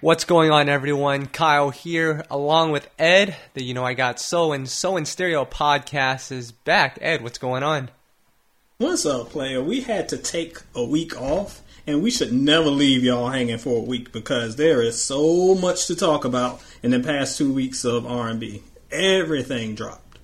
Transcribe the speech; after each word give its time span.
What's 0.00 0.24
going 0.24 0.52
on, 0.52 0.68
everyone? 0.68 1.26
Kyle 1.26 1.70
here, 1.70 2.24
along 2.30 2.70
with 2.70 2.88
Ed. 3.00 3.34
The 3.54 3.64
You 3.64 3.74
Know 3.74 3.84
I 3.84 3.94
Got 3.94 4.20
So 4.20 4.52
and 4.52 4.68
So 4.68 4.96
in 4.96 5.04
Stereo 5.04 5.44
podcast 5.44 6.30
is 6.30 6.52
back. 6.52 7.00
Ed, 7.00 7.20
what's 7.24 7.38
going 7.38 7.64
on? 7.64 7.90
What's 8.76 9.04
up, 9.04 9.30
player? 9.30 9.60
We 9.60 9.80
had 9.80 10.08
to 10.10 10.16
take 10.16 10.58
a 10.72 10.84
week 10.84 11.20
off, 11.20 11.62
and 11.84 12.00
we 12.00 12.12
should 12.12 12.32
never 12.32 12.68
leave 12.70 13.02
y'all 13.02 13.30
hanging 13.30 13.58
for 13.58 13.78
a 13.78 13.84
week 13.84 14.12
because 14.12 14.54
there 14.54 14.80
is 14.80 15.02
so 15.02 15.56
much 15.56 15.88
to 15.88 15.96
talk 15.96 16.24
about 16.24 16.62
in 16.80 16.92
the 16.92 17.00
past 17.00 17.36
two 17.36 17.52
weeks 17.52 17.84
of 17.84 18.06
R&B. 18.06 18.62
Everything 18.92 19.74
dropped. 19.74 20.20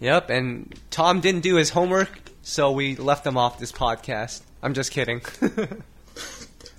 Yep, 0.00 0.30
and 0.30 0.74
Tom 0.90 1.20
didn't 1.20 1.42
do 1.42 1.54
his 1.54 1.70
homework, 1.70 2.10
so 2.42 2.72
we 2.72 2.96
left 2.96 3.24
him 3.24 3.36
off 3.36 3.60
this 3.60 3.70
podcast. 3.70 4.42
I'm 4.64 4.74
just 4.74 4.90
kidding. 4.90 5.20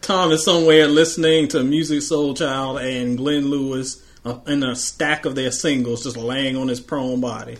Tom 0.07 0.31
is 0.31 0.41
somewhere 0.41 0.87
listening 0.87 1.49
to 1.49 1.57
Musiq 1.57 1.97
Soulchild 1.97 2.81
and 2.81 3.17
Glenn 3.17 3.49
Lewis 3.49 4.01
uh, 4.23 4.39
in 4.47 4.63
a 4.63 4.73
stack 4.73 5.25
of 5.25 5.35
their 5.35 5.51
singles, 5.51 6.05
just 6.05 6.15
laying 6.15 6.55
on 6.55 6.69
his 6.69 6.79
prone 6.79 7.19
body. 7.19 7.57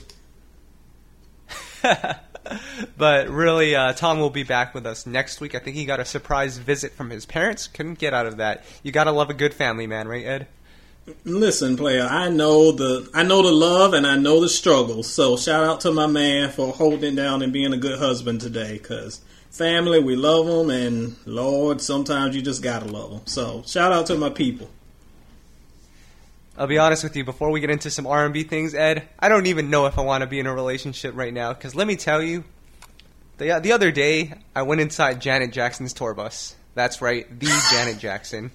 but 2.97 3.27
really, 3.27 3.75
uh, 3.75 3.91
Tom 3.91 4.21
will 4.21 4.29
be 4.29 4.43
back 4.43 4.73
with 4.73 4.85
us 4.85 5.05
next 5.05 5.41
week. 5.41 5.55
I 5.55 5.59
think 5.59 5.75
he 5.75 5.83
got 5.83 5.99
a 5.99 6.05
surprise 6.05 6.57
visit 6.57 6.93
from 6.93 7.09
his 7.09 7.25
parents. 7.25 7.67
Couldn't 7.67 7.99
get 7.99 8.13
out 8.13 8.25
of 8.25 8.37
that. 8.37 8.63
You 8.81 8.93
gotta 8.93 9.11
love 9.11 9.29
a 9.29 9.33
good 9.33 9.53
family, 9.53 9.85
man, 9.85 10.07
right, 10.07 10.25
Ed? 10.25 10.47
Listen, 11.25 11.75
player, 11.75 12.07
I 12.09 12.29
know 12.29 12.71
the 12.71 13.09
I 13.13 13.23
know 13.23 13.41
the 13.41 13.51
love 13.51 13.93
and 13.93 14.07
I 14.07 14.15
know 14.15 14.39
the 14.39 14.47
struggle. 14.47 15.03
So 15.03 15.35
shout 15.35 15.65
out 15.65 15.81
to 15.81 15.91
my 15.91 16.07
man 16.07 16.49
for 16.51 16.71
holding 16.71 17.15
down 17.15 17.41
and 17.41 17.51
being 17.51 17.73
a 17.73 17.77
good 17.77 17.99
husband 17.99 18.39
today, 18.39 18.77
because 18.77 19.19
family, 19.49 19.99
we 19.99 20.15
love 20.15 20.45
them, 20.45 20.69
and 20.69 21.15
Lord, 21.25 21.81
sometimes 21.81 22.35
you 22.35 22.41
just 22.41 22.61
gotta 22.61 22.85
love 22.85 23.11
them. 23.11 23.21
So 23.25 23.63
shout 23.65 23.91
out 23.91 24.05
to 24.07 24.17
my 24.17 24.29
people. 24.29 24.69
I'll 26.57 26.67
be 26.67 26.79
honest 26.79 27.03
with 27.03 27.15
you. 27.15 27.23
Before 27.23 27.51
we 27.51 27.59
get 27.59 27.69
into 27.69 27.91
some 27.91 28.07
R 28.07 28.25
and 28.25 28.33
B 28.33 28.43
things, 28.43 28.73
Ed, 28.73 29.07
I 29.19 29.29
don't 29.29 29.45
even 29.45 29.69
know 29.69 29.85
if 29.85 29.99
I 29.99 30.01
want 30.01 30.21
to 30.21 30.27
be 30.27 30.39
in 30.39 30.47
a 30.47 30.53
relationship 30.53 31.15
right 31.15 31.33
now. 31.33 31.53
Because 31.53 31.75
let 31.75 31.85
me 31.85 31.95
tell 31.95 32.21
you, 32.23 32.43
the 33.37 33.59
the 33.61 33.71
other 33.71 33.91
day 33.91 34.33
I 34.55 34.63
went 34.63 34.81
inside 34.81 35.21
Janet 35.21 35.51
Jackson's 35.51 35.93
tour 35.93 36.13
bus. 36.15 36.55
That's 36.73 37.01
right, 37.01 37.27
the 37.39 37.47
Janet 37.71 37.99
Jackson. 37.99 38.51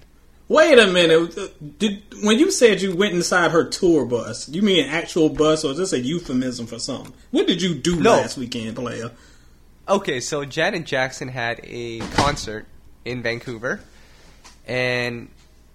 Wait 0.49 0.77
a 0.77 0.87
minute. 0.87 1.37
Uh, 1.37 1.47
did 1.77 2.03
when 2.21 2.37
you 2.37 2.51
said 2.51 2.81
you 2.81 2.93
went 2.93 3.13
inside 3.13 3.51
her 3.51 3.63
tour 3.69 4.05
bus, 4.05 4.49
you 4.49 4.61
mean 4.61 4.83
an 4.83 4.89
actual 4.89 5.29
bus, 5.29 5.63
or 5.63 5.71
is 5.71 5.77
this 5.77 5.93
a 5.93 5.99
euphemism 5.99 6.67
for 6.67 6.79
something? 6.79 7.13
What 7.31 7.47
did 7.47 7.61
you 7.61 7.73
do 7.73 7.95
No. 8.01 8.11
last 8.17 8.37
weekend, 8.37 8.75
player? 8.75 9.11
Okay, 9.87 10.19
so 10.21 10.45
Janet 10.45 10.85
Jackson 10.85 11.27
had 11.27 11.59
a 11.63 11.99
concert 12.15 12.65
in 13.03 13.21
Vancouver, 13.21 13.81
and 14.65 15.27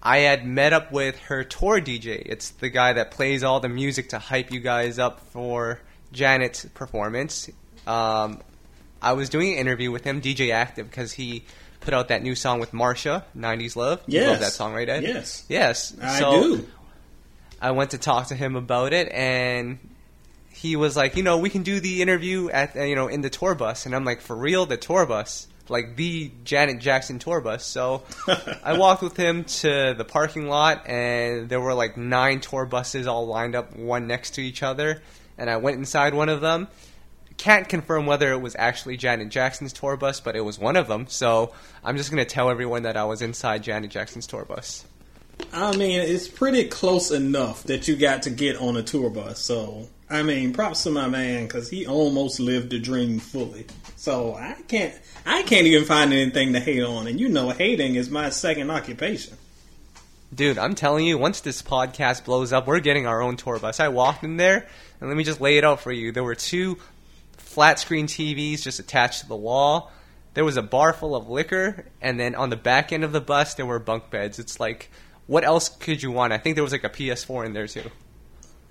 I 0.03 0.19
had 0.19 0.47
met 0.47 0.73
up 0.73 0.91
with 0.93 1.19
her 1.25 1.45
tour 1.45 1.79
DJ. 1.81 2.23
It's 2.25 2.51
the 2.51 2.71
guy 2.71 2.95
that 2.95 3.11
plays 3.11 3.43
all 3.45 3.61
the 3.61 3.69
music 3.69 4.11
to 4.11 4.19
hype 4.19 4.51
you 4.51 4.61
guys 4.61 4.99
up 4.99 5.21
for 5.33 5.81
Janet's 6.13 6.65
performance. 6.73 7.51
Um, 7.87 8.41
I 9.03 9.13
was 9.13 9.29
doing 9.29 9.53
an 9.53 9.59
interview 9.59 9.91
with 9.91 10.05
him, 10.05 10.23
DJ 10.23 10.49
Aktive, 10.49 10.85
because 10.89 11.13
he 11.13 11.45
put 11.81 11.93
out 11.93 12.09
that 12.09 12.23
new 12.23 12.35
song 12.35 12.61
with 12.61 12.73
Marsha, 12.73 13.25
"90s 13.37 13.77
Love." 13.77 14.01
You 14.07 14.21
love 14.23 14.29
Yes. 14.31 14.41
that 14.41 14.53
song, 14.53 14.73
right, 14.73 14.89
Ed? 14.89 15.03
Yes. 15.03 15.45
Yes. 15.51 15.95
I 16.01 16.19
so 16.19 16.43
do. 16.43 16.69
I 17.61 17.73
went 17.73 17.91
to 17.91 17.99
talk 17.99 18.29
to 18.29 18.35
him 18.35 18.57
about 18.57 18.95
it, 18.95 19.11
and 19.13 19.79
he 20.59 20.75
was 20.75 20.97
like, 20.97 21.17
you 21.17 21.23
know, 21.23 21.39
we 21.39 21.51
can 21.51 21.63
do 21.63 21.79
the 21.79 22.03
interview 22.03 22.51
at 22.51 22.77
uh, 22.77 22.83
you 22.83 22.97
know 22.97 23.07
in 23.07 23.21
the 23.21 23.31
tour 23.31 23.55
bus, 23.55 23.87
and 23.87 23.95
I'm 23.95 24.05
like, 24.05 24.21
for 24.21 24.35
real, 24.35 24.67
the 24.67 24.77
tour 24.77 25.07
bus, 25.07 25.47
like 25.69 25.95
the 25.95 26.33
Janet 26.43 26.81
Jackson 26.81 27.21
tour 27.21 27.41
bus. 27.41 27.65
So 27.65 28.03
I 28.65 28.77
walked 28.79 29.03
with 29.03 29.17
him 29.17 29.45
to 29.45 29.95
the 29.97 30.05
parking 30.05 30.49
lot, 30.49 30.89
and 30.89 31.49
there 31.49 31.61
were 31.61 31.75
like 31.75 31.97
nine 31.97 32.41
tour 32.41 32.67
buses 32.67 33.07
all 33.07 33.29
lined 33.29 33.55
up, 33.55 33.77
one 33.77 34.09
next 34.09 34.33
to 34.33 34.43
each 34.43 34.65
other, 34.65 35.01
and 35.37 35.49
I 35.49 35.59
went 35.59 35.77
inside 35.77 36.13
one 36.13 36.29
of 36.29 36.41
them. 36.41 36.67
Can't 37.37 37.69
confirm 37.69 38.07
whether 38.07 38.33
it 38.33 38.41
was 38.41 38.57
actually 38.59 38.97
Janet 38.97 39.29
Jackson's 39.29 39.73
tour 39.73 39.97
bus, 39.97 40.19
but 40.19 40.35
it 40.35 40.41
was 40.41 40.59
one 40.59 40.75
of 40.75 40.89
them. 40.89 41.07
So 41.07 41.55
I'm 41.85 41.97
just 41.97 42.11
gonna 42.11 42.25
tell 42.25 42.51
everyone 42.51 42.83
that 42.83 42.97
I 42.97 43.05
was 43.05 43.23
inside 43.23 43.63
Janet 43.63 43.93
Jackson's 43.93 44.27
tour 44.27 44.45
bus. 44.45 44.85
I 45.53 45.77
mean, 45.77 46.01
it's 46.01 46.27
pretty 46.27 46.65
close 46.65 47.13
enough 47.13 47.63
that 47.65 47.87
you 47.87 47.95
got 47.95 48.23
to 48.23 48.31
get 48.31 48.57
on 48.57 48.77
a 48.77 48.83
tour 48.83 49.09
bus. 49.09 49.39
So, 49.39 49.89
I 50.11 50.23
mean, 50.23 50.55
props 50.55 50.85
to 50.85 50.91
my 50.91 51.09
man 51.09 51.47
because 51.47 51.69
he 51.69 51.87
almost 51.87 52.41
lived 52.41 52.71
the 52.71 52.79
dream 52.79 53.19
fully. 53.19 53.67
So 53.97 54.35
I 54.35 54.55
can't, 54.67 54.95
I 55.27 55.43
can't 55.43 55.67
even 55.67 55.85
find 55.85 56.13
anything 56.13 56.55
to 56.55 56.61
hate 56.61 56.83
on. 56.83 57.07
And 57.07 57.21
you 57.21 57.29
know, 57.29 57.51
hating 57.51 57.97
is 57.97 58.09
my 58.09 58.31
second 58.31 58.71
occupation. 58.71 59.37
Dude, 60.35 60.59
I'm 60.59 60.75
telling 60.75 61.07
you, 61.07 61.19
once 61.19 61.41
this 61.41 61.63
podcast 61.63 62.25
blows 62.25 62.53
up, 62.53 62.67
we're 62.67 62.81
getting 62.81 63.07
our 63.07 63.23
own 63.23 63.37
tour 63.37 63.59
bus. 63.59 63.81
I 63.81 63.89
walked 63.89 64.25
in 64.25 64.37
there, 64.37 64.67
and 65.01 65.09
let 65.09 65.17
me 65.17 65.25
just 65.25 65.41
lay 65.41 65.57
it 65.57 65.65
out 65.65 65.81
for 65.81 65.91
you. 65.91 66.13
There 66.13 66.25
were 66.25 66.35
two 66.35 66.79
flat 67.37 67.79
screen 67.79 68.07
TVs 68.07 68.63
just 68.63 68.79
attached 68.79 69.23
to 69.23 69.29
the 69.29 69.37
wall. 69.37 69.91
There 70.35 70.45
was 70.45 70.57
a 70.57 70.63
bar 70.63 70.93
full 70.93 71.17
of 71.17 71.29
liquor, 71.29 71.87
and 72.01 72.21
then 72.21 72.35
on 72.35 72.51
the 72.51 72.57
back 72.57 72.93
end 72.93 73.05
of 73.05 73.13
the 73.13 73.23
bus, 73.23 73.55
there 73.55 73.67
were 73.67 73.79
bunk 73.79 74.11
beds. 74.11 74.39
It's 74.39 74.61
like, 74.61 74.91
what 75.27 75.45
else 75.45 75.71
could 75.71 76.03
you 76.03 76.13
want? 76.13 76.33
I 76.33 76.39
think 76.39 76.57
there 76.57 76.63
was 76.63 76.73
like 76.73 76.85
a 76.85 76.91
PS4 76.91 77.47
in 77.47 77.55
there 77.55 77.67
too. 77.67 77.91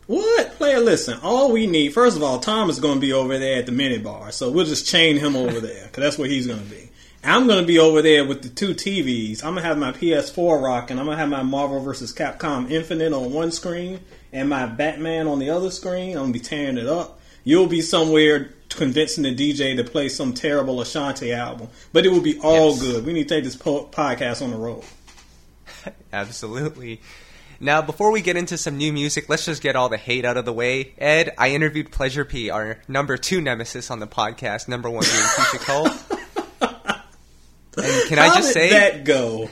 What 0.07 0.53
player? 0.56 0.79
Listen, 0.79 1.19
all 1.22 1.51
we 1.51 1.68
need. 1.68 1.94
First 1.94 2.16
of 2.18 2.23
all, 2.23 2.40
Tom 2.40 2.69
is 2.69 2.79
going 2.79 2.95
to 2.95 3.01
be 3.01 3.12
over 3.13 3.38
there 3.38 3.59
at 3.59 3.66
the 3.66 3.72
mini 3.73 3.97
bar, 3.97 4.31
so 4.31 4.50
we'll 4.50 4.66
just 4.66 4.88
chain 4.88 5.18
him 5.18 5.35
over 5.35 5.59
there 5.59 5.85
because 5.85 6.01
that's 6.01 6.18
where 6.18 6.29
he's 6.29 6.47
going 6.47 6.59
to 6.63 6.69
be. 6.69 6.90
I'm 7.23 7.45
going 7.47 7.59
to 7.59 7.68
be 7.68 7.78
over 7.79 8.01
there 8.01 8.23
with 8.25 8.41
the 8.41 8.47
two 8.50 8.69
TVs. 8.73 9.44
I'm 9.44 9.53
going 9.56 9.63
to 9.63 9.68
have 9.68 9.78
my 9.78 9.91
PS4 9.91 10.62
rocking. 10.63 10.97
I'm 10.97 11.06
going 11.06 11.18
to 11.18 11.19
have 11.19 11.29
my 11.29 11.44
Marvel 11.44 11.81
vs. 11.81 12.13
Capcom 12.13 12.72
Infinite 12.72 13.12
on 13.12 13.34
one 13.34 13.51
screen 13.51 14.00
and 14.31 14.47
my 14.50 14.66
Batman 14.66 15.28
on 15.28 15.40
the 15.40 15.50
other 15.50 15.69
screen. 15.72 16.12
I'm 16.12 16.24
going 16.24 16.34
to 16.34 16.39
be 16.39 16.45
tearing 16.45 16.78
it 16.78 16.88
up. 16.88 17.19
You'll 17.44 17.68
be 17.68 17.81
somewhere 17.81 18.53
convincing 18.69 19.24
the 19.24 19.35
DJ 19.35 19.75
to 19.75 19.84
play 19.84 20.07
some 20.07 20.34
terrible 20.34 20.79
Ashanti 20.79 21.34
album, 21.34 21.68
but 21.91 22.06
it 22.06 22.09
will 22.09 22.22
be 22.22 22.39
all 22.39 22.69
Yes. 22.72 22.81
good. 22.81 23.06
We 23.06 23.12
need 23.13 23.28
to 23.28 23.35
take 23.35 23.44
this 23.44 23.56
po- 23.57 23.88
podcast 23.88 24.41
on 24.41 24.51
the 24.51 24.57
road. 24.57 24.84
Absolutely. 26.13 27.01
Now, 27.59 27.81
before 27.81 28.12
we 28.12 28.22
get 28.22 28.38
into 28.38 28.57
some 28.57 28.78
new 28.78 28.94
music, 28.94 29.29
let's 29.29 29.45
just 29.45 29.62
get 29.62 29.75
all 29.75 29.90
the 29.90 29.97
hate 29.97 30.25
out 30.25 30.38
of 30.38 30.45
the 30.45 30.53
way. 30.53 30.94
Ed, 30.97 31.34
I 31.38 31.50
interviewed 31.51 31.91
Pleasure 31.91 32.23
P, 32.23 32.50
our 32.50 32.79
number 32.88 33.18
two 33.18 33.41
nemesis 33.41 33.90
on 33.90 34.00
the 34.00 34.07
podcast, 34.07 34.68
number 34.68 34.90
one 34.90 35.03
being 35.03 35.16
Keyshia 35.16 35.59
Cole. 35.66 35.90
And 37.78 38.09
can 38.09 38.19
I 38.19 38.35
just 38.35 38.53
say, 38.53 38.72
that 38.72 39.06
go? 39.06 39.50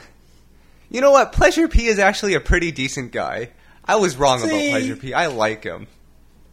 You 0.90 1.00
know 1.00 1.10
what? 1.10 1.32
Pleasure 1.32 1.68
P 1.68 1.86
is 1.86 1.98
actually 1.98 2.34
a 2.34 2.40
pretty 2.40 2.72
decent 2.72 3.12
guy. 3.12 3.50
I 3.84 3.96
was 3.96 4.16
wrong 4.16 4.38
about 4.40 4.50
Pleasure 4.50 4.96
P. 4.96 5.14
I 5.14 5.26
like 5.26 5.64
him. 5.64 5.86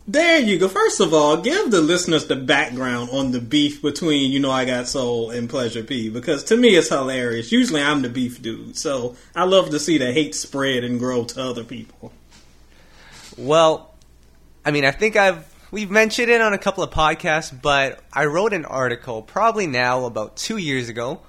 There 0.05 0.39
you 0.39 0.59
go. 0.59 0.67
First 0.67 0.99
of 0.99 1.13
all, 1.13 1.37
give 1.37 1.71
the 1.71 1.79
listeners 1.79 2.27
the 2.27 2.35
background 2.35 3.09
on 3.11 3.31
the 3.31 3.39
beef 3.39 3.81
between 3.81 4.31
You 4.33 4.39
Know 4.41 4.51
I 4.51 4.65
Got 4.65 4.89
Soul 4.89 5.31
and 5.31 5.49
Pleasure 5.49 5.81
P 5.81 6.09
because 6.09 6.43
to 6.45 6.57
me 6.57 6.75
it's 6.75 6.89
hilarious. 6.89 7.53
Usually 7.53 7.81
I'm 7.81 8.01
the 8.01 8.09
beef 8.09 8.41
dude, 8.41 8.75
so 8.75 9.15
I 9.33 9.45
love 9.45 9.69
to 9.69 9.79
see 9.79 9.97
the 9.97 10.11
hate 10.11 10.35
spread 10.35 10.83
and 10.83 10.99
grow 10.99 11.23
to 11.23 11.41
other 11.41 11.63
people. 11.63 12.11
Well, 13.37 13.93
I 14.65 14.71
mean, 14.71 14.83
I 14.83 14.91
think 14.91 15.15
I've 15.15 15.45
we've 15.71 15.89
mentioned 15.89 16.29
it 16.29 16.41
on 16.41 16.51
a 16.51 16.57
couple 16.57 16.83
of 16.83 16.91
podcasts, 16.91 17.57
but 17.61 18.01
I 18.11 18.25
wrote 18.25 18.51
an 18.51 18.65
article 18.65 19.21
probably 19.21 19.67
now 19.67 20.03
about 20.03 20.35
two 20.35 20.57
years 20.57 20.89
ago 20.89 21.21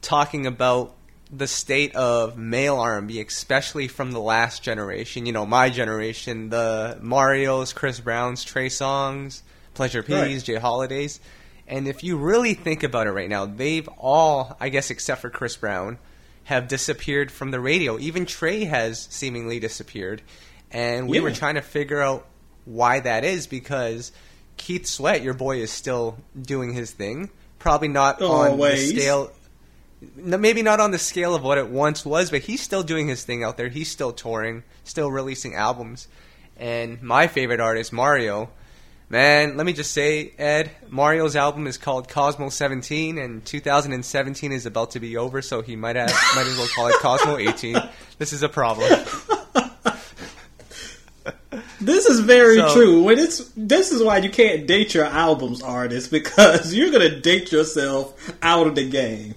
talking 0.00 0.46
about 0.46 0.93
the 1.30 1.46
state 1.46 1.94
of 1.96 2.36
male 2.36 2.76
R&B, 2.76 3.20
especially 3.20 3.88
from 3.88 4.12
the 4.12 4.20
last 4.20 4.62
generation. 4.62 5.26
You 5.26 5.32
know, 5.32 5.46
my 5.46 5.70
generation, 5.70 6.50
the 6.50 6.98
Mario's, 7.00 7.72
Chris 7.72 7.98
Brown's, 8.00 8.44
Trey 8.44 8.68
Songz, 8.68 9.42
Pleasure 9.74 10.02
P's, 10.02 10.12
Right. 10.14 10.42
J. 10.44 10.54
Holiday's. 10.56 11.20
And 11.66 11.88
if 11.88 12.04
you 12.04 12.18
really 12.18 12.54
think 12.54 12.82
about 12.82 13.06
it 13.06 13.12
right 13.12 13.28
now, 13.28 13.46
they've 13.46 13.88
all, 13.98 14.56
I 14.60 14.68
guess 14.68 14.90
except 14.90 15.22
for 15.22 15.30
Chris 15.30 15.56
Brown, 15.56 15.98
have 16.44 16.68
disappeared 16.68 17.32
from 17.32 17.50
the 17.50 17.58
radio. 17.60 17.98
Even 17.98 18.26
Trey 18.26 18.64
has 18.64 19.00
seemingly 19.10 19.58
disappeared. 19.60 20.20
And 20.70 21.08
we 21.08 21.16
Yeah. 21.16 21.22
were 21.22 21.30
trying 21.32 21.54
to 21.54 21.62
figure 21.62 22.02
out 22.02 22.26
why 22.66 23.00
that 23.00 23.24
is 23.24 23.46
because 23.46 24.12
Keith 24.58 24.86
Sweat, 24.86 25.22
your 25.22 25.34
boy, 25.34 25.58
is 25.58 25.70
still 25.70 26.18
doing 26.40 26.74
his 26.74 26.90
thing. 26.90 27.30
Probably 27.58 27.88
not 27.88 28.20
oh, 28.20 28.30
on 28.30 28.58
the 28.58 28.76
scale 28.76 29.30
maybe 30.16 30.62
not 30.62 30.80
on 30.80 30.90
the 30.90 30.98
scale 30.98 31.34
of 31.34 31.42
what 31.42 31.58
it 31.58 31.68
once 31.68 32.04
was, 32.04 32.30
but 32.30 32.42
he's 32.42 32.60
still 32.60 32.82
doing 32.82 33.08
his 33.08 33.24
thing 33.24 33.42
out 33.44 33.56
there. 33.56 33.68
He's 33.68 33.90
still 33.90 34.12
touring, 34.12 34.62
still 34.84 35.10
releasing 35.10 35.54
albums. 35.54 36.08
And 36.56 37.02
my 37.02 37.26
favorite 37.26 37.60
artist, 37.60 37.92
Mario, 37.92 38.48
man, 39.08 39.56
let 39.56 39.66
me 39.66 39.72
just 39.72 39.90
say, 39.92 40.32
Ed, 40.38 40.70
Mario's 40.88 41.34
album 41.36 41.66
is 41.66 41.78
called 41.78 42.08
Cosmo 42.08 42.48
17, 42.48 43.18
and 43.18 43.44
2017 43.44 44.52
is 44.52 44.66
about 44.66 44.92
to 44.92 45.00
be 45.00 45.16
over, 45.16 45.42
so 45.42 45.62
he 45.62 45.76
might 45.76 45.96
have, 45.96 46.10
might 46.36 46.46
as 46.46 46.56
well 46.56 46.68
call 46.74 46.86
it 46.88 46.94
Cosmo 47.00 47.36
18. 47.38 47.76
This 48.18 48.32
is 48.32 48.42
a 48.42 48.48
problem. 48.48 48.90
This 51.80 52.06
is 52.06 52.20
very 52.20 52.56
So- 52.56 52.72
true. 52.74 53.02
When 53.02 53.18
it's 53.18 53.50
this 53.56 53.92
is 53.92 54.02
why 54.02 54.18
you 54.18 54.30
can't 54.30 54.66
date 54.66 54.94
your 54.94 55.04
albums 55.04 55.60
artist 55.62 56.10
because 56.10 56.72
you're 56.74 56.90
gonna 56.90 57.20
date 57.20 57.52
yourself 57.52 58.32
out 58.42 58.66
of 58.66 58.74
the 58.74 58.88
game. 58.88 59.34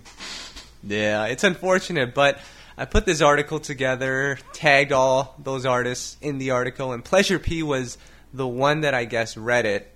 Yeah, 0.88 1.26
it's 1.26 1.44
unfortunate, 1.44 2.14
but 2.14 2.40
I 2.78 2.86
put 2.86 3.06
this 3.06 3.22
article 3.22 3.60
together, 3.60 4.38
tagged 4.54 4.92
all 4.92 5.36
those 5.44 5.66
artists 5.66 6.18
in 6.22 6.38
the 6.38 6.52
article, 6.52 6.94
and 6.94 7.04
Pleasure 7.04 7.40
P 7.40 7.64
was 7.64 7.98
the 8.34 8.48
one 8.48 8.82
that 8.82 8.94
I 8.94 9.06
guess 9.06 9.36
read 9.38 9.66
it. 9.66 9.94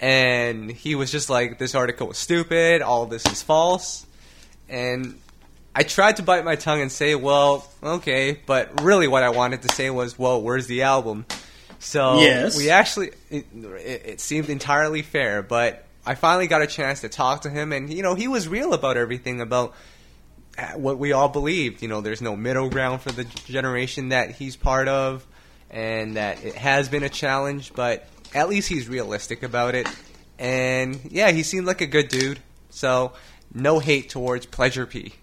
And 0.00 0.70
he 0.70 0.94
was 0.94 1.10
just 1.12 1.28
like, 1.28 1.58
this 1.58 1.74
article 1.74 2.08
was 2.08 2.18
stupid, 2.18 2.80
all 2.82 3.06
this 3.06 3.26
is 3.26 3.42
false. 3.42 4.06
And 4.68 5.18
I 5.74 5.82
tried 5.82 6.16
to 6.16 6.22
bite 6.22 6.44
my 6.44 6.56
tongue 6.56 6.80
and 6.80 6.90
say, 6.90 7.14
well, 7.14 7.68
okay, 7.82 8.40
but 8.46 8.82
really 8.82 9.08
what 9.08 9.22
I 9.22 9.30
wanted 9.30 9.62
to 9.62 9.68
say 9.68 9.90
was, 9.90 10.18
well, 10.18 10.40
where's 10.40 10.66
the 10.66 10.82
album? 10.82 11.26
So 11.80 12.20
Yes. 12.20 12.56
we 12.56 12.70
actually, 12.70 13.10
it, 13.30 13.46
it, 13.54 14.02
it 14.06 14.20
seemed 14.20 14.48
entirely 14.48 15.02
fair, 15.02 15.42
but 15.42 15.86
I 16.04 16.14
finally 16.14 16.46
got 16.46 16.62
a 16.62 16.66
chance 16.66 17.02
to 17.02 17.08
talk 17.08 17.42
to 17.42 17.50
him, 17.50 17.72
and 17.72 17.92
you 17.92 18.02
know 18.02 18.14
he 18.14 18.26
was 18.26 18.48
real 18.48 18.72
about 18.72 18.96
everything 18.96 19.40
about 19.40 19.74
what 20.76 20.98
we 20.98 21.12
all 21.12 21.28
believed. 21.28 21.82
You 21.82 21.88
know, 21.88 22.00
there's 22.00 22.22
no 22.22 22.36
middle 22.36 22.68
ground 22.68 23.02
for 23.02 23.12
the 23.12 23.24
generation 23.24 24.10
that 24.10 24.32
he's 24.32 24.56
part 24.56 24.88
of, 24.88 25.26
and 25.70 26.16
that 26.16 26.44
it 26.44 26.54
has 26.54 26.88
been 26.88 27.02
a 27.02 27.08
challenge, 27.08 27.72
but 27.74 28.06
at 28.34 28.48
least 28.48 28.68
he's 28.68 28.88
realistic 28.88 29.42
about 29.42 29.74
it. 29.74 29.88
And 30.38 31.00
yeah, 31.10 31.30
he 31.30 31.42
seemed 31.42 31.66
like 31.66 31.80
a 31.80 31.86
good 31.86 32.08
dude. 32.08 32.40
So 32.70 33.12
no 33.52 33.78
hate 33.78 34.08
towards 34.08 34.46
Pleasure 34.46 34.86
P. 34.86 35.14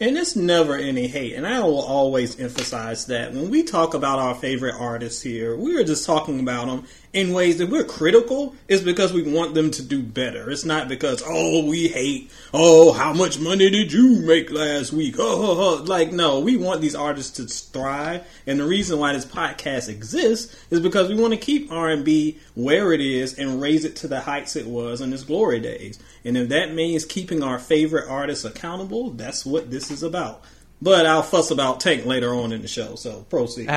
And 0.00 0.16
it's 0.16 0.34
never 0.34 0.76
any 0.76 1.08
hate. 1.08 1.34
And 1.34 1.46
I 1.46 1.60
will 1.60 1.82
always 1.82 2.40
emphasize 2.40 3.06
that 3.06 3.34
when 3.34 3.50
we 3.50 3.62
talk 3.62 3.92
about 3.92 4.18
our 4.18 4.34
favorite 4.34 4.74
artists 4.78 5.20
here, 5.20 5.54
we 5.54 5.76
are 5.76 5.84
just 5.84 6.06
talking 6.06 6.40
about 6.40 6.68
them 6.68 6.86
in 7.12 7.32
ways 7.32 7.58
that 7.58 7.68
we're 7.68 7.84
critical 7.84 8.54
is 8.68 8.82
because 8.82 9.12
we 9.12 9.22
want 9.22 9.54
them 9.54 9.70
to 9.72 9.82
do 9.82 10.00
better. 10.00 10.48
It's 10.48 10.64
not 10.64 10.88
because, 10.88 11.22
oh, 11.26 11.66
we 11.66 11.88
hate, 11.88 12.30
oh, 12.54 12.92
how 12.92 13.12
much 13.12 13.40
money 13.40 13.68
did 13.68 13.92
you 13.92 14.20
make 14.20 14.50
last 14.52 14.92
week? 14.92 15.16
Oh, 15.18 15.22
oh, 15.22 15.80
oh. 15.80 15.82
like, 15.84 16.12
no, 16.12 16.38
we 16.38 16.56
want 16.56 16.80
these 16.80 16.94
artists 16.94 17.36
to 17.38 17.46
thrive. 17.46 18.24
And 18.46 18.60
the 18.60 18.64
reason 18.64 19.00
why 19.00 19.12
this 19.12 19.26
podcast 19.26 19.88
exists 19.88 20.56
is 20.70 20.78
because 20.78 21.08
we 21.08 21.16
want 21.16 21.32
to 21.34 21.38
keep 21.38 21.72
R&B 21.72 22.38
where 22.54 22.92
it 22.92 23.00
is 23.00 23.36
and 23.36 23.60
raise 23.60 23.84
it 23.84 23.96
to 23.96 24.08
the 24.08 24.20
heights 24.20 24.54
it 24.54 24.66
was 24.66 25.00
in 25.00 25.12
its 25.12 25.24
glory 25.24 25.58
days. 25.58 25.98
And 26.24 26.36
if 26.36 26.48
that 26.50 26.74
means 26.74 27.04
keeping 27.04 27.42
our 27.42 27.58
favorite 27.58 28.08
artists 28.08 28.44
accountable, 28.44 29.10
that's 29.10 29.44
what 29.44 29.70
this 29.72 29.90
is 29.90 30.04
about. 30.04 30.44
But 30.80 31.06
I'll 31.06 31.24
fuss 31.24 31.50
about 31.50 31.80
Tank 31.80 32.06
later 32.06 32.32
on 32.32 32.52
in 32.52 32.62
the 32.62 32.68
show, 32.68 32.94
so 32.94 33.22
proceed. 33.28 33.68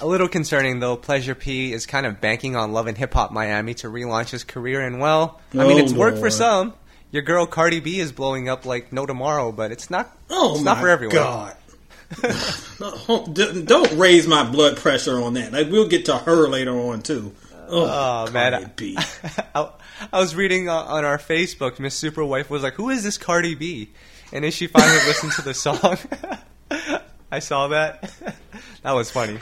A 0.00 0.06
little 0.06 0.28
concerning 0.28 0.80
though. 0.80 0.96
Pleasure 0.96 1.34
P 1.34 1.72
is 1.72 1.86
kind 1.86 2.06
of 2.06 2.20
banking 2.20 2.56
on 2.56 2.72
Love 2.72 2.86
and 2.86 2.96
Hip 2.98 3.12
Hop 3.14 3.30
Miami 3.32 3.74
to 3.74 3.88
relaunch 3.88 4.30
his 4.30 4.44
career, 4.44 4.80
and 4.80 5.00
well, 5.00 5.40
I 5.54 5.58
mean 5.66 5.78
Oh, 5.80 5.84
it's 5.84 5.92
worked 5.92 6.18
for 6.18 6.30
some. 6.30 6.74
Your 7.10 7.22
girl 7.22 7.46
Cardi 7.46 7.80
B 7.80 7.98
is 8.00 8.12
blowing 8.12 8.48
up 8.48 8.66
like 8.66 8.92
no 8.92 9.06
tomorrow, 9.06 9.50
but 9.52 9.72
it's 9.72 9.88
not. 9.90 10.14
Oh 10.30 10.52
it's 10.54 10.62
my 10.64 10.72
not 10.74 10.80
for 10.80 10.88
everyone. 10.88 11.14
God. 11.16 11.56
No, 12.80 13.26
Don't 13.26 13.92
raise 13.98 14.26
my 14.28 14.48
blood 14.48 14.76
pressure 14.76 15.20
on 15.20 15.34
that. 15.34 15.52
Like, 15.52 15.68
we'll 15.68 15.88
get 15.88 16.04
to 16.06 16.16
her 16.16 16.48
later 16.48 16.72
on 16.78 17.02
too. 17.02 17.34
Oh, 17.68 18.26
Oh 18.28 18.30
man, 18.32 18.52
Cardi 18.52 18.72
B. 18.76 18.98
I, 19.54 19.70
I 20.12 20.20
was 20.20 20.34
reading 20.36 20.68
uh, 20.68 20.74
on 20.74 21.04
our 21.04 21.18
Facebook. 21.18 21.78
Miss 21.80 22.00
Superwife 22.00 22.48
was 22.48 22.62
like, 22.62 22.74
"Who 22.74 22.88
is 22.88 23.02
this 23.02 23.18
Cardi 23.18 23.54
B?" 23.56 23.90
And 24.32 24.44
then 24.44 24.52
she 24.52 24.68
finally 24.68 25.04
listened 25.06 25.32
to 25.32 25.42
the 25.42 25.54
song. 25.54 25.98
I 27.30 27.40
saw 27.40 27.68
that. 27.68 28.10
that 28.82 28.92
was 28.92 29.10
funny. 29.10 29.38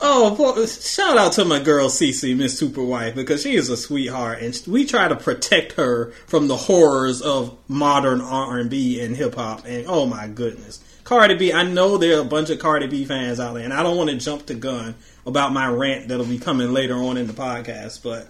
Oh, 0.00 0.36
well, 0.38 0.64
shout 0.66 1.18
out 1.18 1.32
to 1.32 1.44
my 1.44 1.58
girl 1.58 1.88
Cece, 1.88 2.36
Miss 2.36 2.60
Superwife, 2.60 3.16
because 3.16 3.42
she 3.42 3.56
is 3.56 3.68
a 3.68 3.76
sweetheart, 3.76 4.40
and 4.40 4.62
we 4.68 4.86
try 4.86 5.08
to 5.08 5.16
protect 5.16 5.72
her 5.72 6.12
from 6.28 6.46
the 6.46 6.56
horrors 6.56 7.20
of 7.20 7.58
modern 7.66 8.20
R 8.20 8.58
and 8.58 8.70
B 8.70 9.00
and 9.00 9.16
hip 9.16 9.34
hop. 9.34 9.64
And 9.64 9.86
oh 9.88 10.06
my 10.06 10.28
goodness, 10.28 10.82
Cardi 11.02 11.34
B! 11.34 11.52
I 11.52 11.64
know 11.64 11.96
there 11.96 12.18
are 12.18 12.20
a 12.20 12.24
bunch 12.24 12.50
of 12.50 12.60
Cardi 12.60 12.86
B 12.86 13.06
fans 13.06 13.40
out 13.40 13.54
there, 13.54 13.64
and 13.64 13.72
I 13.72 13.82
don't 13.82 13.96
want 13.96 14.10
to 14.10 14.16
jump 14.16 14.46
the 14.46 14.54
gun 14.54 14.94
about 15.26 15.52
my 15.52 15.66
rant 15.66 16.08
that'll 16.08 16.26
be 16.26 16.38
coming 16.38 16.72
later 16.72 16.94
on 16.94 17.16
in 17.16 17.26
the 17.26 17.32
podcast, 17.32 18.04
but 18.04 18.28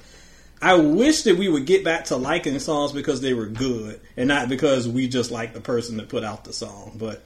I 0.62 0.74
wish 0.74 1.22
that 1.22 1.36
we 1.36 1.48
would 1.48 1.66
get 1.66 1.84
back 1.84 2.06
to 2.06 2.16
liking 2.16 2.58
songs 2.60 2.92
because 2.92 3.20
they 3.20 3.34
were 3.34 3.46
good, 3.46 4.00
and 4.16 4.26
not 4.26 4.48
because 4.48 4.88
we 4.88 5.06
just 5.06 5.30
like 5.30 5.52
the 5.52 5.60
person 5.60 5.98
that 5.98 6.08
put 6.08 6.24
out 6.24 6.44
the 6.44 6.52
song. 6.54 6.92
But 6.98 7.22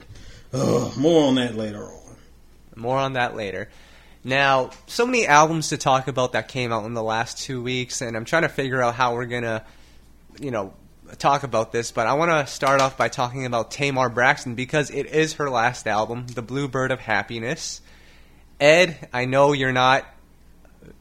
ugh, 0.51 0.97
more 0.97 1.27
on 1.27 1.35
that 1.35 1.55
later 1.55 1.85
on. 1.85 2.15
More 2.75 2.97
on 2.97 3.13
that 3.13 3.37
later. 3.37 3.69
Now, 4.23 4.69
so 4.87 5.05
many 5.05 5.27
albums 5.27 5.69
to 5.69 5.77
talk 5.77 6.07
about 6.07 6.33
that 6.33 6.47
came 6.47 6.71
out 6.71 6.85
in 6.85 6.93
the 6.93 7.03
last 7.03 7.39
two 7.39 7.61
weeks, 7.61 8.01
and 8.01 8.15
I'm 8.15 8.25
trying 8.25 8.43
to 8.43 8.49
figure 8.49 8.81
out 8.81 8.95
how 8.95 9.15
we're 9.15 9.25
gonna, 9.25 9.63
you 10.39 10.51
know, 10.51 10.73
talk 11.17 11.43
about 11.43 11.71
this. 11.71 11.91
But 11.91 12.07
I 12.07 12.13
want 12.13 12.31
to 12.31 12.51
start 12.51 12.79
off 12.79 12.97
by 12.97 13.09
talking 13.09 13.45
about 13.45 13.71
Tamar 13.71 14.09
Braxton 14.09 14.55
because 14.55 14.89
it 14.91 15.07
is 15.07 15.33
her 15.33 15.49
last 15.49 15.87
album, 15.87 16.27
The 16.27 16.41
Bluebird 16.41 16.91
of 16.91 17.01
Happiness. 17.01 17.81
Ed, 18.59 19.09
I 19.11 19.25
know 19.25 19.51
you're 19.51 19.73
not 19.73 20.05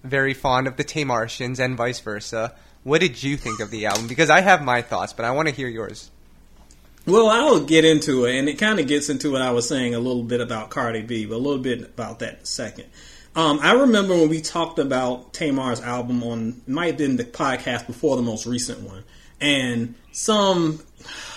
very 0.03 0.35
fond 0.35 0.67
of 0.67 0.77
the 0.77 0.85
Tamartians 0.85 1.61
and 1.61 1.77
vice 1.77 2.01
versa. 2.01 2.55
What 2.83 3.01
did 3.01 3.23
you 3.23 3.37
think 3.37 3.61
of 3.61 3.71
the 3.71 3.87
album? 3.87 4.09
Because 4.09 4.31
I 4.31 4.41
have 4.41 4.65
my 4.65 4.83
thoughts, 4.83 5.13
but 5.13 5.25
I 5.25 5.31
want 5.31 5.49
to 5.49 5.55
hear 5.55 5.69
yours. 5.69 6.11
Well, 7.07 7.29
I'll 7.29 7.61
get 7.61 7.85
into 7.85 8.25
it, 8.27 8.37
and 8.37 8.49
it 8.49 8.59
kind 8.59 8.79
of 8.79 8.87
gets 8.87 9.09
into 9.09 9.33
what 9.33 9.43
I 9.43 9.51
was 9.51 9.69
saying 9.69 9.95
a 9.95 9.99
little 9.99 10.23
bit 10.23 10.41
about 10.41 10.71
Cardi 10.71 11.03
B, 11.03 11.27
but 11.27 11.35
a 11.35 11.39
little 11.39 11.63
bit 11.63 11.83
about 11.83 12.21
that 12.21 12.35
in 12.35 12.41
a 12.41 12.47
second. 12.47 12.87
Um, 13.35 13.61
I 13.63 13.73
remember 13.73 14.15
when 14.15 14.29
we 14.29 14.43
talked 14.43 14.79
about 14.79 15.33
Tamar's 15.33 15.81
album 15.81 16.23
on, 16.23 16.61
might 16.67 16.89
have 16.89 16.99
been 16.99 17.17
the 17.17 17.25
podcast 17.25 17.87
before 17.87 18.17
the 18.17 18.23
most 18.23 18.47
recent 18.47 18.81
one, 18.81 19.05
and 19.41 19.95
some 20.13 20.81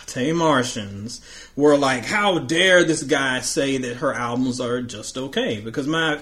Tamartians 0.06 1.21
were 1.56 1.77
like, 1.77 2.06
"How 2.06 2.39
dare 2.39 2.83
this 2.83 3.03
guy 3.03 3.39
say 3.39 3.77
that 3.77 3.97
her 3.97 4.13
albums 4.13 4.59
are 4.59 4.81
just 4.81 5.18
okay?" 5.18 5.62
Because 5.62 5.88
my 5.88 6.19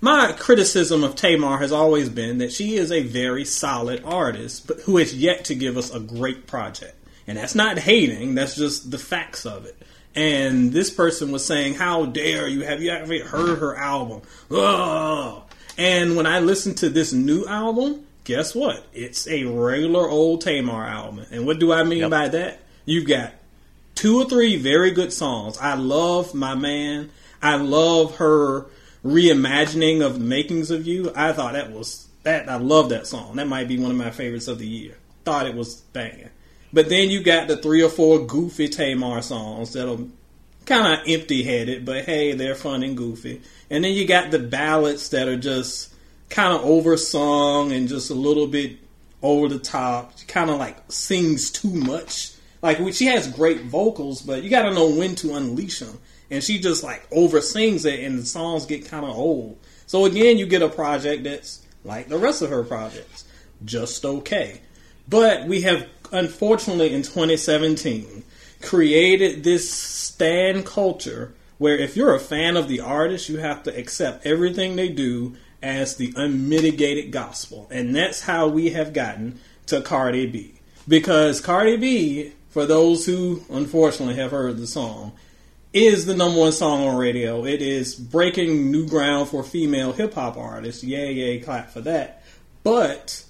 my 0.00 0.32
criticism 0.32 1.04
of 1.04 1.14
Tamar 1.14 1.58
has 1.58 1.72
always 1.72 2.08
been 2.08 2.38
that 2.38 2.52
she 2.52 2.76
is 2.76 2.90
a 2.90 3.02
very 3.02 3.44
solid 3.44 4.02
artist, 4.04 4.66
but 4.66 4.80
who 4.80 4.96
has 4.96 5.14
yet 5.14 5.44
to 5.46 5.54
give 5.54 5.76
us 5.76 5.94
a 5.94 6.00
great 6.00 6.46
project. 6.46 6.94
And 7.30 7.38
that's 7.38 7.54
not 7.54 7.78
hating, 7.78 8.34
that's 8.34 8.56
just 8.56 8.90
the 8.90 8.98
facts 8.98 9.46
of 9.46 9.64
it. 9.64 9.80
And 10.16 10.72
this 10.72 10.90
person 10.90 11.30
was 11.30 11.44
saying, 11.44 11.74
How 11.74 12.04
dare 12.06 12.48
you? 12.48 12.62
Have 12.64 12.82
you 12.82 12.90
ever 12.90 13.20
heard 13.24 13.60
her 13.60 13.76
album? 13.76 14.22
Ugh. 14.50 15.40
And 15.78 16.16
when 16.16 16.26
I 16.26 16.40
listened 16.40 16.78
to 16.78 16.88
this 16.88 17.12
new 17.12 17.46
album, 17.46 18.04
guess 18.24 18.52
what? 18.52 18.84
It's 18.92 19.28
a 19.28 19.44
regular 19.44 20.08
old 20.08 20.40
Tamar 20.40 20.84
album. 20.84 21.24
And 21.30 21.46
what 21.46 21.60
do 21.60 21.72
I 21.72 21.84
mean 21.84 22.00
Yep. 22.00 22.10
by 22.10 22.28
that? 22.30 22.62
You've 22.84 23.06
got 23.06 23.30
two 23.94 24.20
or 24.20 24.24
three 24.28 24.56
very 24.56 24.90
good 24.90 25.12
songs. 25.12 25.56
I 25.58 25.74
love 25.74 26.34
my 26.34 26.56
man. 26.56 27.10
I 27.40 27.58
love 27.58 28.16
her 28.16 28.66
reimagining 29.04 30.04
of 30.04 30.14
the 30.14 30.24
makings 30.24 30.72
of 30.72 30.84
you. 30.84 31.12
I 31.14 31.32
thought 31.32 31.52
that 31.52 31.70
was 31.70 32.08
that. 32.24 32.48
I 32.48 32.56
love 32.56 32.88
that 32.88 33.06
song. 33.06 33.36
That 33.36 33.46
might 33.46 33.68
be 33.68 33.78
one 33.78 33.92
of 33.92 33.96
my 33.96 34.10
favorites 34.10 34.48
of 34.48 34.58
the 34.58 34.66
year. 34.66 34.96
Thought 35.24 35.46
it 35.46 35.54
was 35.54 35.76
banging. 35.92 36.30
But 36.72 36.88
then 36.88 37.10
you 37.10 37.22
got 37.22 37.48
the 37.48 37.56
three 37.56 37.82
or 37.82 37.88
four 37.88 38.26
goofy 38.26 38.68
Tamar 38.68 39.22
songs 39.22 39.72
that 39.72 39.90
are 39.90 39.98
kind 40.66 40.94
of 40.94 41.00
empty 41.08 41.42
headed, 41.42 41.84
but 41.84 42.04
hey, 42.04 42.32
they're 42.32 42.54
fun 42.54 42.82
and 42.82 42.96
goofy. 42.96 43.40
And 43.70 43.82
then 43.82 43.92
you 43.92 44.06
got 44.06 44.30
the 44.30 44.38
ballads 44.38 45.10
that 45.10 45.26
are 45.26 45.36
just 45.36 45.92
kind 46.28 46.54
of 46.54 46.64
oversung 46.64 47.72
and 47.72 47.88
just 47.88 48.10
a 48.10 48.14
little 48.14 48.46
bit 48.46 48.76
over 49.22 49.48
the 49.48 49.58
top. 49.58 50.16
She 50.18 50.26
kind 50.26 50.48
of 50.48 50.58
like 50.58 50.76
sings 50.90 51.50
too 51.50 51.72
much. 51.72 52.32
Like 52.62 52.78
she 52.92 53.06
has 53.06 53.26
great 53.26 53.62
vocals, 53.62 54.22
but 54.22 54.42
you 54.42 54.50
got 54.50 54.62
to 54.62 54.74
know 54.74 54.90
when 54.90 55.14
to 55.16 55.34
unleash 55.34 55.80
them. 55.80 55.98
And 56.30 56.44
she 56.44 56.60
just 56.60 56.84
like 56.84 57.10
oversings 57.10 57.84
it, 57.84 58.04
and 58.04 58.16
the 58.16 58.24
songs 58.24 58.64
get 58.66 58.86
kind 58.86 59.04
of 59.04 59.16
old. 59.16 59.58
So 59.86 60.04
again, 60.04 60.38
you 60.38 60.46
get 60.46 60.62
a 60.62 60.68
project 60.68 61.24
that's 61.24 61.66
like 61.82 62.08
the 62.08 62.18
rest 62.18 62.42
of 62.42 62.50
her 62.50 62.62
projects, 62.62 63.24
just 63.64 64.04
okay. 64.04 64.60
But 65.08 65.48
we 65.48 65.62
have, 65.62 65.88
unfortunately, 66.12 66.92
in 66.92 67.02
2017, 67.02 68.24
created 68.62 69.44
this 69.44 69.70
stan 69.70 70.62
culture 70.62 71.32
where 71.58 71.76
if 71.76 71.96
you're 71.96 72.14
a 72.14 72.20
fan 72.20 72.56
of 72.56 72.68
the 72.68 72.80
artist, 72.80 73.28
you 73.28 73.38
have 73.38 73.62
to 73.62 73.76
accept 73.76 74.26
everything 74.26 74.76
they 74.76 74.88
do 74.88 75.36
as 75.62 75.96
the 75.96 76.12
unmitigated 76.16 77.10
gospel. 77.12 77.68
And 77.70 77.94
that's 77.94 78.22
how 78.22 78.48
we 78.48 78.70
have 78.70 78.92
gotten 78.92 79.38
to 79.66 79.82
Cardi 79.82 80.26
B. 80.26 80.54
Because 80.88 81.40
Cardi 81.40 81.76
B, 81.76 82.32
for 82.48 82.64
those 82.64 83.04
who 83.04 83.44
unfortunately 83.50 84.16
have 84.16 84.30
heard 84.30 84.56
the 84.56 84.66
song, 84.66 85.12
is 85.72 86.06
the 86.06 86.16
number 86.16 86.40
one 86.40 86.52
song 86.52 86.86
on 86.86 86.96
radio. 86.96 87.44
It 87.44 87.62
is 87.62 87.94
breaking 87.94 88.70
new 88.70 88.88
ground 88.88 89.28
for 89.28 89.44
female 89.44 89.92
hip 89.92 90.14
hop 90.14 90.36
artists. 90.36 90.82
Yay, 90.82 91.12
yay, 91.12 91.40
clap 91.40 91.70
for 91.70 91.80
that. 91.82 92.22
But 92.64 93.24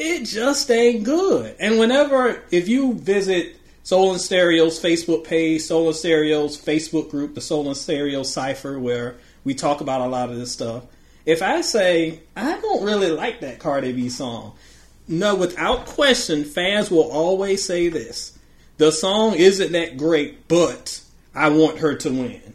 it 0.00 0.24
just 0.24 0.70
ain't 0.70 1.04
good. 1.04 1.54
And 1.60 1.78
whenever, 1.78 2.42
if 2.50 2.68
you 2.68 2.94
visit 2.94 3.56
Soul 3.82 4.12
and 4.12 4.20
Stereo's 4.20 4.80
Facebook 4.80 5.24
page, 5.24 5.60
Soul 5.60 5.88
and 5.88 5.96
Stereo's 5.96 6.60
Facebook 6.60 7.10
group, 7.10 7.34
the 7.34 7.40
Soul 7.42 7.68
and 7.68 7.76
Stereo 7.76 8.22
Cipher, 8.22 8.78
where 8.78 9.16
we 9.44 9.54
talk 9.54 9.82
about 9.82 10.00
a 10.00 10.06
lot 10.06 10.30
of 10.30 10.36
this 10.36 10.52
stuff, 10.52 10.84
if 11.26 11.42
I 11.42 11.60
say, 11.60 12.20
I 12.34 12.58
don't 12.60 12.82
really 12.82 13.10
like 13.10 13.40
that 13.40 13.58
Cardi 13.58 13.92
B 13.92 14.08
song, 14.08 14.54
no, 15.06 15.34
without 15.34 15.84
question, 15.84 16.44
fans 16.44 16.90
will 16.90 17.10
always 17.10 17.62
say 17.62 17.88
this. 17.88 18.38
The 18.78 18.92
song 18.92 19.34
isn't 19.34 19.72
that 19.72 19.98
great, 19.98 20.48
but 20.48 21.02
I 21.34 21.50
want 21.50 21.78
her 21.78 21.94
to 21.96 22.10
win. 22.10 22.49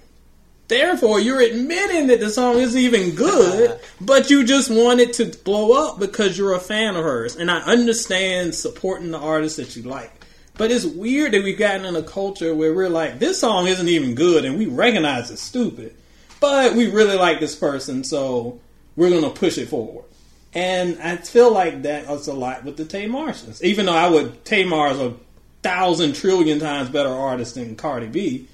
Therefore, 0.68 1.20
you're 1.20 1.42
admitting 1.42 2.08
that 2.08 2.20
the 2.20 2.30
song 2.30 2.58
isn't 2.58 2.80
even 2.80 3.14
good, 3.14 3.72
uh-huh. 3.72 3.80
but 4.02 4.30
you 4.30 4.44
just 4.44 4.72
want 4.72 5.00
it 5.00 5.14
to 5.14 5.26
blow 5.26 5.74
up 5.74 6.00
because 6.00 6.38
you're 6.38 6.56
a 6.56 6.60
fan 6.60 6.96
of 6.96 7.04
hers. 7.04 7.36
And 7.36 7.52
I 7.52 7.60
understand 7.62 8.56
supporting 8.56 9.12
the 9.12 9.20
artist 9.20 9.58
that 9.58 9.76
you 9.76 9.84
like. 9.84 10.12
But 10.58 10.72
it's 10.72 10.86
weird 10.86 11.34
that 11.34 11.44
we've 11.44 11.58
gotten 11.58 11.86
in 11.86 11.96
a 11.96 12.02
culture 12.02 12.56
where 12.56 12.74
we're 12.74 12.90
like, 12.90 13.20
this 13.20 13.40
song 13.40 13.68
isn't 13.68 13.88
even 13.88 14.16
good 14.16 14.46
and 14.46 14.58
we 14.58 14.66
recognize 14.66 15.30
it's 15.30 15.42
stupid. 15.42 15.96
But 16.40 16.74
we 16.76 16.90
really 16.90 17.18
like 17.18 17.40
this 17.40 17.56
person, 17.56 18.04
so 18.04 18.60
we're 18.96 19.10
going 19.10 19.24
to 19.24 19.30
push 19.30 19.58
it 19.58 19.68
forward. 19.68 20.06
And 20.54 21.02
I 21.02 21.18
feel 21.18 21.52
like 21.52 21.84
that 21.84 22.08
was 22.08 22.28
a 22.28 22.34
lot 22.34 22.64
with 22.64 22.78
the 22.78 22.86
Tamartians. 22.86 23.62
Even 23.62 23.88
though 23.88 23.94
I 23.94 24.08
would, 24.08 24.46
Tamar 24.46 24.92
is 24.92 25.00
a 25.00 25.14
thousand 25.62 26.16
trillion 26.16 26.60
times 26.60 26.90
better 26.90 27.10
artist 27.10 27.56
than 27.56 27.76
Cardi 27.76 28.08
B. 28.08 28.48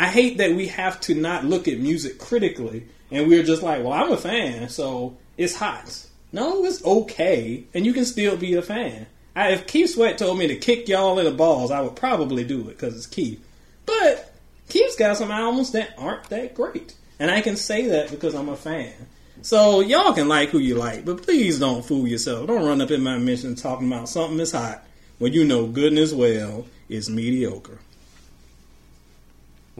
I 0.00 0.06
hate 0.06 0.38
that 0.38 0.54
we 0.56 0.68
have 0.68 0.98
to 1.02 1.14
not 1.14 1.44
look 1.44 1.68
at 1.68 1.78
music 1.78 2.18
critically 2.18 2.86
and 3.10 3.28
we're 3.28 3.42
just 3.42 3.62
like, 3.62 3.84
well, 3.84 3.92
I'm 3.92 4.10
a 4.10 4.16
fan, 4.16 4.70
so 4.70 5.18
it's 5.36 5.54
hot. 5.54 6.06
No, 6.32 6.64
it's 6.64 6.82
okay, 6.84 7.64
and 7.74 7.84
you 7.84 7.92
can 7.92 8.06
still 8.06 8.36
be 8.36 8.54
a 8.54 8.62
fan. 8.62 9.06
I, 9.36 9.50
if 9.50 9.66
Keith 9.66 9.90
Sweat 9.90 10.16
told 10.16 10.38
me 10.38 10.46
to 10.46 10.56
kick 10.56 10.88
y'all 10.88 11.18
in 11.18 11.26
the 11.26 11.32
balls, 11.32 11.70
I 11.70 11.82
would 11.82 11.96
probably 11.96 12.44
do 12.44 12.60
it 12.62 12.78
because 12.78 12.96
it's 12.96 13.06
Keith. 13.06 13.44
But 13.84 14.32
Keith's 14.70 14.96
got 14.96 15.18
some 15.18 15.30
albums 15.30 15.72
that 15.72 15.94
aren't 15.98 16.30
that 16.30 16.54
great, 16.54 16.94
and 17.18 17.30
I 17.30 17.42
can 17.42 17.56
say 17.56 17.86
that 17.88 18.10
because 18.10 18.34
I'm 18.34 18.48
a 18.48 18.56
fan. 18.56 18.94
So 19.42 19.80
y'all 19.80 20.14
can 20.14 20.28
like 20.28 20.48
who 20.48 20.60
you 20.60 20.76
like, 20.76 21.04
but 21.04 21.22
please 21.22 21.58
don't 21.58 21.84
fool 21.84 22.08
yourself. 22.08 22.46
Don't 22.46 22.64
run 22.64 22.80
up 22.80 22.90
in 22.90 23.02
my 23.02 23.18
mention 23.18 23.54
talking 23.54 23.86
about 23.86 24.08
something 24.08 24.38
that's 24.38 24.52
hot 24.52 24.82
when 25.18 25.34
you 25.34 25.44
know 25.44 25.66
goodness 25.66 26.14
well 26.14 26.66
is 26.88 27.10
mediocre. 27.10 27.80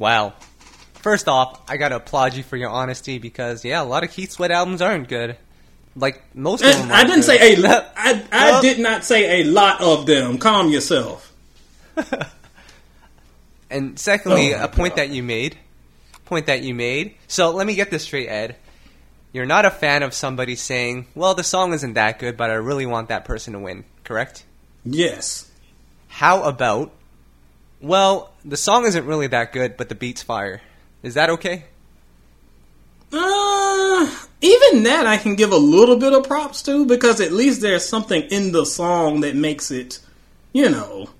Wow. 0.00 0.32
First 0.94 1.28
off, 1.28 1.60
I 1.70 1.76
gotta 1.76 1.96
applaud 1.96 2.34
you 2.34 2.42
for 2.42 2.56
your 2.56 2.70
honesty 2.70 3.18
because 3.18 3.64
yeah, 3.64 3.82
a 3.82 3.84
lot 3.84 4.02
of 4.02 4.10
Keith 4.10 4.32
Sweat 4.32 4.50
albums 4.50 4.82
aren't 4.82 5.08
good. 5.08 5.36
Like 5.94 6.22
most 6.34 6.62
of 6.64 6.72
them. 6.72 6.90
I 6.90 7.02
didn't 7.02 7.12
aren't 7.12 7.24
say 7.24 7.54
a 7.54 7.56
lot. 7.56 7.92
I, 7.96 8.24
I 8.32 8.50
Well- 8.50 8.62
did 8.62 8.78
not 8.80 9.04
say 9.04 9.42
a 9.42 9.44
lot 9.44 9.80
of 9.80 10.06
them. 10.06 10.38
Calm 10.38 10.70
yourself. 10.70 11.32
And 13.70 13.98
secondly, 13.98 14.52
Oh 14.54 14.64
a 14.64 14.68
point 14.68 14.96
God. 14.96 14.98
that 15.04 15.10
you 15.10 15.22
made, 15.22 15.56
point 16.24 16.46
that 16.46 16.62
you 16.62 16.74
made. 16.74 17.14
So 17.28 17.50
let 17.50 17.66
me 17.68 17.76
get 17.76 17.90
this 17.90 18.02
straight, 18.02 18.28
Ed. 18.28 18.56
You're 19.32 19.46
not 19.46 19.64
a 19.64 19.70
fan 19.70 20.02
of 20.02 20.12
somebody 20.12 20.56
saying, 20.56 21.06
"Well, 21.14 21.34
the 21.34 21.44
song 21.44 21.72
isn't 21.72 21.92
that 21.94 22.18
good, 22.18 22.36
but 22.36 22.50
I 22.50 22.54
really 22.54 22.84
want 22.86 23.10
that 23.10 23.24
person 23.24 23.52
to 23.52 23.60
win." 23.60 23.84
Correct? 24.02 24.44
Yes. 24.84 25.48
How 26.08 26.42
about, 26.42 26.90
well, 27.80 28.32
the 28.44 28.56
song 28.56 28.84
isn't 28.86 29.06
really 29.06 29.26
that 29.28 29.52
good, 29.52 29.76
but 29.76 29.88
the 29.88 29.94
beat's 29.94 30.22
fire. 30.22 30.60
Is 31.02 31.14
that 31.14 31.30
okay? 31.30 31.64
Uh, 33.12 34.14
even 34.40 34.84
that 34.84 35.06
I 35.06 35.16
can 35.16 35.34
give 35.34 35.52
a 35.52 35.56
little 35.56 35.96
bit 35.96 36.12
of 36.12 36.24
props 36.24 36.62
to 36.62 36.86
because 36.86 37.20
at 37.20 37.32
least 37.32 37.60
there's 37.60 37.84
something 37.84 38.22
in 38.22 38.52
the 38.52 38.64
song 38.64 39.22
that 39.22 39.34
makes 39.34 39.70
it, 39.70 39.98
you 40.52 40.68
know, 40.68 41.10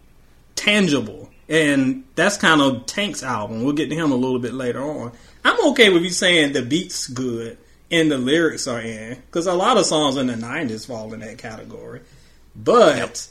tangible. 0.55 1.31
And 1.49 2.05
that's 2.15 2.37
kind 2.37 2.61
of 2.61 2.87
Tank's 2.87 3.23
album. 3.23 3.65
We'll 3.65 3.73
get 3.73 3.89
to 3.89 3.97
him 3.97 4.13
a 4.13 4.17
little 4.17 4.39
bit 4.39 4.55
later 4.55 4.83
on. 4.83 5.13
I'm 5.45 5.71
okay 5.71 5.91
with 5.91 6.03
you 6.03 6.11
saying 6.11 6.53
the 6.53 6.63
beat's 6.63 7.09
good 7.09 7.59
and 7.91 8.11
the 8.11 8.19
lyrics 8.19 8.69
are 8.69 8.81
in 8.81 9.17
because 9.17 9.47
a 9.47 9.55
lot 9.55 9.79
of 9.79 9.87
songs 9.87 10.17
in 10.17 10.29
the 10.29 10.35
90s 10.35 10.87
fall 10.87 11.13
in 11.13 11.21
that 11.21 11.39
category. 11.39 12.03
But. 12.55 13.27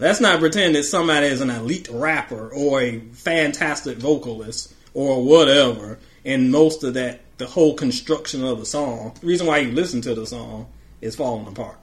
Let's 0.00 0.20
not 0.20 0.40
pretend 0.40 0.74
that 0.74 0.84
somebody 0.84 1.26
is 1.26 1.40
an 1.40 1.50
elite 1.50 1.88
rapper 1.90 2.48
or 2.48 2.80
a 2.80 2.98
fantastic 2.98 3.98
vocalist 3.98 4.74
or 4.94 5.22
whatever. 5.22 5.98
And 6.24 6.50
most 6.50 6.82
of 6.82 6.94
that, 6.94 7.20
the 7.38 7.46
whole 7.46 7.74
construction 7.74 8.44
of 8.44 8.58
the 8.58 8.66
song, 8.66 9.14
the 9.20 9.26
reason 9.26 9.46
why 9.46 9.58
you 9.58 9.72
listen 9.72 10.00
to 10.02 10.14
the 10.14 10.26
song 10.26 10.66
is 11.00 11.16
falling 11.16 11.46
apart. 11.46 11.76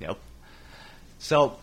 Yep. 0.00 0.18
So, 1.18 1.56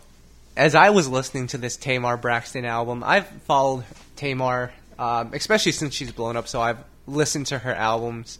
as 0.55 0.75
I 0.75 0.89
was 0.89 1.07
listening 1.07 1.47
to 1.47 1.57
this 1.57 1.77
Tamar 1.77 2.17
Braxton 2.17 2.65
album, 2.65 3.03
I've 3.03 3.27
followed 3.27 3.85
Tamar, 4.15 4.71
um, 4.99 5.31
especially 5.33 5.71
since 5.71 5.93
she's 5.93 6.11
blown 6.11 6.37
up. 6.37 6.47
So 6.47 6.61
I've 6.61 6.79
listened 7.07 7.47
to 7.47 7.59
her 7.59 7.73
albums, 7.73 8.39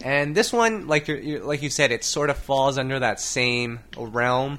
and 0.00 0.34
this 0.34 0.52
one, 0.52 0.86
like 0.86 1.08
you're, 1.08 1.40
like 1.40 1.62
you 1.62 1.70
said, 1.70 1.90
it 1.90 2.04
sort 2.04 2.30
of 2.30 2.36
falls 2.36 2.78
under 2.78 2.98
that 2.98 3.20
same 3.20 3.80
realm, 3.96 4.58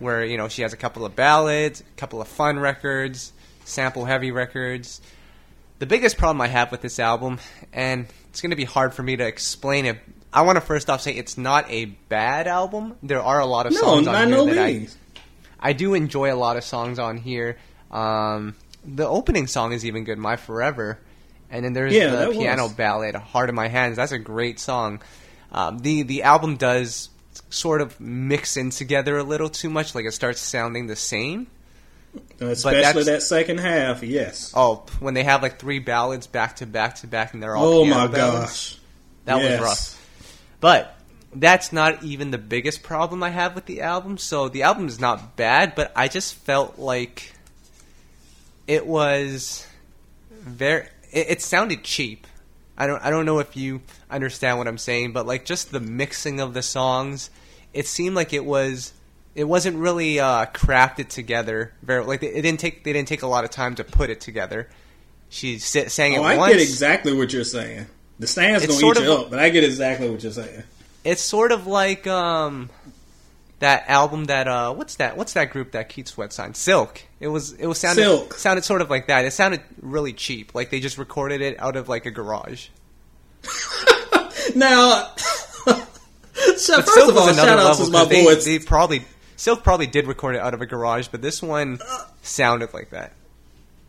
where 0.00 0.24
you 0.24 0.36
know 0.36 0.48
she 0.48 0.62
has 0.62 0.72
a 0.72 0.76
couple 0.76 1.04
of 1.04 1.14
ballads, 1.14 1.80
a 1.80 1.98
couple 1.98 2.20
of 2.20 2.28
fun 2.28 2.58
records, 2.58 3.32
sample 3.64 4.04
heavy 4.04 4.30
records. 4.32 5.00
The 5.78 5.86
biggest 5.86 6.18
problem 6.18 6.40
I 6.40 6.48
have 6.48 6.70
with 6.72 6.82
this 6.82 6.98
album, 6.98 7.38
and 7.72 8.06
it's 8.30 8.40
going 8.40 8.50
to 8.50 8.56
be 8.56 8.64
hard 8.64 8.92
for 8.94 9.02
me 9.02 9.16
to 9.16 9.26
explain 9.26 9.86
it. 9.86 9.98
I 10.32 10.42
want 10.42 10.56
to 10.56 10.60
first 10.60 10.90
off 10.90 11.00
say 11.00 11.12
it's 11.12 11.38
not 11.38 11.70
a 11.70 11.86
bad 11.86 12.46
album. 12.46 12.96
There 13.02 13.22
are 13.22 13.40
a 13.40 13.46
lot 13.46 13.66
of 13.66 13.72
No, 13.72 13.80
songs 13.80 14.06
on 14.06 14.28
here 14.28 14.36
no 14.36 14.46
that 14.46 14.58
I. 14.58 14.88
I 15.58 15.72
do 15.72 15.94
enjoy 15.94 16.32
a 16.32 16.36
lot 16.36 16.56
of 16.56 16.64
songs 16.64 16.98
on 16.98 17.16
here. 17.16 17.56
Um, 17.90 18.54
the 18.84 19.06
opening 19.06 19.46
song 19.46 19.72
is 19.72 19.84
even 19.84 20.04
good, 20.04 20.18
"My 20.18 20.36
Forever," 20.36 20.98
and 21.50 21.64
then 21.64 21.72
there's 21.72 21.92
Yeah, 21.94 22.10
the 22.26 22.30
piano 22.30 22.64
was. 22.64 22.72
ballad, 22.72 23.14
"Heart 23.14 23.48
in 23.50 23.54
My 23.54 23.68
Hands." 23.68 23.96
That's 23.96 24.12
a 24.12 24.18
great 24.18 24.58
song. 24.60 25.02
Um, 25.52 25.78
the 25.80 26.02
the 26.02 26.22
album 26.22 26.56
does 26.56 27.08
sort 27.48 27.80
of 27.80 27.98
mix 28.00 28.56
in 28.56 28.70
together 28.70 29.16
a 29.18 29.22
little 29.22 29.48
too 29.48 29.70
much, 29.70 29.94
like 29.94 30.04
it 30.04 30.12
starts 30.12 30.40
sounding 30.40 30.86
the 30.86 30.96
same. 30.96 31.46
Uh, 32.42 32.46
especially 32.46 33.04
that 33.04 33.22
second 33.22 33.58
half, 33.60 34.02
yes. 34.02 34.52
Oh, 34.56 34.84
when 34.98 35.14
they 35.14 35.22
have 35.24 35.42
like 35.42 35.58
three 35.60 35.78
ballads 35.78 36.26
back 36.26 36.56
to 36.56 36.66
back 36.66 36.96
to 36.96 37.06
back, 37.06 37.34
and 37.34 37.42
they're 37.42 37.54
all 37.56 37.64
Oh 37.80 37.84
my 37.84 38.06
ballads, 38.08 38.72
gosh. 38.72 38.78
that 39.26 39.40
Yes. 39.40 39.60
was 39.60 39.68
rough. 39.68 39.96
But 40.60 40.96
that's 41.32 41.72
not 41.72 42.02
even 42.02 42.32
the 42.32 42.38
biggest 42.38 42.82
problem 42.82 43.22
I 43.22 43.30
have 43.30 43.54
with 43.54 43.66
the 43.66 43.82
album. 43.82 44.18
So 44.18 44.48
the 44.48 44.64
album 44.64 44.88
is 44.88 44.98
not 44.98 45.36
bad, 45.36 45.74
but 45.76 45.92
I 45.94 46.08
just 46.08 46.34
felt 46.34 46.78
like 46.78 47.32
it 48.66 48.86
was 48.86 49.66
very. 50.32 50.86
It, 51.12 51.30
it 51.30 51.42
sounded 51.42 51.84
cheap. 51.84 52.26
I 52.80 52.86
don't. 52.86 53.00
I 53.04 53.10
don't 53.10 53.26
know 53.26 53.38
if 53.40 53.56
you 53.56 53.82
understand 54.10 54.56
what 54.58 54.66
I'm 54.66 54.78
saying, 54.78 55.12
but 55.12 55.26
like 55.26 55.44
just 55.44 55.70
the 55.70 55.80
mixing 55.80 56.40
of 56.40 56.54
the 56.54 56.62
songs, 56.62 57.28
it 57.74 57.86
seemed 57.86 58.16
like 58.16 58.32
it 58.32 58.44
was. 58.44 58.92
It 59.34 59.44
wasn't 59.44 59.76
really 59.76 60.18
uh, 60.18 60.46
crafted 60.46 61.08
together. 61.08 61.72
Very 61.82 62.04
like 62.04 62.22
it 62.22 62.40
didn't 62.42 62.58
take. 62.58 62.82
They 62.82 62.92
didn't 62.92 63.08
take 63.08 63.22
a 63.22 63.26
lot 63.26 63.44
of 63.44 63.50
time 63.50 63.74
to 63.76 63.84
put 63.84 64.08
it 64.10 64.20
together. 64.20 64.68
She 65.28 65.58
sa- 65.58 65.88
sang 65.88 66.14
it 66.14 66.18
Oh, 66.18 66.22
I 66.24 66.36
once. 66.36 66.52
get 66.54 66.62
exactly 66.62 67.12
what 67.12 67.32
you're 67.32 67.44
saying. 67.44 67.86
The 68.18 68.26
stand's 68.26 68.64
It's 68.64 68.72
gonna 68.72 68.80
sort 68.80 68.96
eat 68.98 69.04
you 69.04 69.12
up, 69.12 69.30
but 69.30 69.38
I 69.38 69.50
get 69.50 69.62
exactly 69.62 70.10
what 70.10 70.22
you're 70.22 70.32
saying. 70.32 70.62
It's 71.04 71.22
sort 71.22 71.52
of 71.52 71.66
like 71.66 72.06
um 72.06 72.70
that 73.60 73.84
album 73.88 74.24
that 74.26 74.48
uh 74.48 74.74
what's 74.74 74.96
that 74.96 75.16
what's 75.16 75.34
that 75.34 75.50
group 75.50 75.72
that 75.72 75.88
Keith 75.88 76.08
Sweat 76.08 76.32
signed? 76.32 76.56
Silk. 76.56 77.02
It 77.20 77.28
was 77.28 77.52
it 77.52 77.66
was 77.66 77.78
sounded 77.78 78.02
Silk. 78.02 78.34
sounded 78.34 78.64
sort 78.64 78.80
of 78.82 78.90
like 78.90 79.06
that. 79.06 79.24
It 79.24 79.30
sounded 79.32 79.60
really 79.80 80.12
cheap. 80.12 80.54
Like 80.54 80.70
they 80.70 80.80
just 80.80 80.98
recorded 80.98 81.40
it 81.40 81.58
out 81.60 81.76
of 81.76 81.88
like 81.88 82.04
a 82.06 82.10
garage. 82.10 82.68
Now, 84.56 85.14
shout- 85.14 85.86
But 86.34 86.56
first 86.56 86.66
Silk 86.94 87.10
of 87.10 87.16
all, 87.16 87.26
was 87.26 87.38
another 87.38 87.48
shout 87.48 87.58
out 87.58 87.76
to 87.76 87.90
my 87.90 88.04
they, 88.04 88.24
boys. 88.24 88.44
they 88.44 88.58
probably 88.58 89.04
Silk 89.36 89.62
probably 89.62 89.86
did 89.86 90.06
record 90.06 90.34
it 90.34 90.40
out 90.40 90.54
of 90.54 90.60
a 90.60 90.66
garage, 90.66 91.08
but 91.08 91.22
this 91.22 91.40
one 91.42 91.78
sounded 92.22 92.74
like 92.74 92.90
that. 92.90 93.12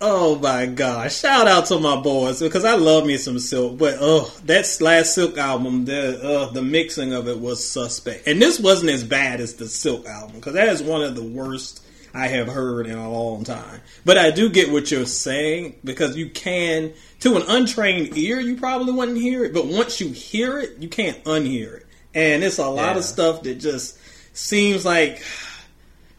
Oh 0.03 0.36
my 0.39 0.65
gosh! 0.65 1.17
Shout 1.20 1.48
out 1.48 1.67
to 1.67 1.79
my 1.79 1.96
boys 2.01 2.39
because 2.41 2.65
I 2.65 2.74
love 2.74 3.05
me 3.05 3.17
some 3.17 3.38
Silk, 3.38 3.77
but 3.77 3.98
oh, 4.01 4.34
that 4.46 4.75
last 4.81 5.13
Silk 5.13 5.38
album, 5.38 5.86
the 5.86 6.20
uh, 6.27 6.51
the 6.51 6.63
mixing 6.63 7.13
of 7.13 7.27
it 7.27 7.39
was 7.39 7.65
suspect, 7.67 8.27
and 8.27 8.41
this 8.41 8.60
wasn't 8.60 8.89
as 8.91 9.03
bad 9.03 9.39
as 9.39 9.55
the 9.55 9.67
Silk 9.67 10.08
album 10.08 10.38
because 10.38 10.53
that 10.53 10.70
is 10.70 10.81
one 10.81 11.03
of 11.03 11.15
the 11.15 11.22
worst 11.22 11.84
I 12.15 12.27
have 12.29 12.48
heard 12.48 12.88
in 12.88 12.98
a 12.98 13.12
long 13.12 13.43
time. 13.43 13.79
But 14.03 14.17
I 14.17 14.31
do 14.31 14.50
get 14.50 14.72
what 14.72 14.89
you're 14.89 15.05
saying 15.05 15.75
because 15.84 16.17
you 16.17 16.31
can, 16.31 16.93
to 17.20 17.36
an 17.38 17.43
untrained 17.48 18.17
ear, 18.17 18.39
you 18.39 18.58
probably 18.58 18.93
wouldn't 18.93 19.20
hear 19.20 19.46
it, 19.46 19.53
but 19.53 19.67
once 19.67 20.01
you 20.01 20.10
hear 20.10 20.58
it, 20.60 20.79
you 20.79 20.89
can't 20.89 21.24
unhear 21.25 21.77
it, 21.77 21.86
and 22.15 22.43
it's 22.43 22.58
a 22.58 22.67
lot 22.67 22.93
Yeah. 22.93 22.98
of 22.98 23.05
stuff 23.05 23.43
that 23.43 23.60
just 23.60 24.00
seems 24.34 24.84
like 24.84 25.22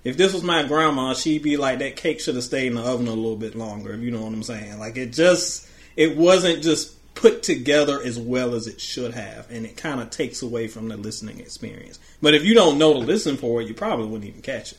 if 0.04 0.16
this 0.16 0.32
was 0.32 0.42
my 0.42 0.62
grandma, 0.64 1.14
she'd 1.14 1.42
be 1.42 1.56
like, 1.56 1.78
that 1.78 1.96
cake 1.96 2.20
should 2.20 2.34
have 2.34 2.44
stayed 2.44 2.68
in 2.68 2.74
the 2.74 2.82
oven 2.82 3.06
a 3.06 3.12
little 3.12 3.36
bit 3.36 3.54
longer, 3.54 3.92
if 3.94 4.00
you 4.00 4.10
know 4.10 4.22
what 4.22 4.32
I'm 4.32 4.42
saying. 4.42 4.78
Like, 4.78 4.96
it 4.96 5.12
just, 5.12 5.68
it 5.96 6.16
wasn't 6.16 6.62
just 6.62 6.98
put 7.14 7.42
together 7.42 8.02
as 8.02 8.18
well 8.18 8.54
as 8.54 8.66
it 8.66 8.80
should 8.80 9.14
have, 9.14 9.50
and 9.50 9.64
it 9.66 9.76
kind 9.76 10.00
of 10.00 10.10
takes 10.10 10.42
away 10.42 10.66
from 10.66 10.88
the 10.88 10.96
listening 10.96 11.38
experience. 11.40 11.98
But 12.20 12.34
if 12.34 12.44
you 12.44 12.54
don't 12.54 12.78
know 12.78 12.92
to 12.94 12.98
listen 12.98 13.36
for 13.36 13.60
it, 13.60 13.68
you 13.68 13.74
probably 13.74 14.06
wouldn't 14.06 14.28
even 14.28 14.42
catch 14.42 14.72
it. 14.72 14.78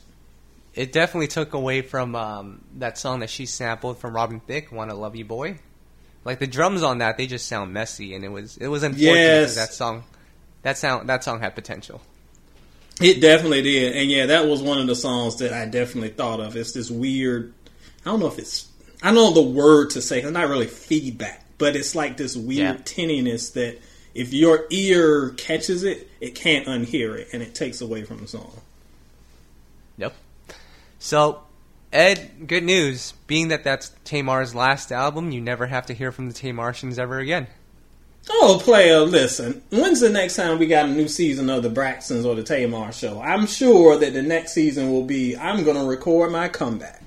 It 0.75 0.91
definitely 0.91 1.27
took 1.27 1.53
away 1.53 1.83
from 1.83 2.15
um, 2.15 2.61
that 2.79 2.97
song 2.97 3.19
that 3.19 3.29
she 3.29 3.45
sampled 3.45 3.99
from 3.99 4.15
Robin 4.15 4.39
Thicke, 4.39 4.71
"Wanna 4.71 4.95
Love 4.95 5.15
You 5.15 5.23
Boy." 5.23 5.59
Like 6.25 6.39
the 6.39 6.47
drums 6.47 6.81
on 6.81 6.97
that, 6.97 7.17
they 7.17 7.27
just 7.27 7.47
sound 7.47 7.71
messy, 7.73 8.15
and 8.15 8.25
it 8.25 8.29
was 8.29 8.57
it 8.57 8.67
was 8.67 8.81
unfortunate 8.81 9.13
Yes. 9.13 9.55
that 9.55 9.71
song, 9.73 10.03
that 10.63 10.79
sound 10.79 11.07
that 11.09 11.23
song 11.23 11.41
had 11.41 11.53
potential. 11.53 12.01
It 13.01 13.21
definitely 13.21 13.63
did, 13.63 13.95
and 13.95 14.09
yeah, 14.09 14.27
that 14.27 14.47
was 14.47 14.61
one 14.61 14.79
of 14.79 14.87
the 14.87 14.95
songs 14.95 15.37
that 15.37 15.51
I 15.51 15.65
definitely 15.65 16.09
thought 16.09 16.39
of. 16.39 16.55
It's 16.55 16.73
this 16.73 16.91
weird. 16.91 17.53
I 18.05 18.11
don't 18.11 18.19
know 18.19 18.27
if 18.27 18.37
it's. 18.37 18.67
I 19.01 19.11
know 19.11 19.31
the 19.33 19.41
word 19.41 19.91
to 19.91 20.01
say. 20.01 20.21
It's 20.21 20.31
not 20.31 20.47
really 20.47 20.67
feedback, 20.67 21.43
but 21.57 21.75
it's 21.75 21.95
like 21.95 22.17
this 22.17 22.35
weird 22.37 22.57
Yeah. 22.77 22.81
tinniness 22.83 23.53
that 23.53 23.79
if 24.13 24.31
your 24.31 24.65
ear 24.69 25.29
catches 25.31 25.83
it, 25.83 26.07
it 26.21 26.35
can't 26.35 26.67
unhear 26.67 27.17
it, 27.17 27.29
and 27.33 27.41
it 27.41 27.55
takes 27.55 27.81
away 27.81 28.03
from 28.03 28.19
the 28.19 28.27
song. 28.27 28.61
Yep. 29.97 30.13
So, 30.99 31.41
Ed, 31.91 32.47
good 32.47 32.63
news. 32.63 33.13
Being 33.27 33.49
that 33.49 33.63
that's 33.63 33.91
Tamar's 34.05 34.53
last 34.55 34.91
album, 34.91 35.31
you 35.31 35.41
never 35.41 35.65
have 35.65 35.87
to 35.87 35.93
hear 35.93 36.11
from 36.11 36.27
the 36.27 36.33
Tamartians 36.33 36.97
ever 36.99 37.19
again. 37.19 37.47
Oh, 38.29 38.59
player, 38.61 39.01
listen. 39.01 39.61
When's 39.69 39.99
the 39.99 40.09
next 40.09 40.35
time 40.37 40.57
we 40.57 40.65
got 40.67 40.85
a 40.85 40.91
new 40.91 41.07
season 41.07 41.49
of 41.49 41.61
the 41.63 41.69
Braxtons 41.69 42.25
or 42.25 42.35
the 42.35 42.43
Tamar 42.43 42.91
show? 42.93 43.21
I'm 43.21 43.45
sure 43.45 43.97
that 43.97 44.13
the 44.13 44.21
next 44.21 44.53
season 44.53 44.91
will 44.91 45.03
be 45.03 45.35
I'm 45.35 45.63
gonna 45.63 45.83
record 45.85 46.31
my 46.31 46.47
comeback. 46.47 47.01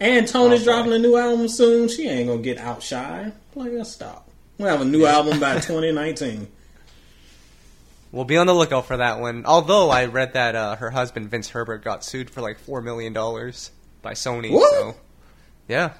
And 0.00 0.26
Toni's 0.26 0.60
boy. 0.60 0.64
dropping 0.64 0.92
a 0.94 0.98
new 0.98 1.16
album 1.16 1.48
soon. 1.48 1.88
She 1.88 2.08
ain't 2.08 2.28
gonna 2.28 2.40
get 2.40 2.58
outshined. 2.58 3.32
Player, 3.52 3.84
stop. 3.84 4.28
We'll 4.56 4.68
have 4.68 4.80
a 4.80 4.84
new 4.86 5.04
album 5.06 5.38
by 5.38 5.54
2019. 5.54 6.48
We'll 8.10 8.24
be 8.24 8.38
on 8.38 8.46
the 8.46 8.54
lookout 8.54 8.86
for 8.86 8.96
that 8.96 9.20
one. 9.20 9.44
Although 9.44 9.90
I 9.90 10.06
read 10.06 10.32
that 10.32 10.54
uh, 10.56 10.76
her 10.76 10.90
husband 10.90 11.30
Vince 11.30 11.50
Herbert 11.50 11.84
got 11.84 12.04
sued 12.04 12.30
for 12.30 12.40
like 12.40 12.58
four 12.58 12.80
million 12.80 13.12
dollars 13.12 13.70
by 14.00 14.12
Sony. 14.14 14.50
What? 14.50 14.70
So, 14.72 14.94
yeah, 15.68 15.92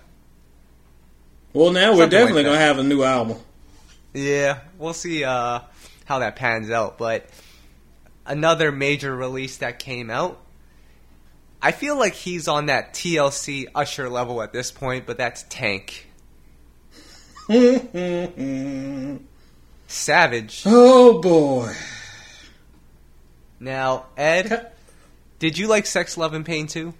Well, 1.52 1.70
now 1.70 1.90
we're 1.90 1.98
Something 1.98 2.00
like 2.00 2.10
definitely 2.10 2.44
gonna 2.44 2.56
have 2.58 2.78
a 2.78 2.82
new 2.82 3.02
album. 3.02 3.36
Yeah. 4.12 4.60
We'll 4.78 4.94
see 4.94 5.24
uh, 5.24 5.60
how 6.04 6.18
that 6.20 6.36
pans 6.36 6.70
out. 6.70 6.98
But 6.98 7.26
another 8.26 8.70
major 8.72 9.14
release 9.14 9.58
that 9.58 9.78
came 9.78 10.10
out. 10.10 10.40
I 11.60 11.72
feel 11.72 11.98
like 11.98 12.14
he's 12.14 12.46
on 12.46 12.66
that 12.66 12.94
TLC 12.94 13.66
Usher 13.74 14.08
level 14.08 14.40
at 14.42 14.52
this 14.52 14.70
point, 14.70 15.06
but 15.06 15.18
that's 15.18 15.44
Tank. 15.48 16.06
Savage. 19.88 20.62
oh 20.66 21.20
boy. 21.20 21.74
Now, 23.58 24.06
Ed, 24.16 24.70
did 25.38 25.58
you 25.58 25.66
like 25.66 25.86
Sex, 25.86 26.16
Love, 26.16 26.34
and 26.34 26.46
Pain 26.46 26.66
2? 26.68 26.94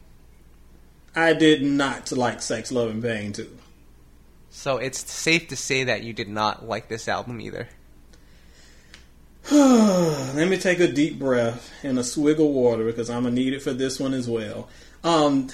I 1.15 1.35
did 1.35 1.62
not 1.62 2.11
like 2.11 2.43
Sex, 2.43 2.73
Love, 2.73 2.91
and 2.91 3.03
Pain 3.03 3.33
2. 3.33 3.58
So 4.59 4.79
it's 4.79 5.09
safe 5.09 5.47
to 5.49 5.57
say 5.57 5.85
that 5.85 6.03
you 6.03 6.12
did 6.12 6.29
not 6.29 6.67
like 6.67 6.88
this 6.88 7.07
album 7.07 7.41
either. 7.41 7.69
Let 9.53 10.49
me 10.49 10.59
take 10.59 10.81
a 10.81 10.91
deep 10.91 11.17
breath 11.17 11.73
and 11.85 11.97
a 11.97 12.03
swig 12.03 12.41
of 12.41 12.47
water 12.47 12.85
because 12.85 13.09
I'm 13.09 13.23
gonna 13.23 13.37
need 13.37 13.53
it 13.53 13.62
for 13.62 13.73
this 13.73 14.00
one 14.00 14.15
as 14.15 14.29
well. 14.29 14.69
Um, 15.05 15.47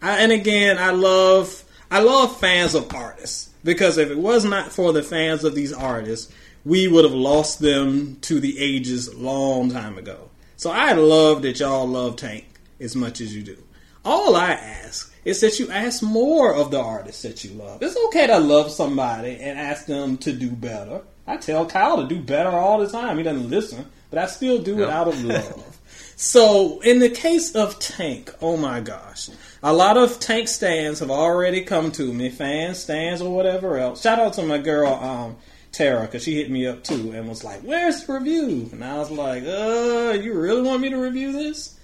I, 0.00 0.20
and 0.20 0.30
again, 0.30 0.78
I 0.78 0.90
love 0.90 1.64
I 1.90 1.98
love 2.02 2.38
fans 2.38 2.76
of 2.76 2.94
artists 2.94 3.50
because 3.64 3.98
if 3.98 4.10
it 4.10 4.18
was 4.18 4.44
not 4.44 4.70
for 4.70 4.92
the 4.92 5.02
fans 5.02 5.42
of 5.42 5.56
these 5.56 5.72
artists, 5.72 6.32
we 6.64 6.86
would 6.86 7.02
have 7.02 7.12
lost 7.12 7.58
them 7.58 8.18
to 8.20 8.38
the 8.38 8.60
ages 8.60 9.12
long 9.12 9.72
time 9.72 9.98
ago. 9.98 10.30
So 10.56 10.70
I 10.70 10.92
love 10.92 11.42
that 11.42 11.58
y'all 11.58 11.88
love 11.88 12.14
Tank 12.14 12.46
as 12.78 12.94
much 12.94 13.20
as 13.20 13.34
you 13.34 13.42
do. 13.42 13.65
All 14.06 14.36
I 14.36 14.52
ask 14.52 15.12
is 15.24 15.40
that 15.40 15.58
you 15.58 15.68
ask 15.68 16.00
more 16.00 16.54
of 16.54 16.70
the 16.70 16.80
artists 16.80 17.22
that 17.22 17.42
you 17.42 17.50
love. 17.54 17.82
It's 17.82 17.96
okay 18.06 18.28
to 18.28 18.38
love 18.38 18.70
somebody 18.70 19.36
and 19.40 19.58
ask 19.58 19.86
them 19.86 20.16
to 20.18 20.32
do 20.32 20.48
better. 20.48 21.02
I 21.26 21.38
tell 21.38 21.66
Kyle 21.66 21.96
to 21.96 22.06
do 22.06 22.20
better 22.20 22.50
all 22.50 22.78
the 22.78 22.88
time. 22.88 23.18
He 23.18 23.24
doesn't 23.24 23.50
listen, 23.50 23.84
but 24.10 24.20
I 24.20 24.26
still 24.26 24.62
do 24.62 24.80
it 24.84 24.88
out 24.88 25.08
of 25.08 25.24
love. 25.24 25.80
so, 26.14 26.78
in 26.82 27.00
the 27.00 27.10
case 27.10 27.56
of 27.56 27.80
Tank, 27.80 28.32
oh 28.40 28.56
my 28.56 28.78
gosh, 28.78 29.28
a 29.60 29.72
lot 29.72 29.96
of 29.96 30.20
Tank 30.20 30.46
stans 30.46 31.00
have 31.00 31.10
already 31.10 31.62
come 31.62 31.90
to 31.92 32.12
me, 32.12 32.30
fans, 32.30 32.78
stans, 32.78 33.20
or 33.20 33.34
whatever 33.34 33.76
else. 33.76 34.02
Shout 34.02 34.20
out 34.20 34.34
to 34.34 34.44
my 34.44 34.58
girl 34.58 34.94
um, 34.94 35.36
Tara 35.72 36.02
because 36.02 36.22
she 36.22 36.36
hit 36.36 36.48
me 36.48 36.68
up 36.68 36.84
too 36.84 37.10
and 37.10 37.28
was 37.28 37.42
like, 37.42 37.62
"Where's 37.62 38.04
the 38.04 38.12
review?" 38.12 38.68
And 38.70 38.84
I 38.84 38.98
was 38.98 39.10
like, 39.10 39.42
"Uh, 39.42 40.16
you 40.22 40.32
really 40.32 40.62
want 40.62 40.80
me 40.80 40.90
to 40.90 40.96
review 40.96 41.32
this?" 41.32 41.76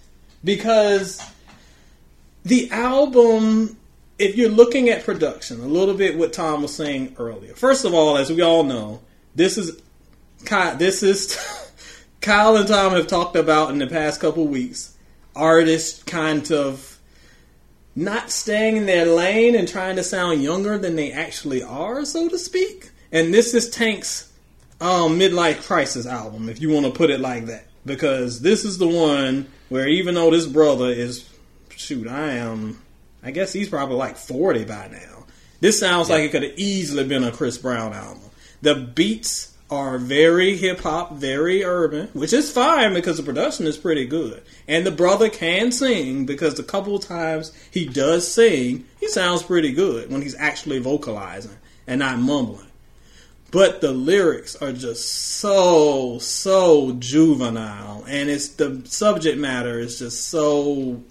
Because 0.44 1.20
the 2.44 2.70
album 2.70 3.76
if 4.18 4.37
you're 4.37 4.50
looking 4.50 4.88
at 4.88 5.05
production 5.05 5.61
a 5.61 5.66
little 5.66 5.94
bit 5.94 6.16
what 6.16 6.33
tom 6.33 6.62
was 6.62 6.74
saying 6.74 7.14
earlier. 7.18 7.55
First 7.55 7.85
of 7.85 7.94
all 7.94 8.16
as 8.16 8.31
we 8.31 8.42
all 8.42 8.62
know 8.62 9.00
this 9.35 9.59
is 9.59 9.81
Ky- 10.44 10.76
this 10.76 11.02
is 11.02 11.38
kyle 12.20 12.57
and 12.57 12.68
tom 12.68 12.92
have 12.92 13.07
talked 13.07 13.37
about 13.37 13.70
in 13.70 13.78
the 13.78 13.87
past 13.87 14.20
couple 14.20 14.46
weeks. 14.46 14.96
Artists 15.35 16.02
kind 16.02 16.50
of 16.52 16.98
not 17.94 18.31
staying 18.31 18.76
in 18.76 18.87
their 18.87 19.07
lane 19.07 19.55
and 19.55 19.68
trying 19.68 19.96
to 19.96 20.05
sound 20.05 20.42
younger 20.42 20.78
than 20.78 20.96
they 20.96 21.12
actually 21.12 21.62
are 21.62 22.05
so 22.05 22.28
to 22.28 22.38
speak. 22.38 22.90
And 23.12 23.33
this 23.33 23.55
is 23.55 23.68
tank's 23.68 24.33
um, 24.81 25.18
midlife 25.18 25.62
crisis 25.66 26.07
album, 26.07 26.48
if 26.48 26.61
you 26.61 26.70
want 26.70 26.87
to 26.87 26.92
put 26.92 27.11
it 27.11 27.20
like 27.20 27.46
that, 27.46 27.66
because 27.85 28.40
this 28.40 28.64
is 28.64 28.78
the 28.78 28.88
one 28.88 29.46
where 29.68 29.87
even 29.87 30.14
though 30.14 30.31
this 30.31 30.46
brother 30.46 30.88
is, 30.88 31.28
shoot, 31.83 32.07
I 32.07 32.33
am, 32.35 32.81
I 33.23 33.31
guess 33.31 33.53
he's 33.53 33.68
probably 33.68 33.97
like 33.97 34.16
forty 34.16 34.64
by 34.64 34.88
now. 34.88 35.25
This 35.61 35.79
sounds 35.79 36.11
like 36.11 36.25
it 36.25 36.31
could 36.31 36.42
have 36.42 36.59
easily 36.59 37.05
been 37.05 37.25
a 37.25 37.31
Chris 37.31 37.59
Brown 37.59 37.92
album. 37.92 38.31
The 38.62 38.75
beats 38.75 39.57
are 39.71 39.97
very 39.97 40.57
hip 40.57 40.81
hop, 40.81 41.12
very 41.12 41.64
urban, 41.64 42.09
which 42.12 42.33
is 42.33 42.51
fine 42.51 42.92
because 42.92 43.16
the 43.16 43.23
production 43.23 43.66
is 43.66 43.79
pretty 43.79 44.07
good, 44.07 44.42
and 44.68 44.85
the 44.85 44.90
brother 44.90 45.31
can 45.31 45.73
sing 45.73 46.27
because 46.27 46.55
the 46.55 46.62
couple 46.62 46.95
of 46.95 47.05
times 47.05 47.53
he 47.71 47.87
does 47.87 48.31
sing, 48.31 48.85
he 49.01 49.09
sounds 49.09 49.42
pretty 49.42 49.73
good 49.73 50.11
when 50.11 50.21
he's 50.21 50.35
actually 50.35 50.79
vocalizing 50.79 51.57
and 51.87 52.01
not 52.01 52.18
mumbling. 52.18 52.66
But 53.51 53.81
the 53.81 53.92
lyrics 53.92 54.57
are 54.57 54.73
just 54.73 55.09
so 55.09 56.18
so 56.18 56.92
juvenile, 56.99 58.05
and 58.09 58.29
it's 58.29 58.49
the 58.49 58.83
subject 58.85 59.38
matter 59.38 59.79
is 59.79 59.99
just 59.99 60.29
so 60.29 61.03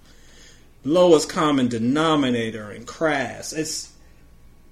lowest 0.84 1.30
common 1.30 1.68
denominator 1.68 2.72
and 2.72 2.86
crass. 2.86 3.54
It's 3.54 3.92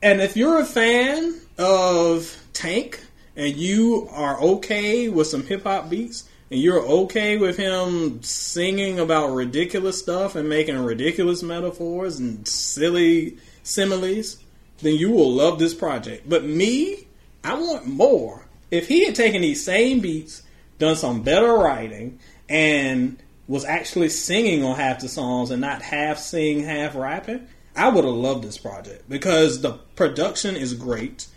and 0.02 0.22
if 0.22 0.38
you're 0.38 0.60
a 0.60 0.66
fan 0.66 1.40
of 1.58 2.36
Tank 2.54 3.04
and 3.36 3.56
you 3.56 4.08
are 4.12 4.40
okay 4.40 5.10
with 5.10 5.28
some 5.28 5.46
hip 5.46 5.64
hop 5.64 5.90
beats 5.90 6.28
and 6.50 6.60
you're 6.60 6.82
okay 6.82 7.38
with 7.38 7.58
him 7.58 8.24
singing 8.24 9.00
about 9.00 9.34
ridiculous 9.34 10.00
stuff 10.00 10.36
and 10.36 10.48
making 10.50 10.78
ridiculous 10.78 11.44
metaphors 11.44 12.20
and 12.20 12.48
silly 12.48 13.38
similes, 13.62 14.38
then 14.82 14.96
you 14.96 15.12
will 15.12 15.32
love 15.32 15.60
this 15.60 15.74
project. 15.74 16.28
But 16.28 16.46
me, 16.46 17.08
I 17.44 17.54
want 17.54 17.86
more. 17.86 18.48
If 18.72 18.88
he 18.88 19.06
had 19.06 19.16
taken 19.16 19.42
these 19.42 19.64
same 19.64 20.00
beats, 20.00 20.44
done 20.78 20.96
some 20.96 21.22
better 21.24 21.54
writing, 21.54 22.20
and 22.48 23.22
was 23.50 23.66
actually 23.66 24.10
singing 24.10 24.64
on 24.64 24.76
half 24.76 25.00
the 25.00 25.10
songs 25.10 25.50
and 25.50 25.60
not 25.60 25.82
half 25.82 26.20
sing, 26.20 26.64
half 26.64 26.96
rapping, 26.96 27.48
I 27.76 27.90
would 27.90 28.06
have 28.06 28.14
loved 28.14 28.44
this 28.44 28.60
project 28.60 29.10
because 29.10 29.62
the 29.62 29.74
production 29.96 30.56
is 30.56 30.76
great, 30.76 31.28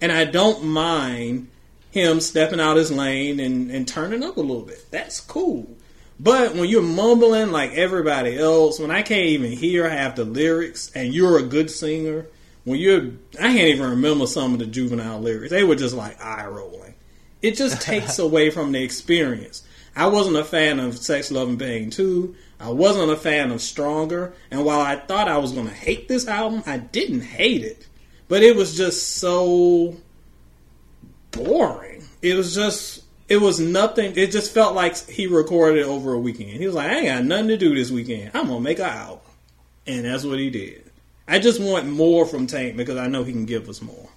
and 0.00 0.12
I 0.12 0.26
don't 0.26 0.64
mind 0.64 1.48
him 1.90 2.20
stepping 2.20 2.60
out 2.60 2.76
his 2.76 2.92
lane 2.92 3.40
and, 3.40 3.70
and 3.70 3.88
turning 3.88 4.22
up 4.22 4.36
a 4.36 4.40
little 4.40 4.62
bit. 4.62 4.84
That's 4.90 5.20
cool. 5.20 5.66
But 6.20 6.54
when 6.54 6.68
you're 6.68 6.82
mumbling 6.82 7.50
like 7.50 7.72
everybody 7.72 8.38
else, 8.38 8.78
when 8.78 8.90
I 8.90 9.00
can't 9.00 9.26
even 9.26 9.52
hear 9.52 9.88
half 9.88 10.16
the 10.16 10.24
lyrics, 10.24 10.92
and 10.94 11.14
you're 11.14 11.38
a 11.38 11.42
good 11.42 11.70
singer, 11.70 12.26
when 12.64 12.78
you're, 12.78 13.12
I 13.40 13.54
can't 13.54 13.68
even 13.68 13.90
remember 13.90 14.26
some 14.26 14.52
of 14.52 14.58
the 14.58 14.66
juvenile 14.66 15.20
lyrics. 15.20 15.50
They 15.50 15.64
were 15.64 15.74
just 15.74 15.94
like 15.94 16.22
eye 16.22 16.46
rolling. 16.46 16.94
It 17.40 17.56
just 17.56 17.80
takes 17.82 18.18
away 18.18 18.50
from 18.50 18.72
the 18.72 18.82
experience. 18.82 19.62
I 19.94 20.06
wasn't 20.06 20.36
a 20.36 20.44
fan 20.44 20.80
of 20.80 20.96
Sex, 20.96 21.30
Love, 21.30 21.48
and 21.48 21.58
Pain 21.58 21.90
2. 21.90 22.34
I 22.60 22.70
wasn't 22.70 23.10
a 23.10 23.16
fan 23.16 23.50
of 23.50 23.60
Stronger. 23.60 24.32
And 24.50 24.64
while 24.64 24.80
I 24.80 24.96
thought 24.96 25.28
I 25.28 25.38
was 25.38 25.52
going 25.52 25.68
to 25.68 25.74
hate 25.74 26.08
this 26.08 26.26
album, 26.26 26.62
I 26.66 26.78
didn't 26.78 27.22
hate 27.22 27.62
it. 27.62 27.86
But 28.28 28.42
it 28.42 28.56
was 28.56 28.76
just 28.76 29.16
so 29.16 29.96
boring. 31.32 32.04
It 32.22 32.34
was 32.34 32.54
just, 32.54 33.02
it 33.28 33.38
was 33.38 33.60
nothing. 33.60 34.14
It 34.16 34.30
just 34.30 34.54
felt 34.54 34.74
like 34.74 34.96
he 35.08 35.26
recorded 35.26 35.80
it 35.80 35.86
over 35.86 36.14
a 36.14 36.18
weekend. 36.18 36.50
He 36.50 36.66
was 36.66 36.74
like, 36.74 36.90
I 36.90 36.98
ain't 36.98 37.06
got 37.06 37.24
nothing 37.24 37.48
to 37.48 37.56
do 37.58 37.74
this 37.74 37.90
weekend. 37.90 38.30
I'm 38.32 38.46
going 38.46 38.58
to 38.58 38.64
make 38.64 38.78
an 38.78 38.86
album. 38.86 39.18
And 39.86 40.04
that's 40.04 40.24
what 40.24 40.38
he 40.38 40.48
did. 40.48 40.90
I 41.28 41.38
just 41.38 41.60
want 41.60 41.86
more 41.86 42.24
from 42.26 42.46
Tank 42.46 42.76
because 42.76 42.96
I 42.96 43.08
know 43.08 43.24
he 43.24 43.32
can 43.32 43.44
give 43.44 43.68
us 43.68 43.82
more. 43.82 44.08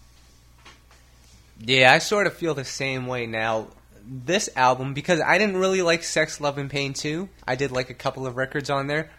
Yeah, 1.59 1.93
I 1.93 1.99
sort 1.99 2.27
of 2.27 2.33
feel 2.33 2.53
the 2.53 2.65
same 2.65 3.07
way 3.07 3.25
now. 3.25 3.67
This 4.07 4.49
album, 4.55 4.93
because 4.93 5.19
I 5.19 5.37
didn't 5.37 5.57
really 5.57 5.81
like 5.81 6.03
Sex, 6.03 6.39
Love, 6.39 6.57
and 6.57 6.69
Pain 6.69 6.93
2. 6.93 7.27
I 7.47 7.55
did 7.55 7.71
like 7.71 7.89
a 7.89 7.95
couple 7.95 8.27
of 8.27 8.37
records 8.37 8.69
on 8.69 8.87
there. 8.87 9.09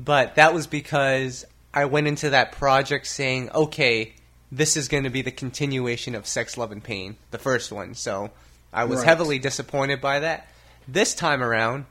But 0.00 0.36
that 0.36 0.54
was 0.54 0.66
because 0.66 1.44
I 1.74 1.84
went 1.86 2.06
into 2.06 2.30
that 2.30 2.52
project 2.52 3.06
saying, 3.06 3.50
okay, 3.54 4.14
this 4.50 4.76
is 4.76 4.88
going 4.88 5.04
to 5.04 5.10
be 5.10 5.22
the 5.22 5.30
continuation 5.30 6.14
of 6.14 6.26
Sex, 6.26 6.56
Love, 6.56 6.72
and 6.72 6.82
Pain, 6.82 7.16
the 7.30 7.38
first 7.38 7.70
one. 7.72 7.94
So 7.94 8.30
I 8.72 8.84
was 8.84 9.00
Right. 9.00 9.08
heavily 9.08 9.38
disappointed 9.38 10.00
by 10.00 10.20
that. 10.20 10.48
This 10.86 11.14
time 11.14 11.42
around, 11.42 11.84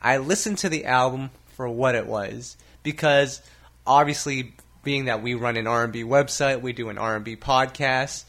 I 0.00 0.18
listened 0.18 0.58
to 0.58 0.68
the 0.68 0.84
album 0.84 1.30
for 1.56 1.68
what 1.68 1.94
it 1.94 2.06
was. 2.06 2.56
Because 2.82 3.40
obviously, 3.86 4.54
being 4.84 5.06
that 5.06 5.22
we 5.22 5.34
run 5.34 5.56
an 5.56 5.66
R&B 5.66 6.04
website, 6.04 6.60
we 6.60 6.72
do 6.72 6.88
an 6.88 6.98
R&B 6.98 7.36
podcast, 7.36 8.24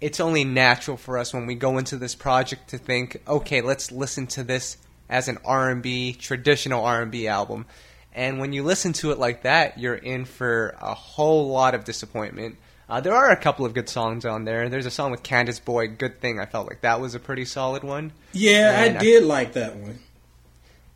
it's 0.00 0.20
only 0.20 0.44
natural 0.44 0.96
for 0.96 1.18
us 1.18 1.32
when 1.34 1.46
we 1.46 1.54
go 1.54 1.78
into 1.78 1.96
this 1.96 2.14
project 2.14 2.70
to 2.70 2.78
think, 2.78 3.20
okay, 3.26 3.60
let's 3.60 3.90
listen 3.90 4.26
to 4.28 4.44
this 4.44 4.76
as 5.08 5.28
an 5.28 5.38
R&B 5.44 6.14
traditional 6.14 6.84
R&B 6.84 7.26
album. 7.26 7.66
And 8.12 8.38
when 8.38 8.52
you 8.52 8.62
listen 8.62 8.92
to 8.94 9.10
it 9.10 9.18
like 9.18 9.42
that, 9.42 9.78
you're 9.78 9.94
in 9.94 10.24
for 10.24 10.76
a 10.80 10.94
whole 10.94 11.48
lot 11.48 11.74
of 11.74 11.84
disappointment. 11.84 12.56
Uh, 12.88 13.00
there 13.00 13.14
are 13.14 13.30
a 13.30 13.36
couple 13.36 13.66
of 13.66 13.74
good 13.74 13.88
songs 13.88 14.24
on 14.24 14.44
there. 14.44 14.68
There's 14.68 14.86
a 14.86 14.90
song 14.90 15.10
with 15.10 15.22
Candice 15.22 15.62
Boyd, 15.62 15.98
"Good 15.98 16.20
Thing." 16.20 16.40
I 16.40 16.46
felt 16.46 16.66
like 16.66 16.80
that 16.80 17.02
was 17.02 17.14
a 17.14 17.20
pretty 17.20 17.44
solid 17.44 17.84
one. 17.84 18.12
Yeah, 18.32 18.82
And 18.82 18.96
I 18.96 19.00
did 19.00 19.24
like 19.24 19.52
that 19.52 19.76
one. 19.76 19.98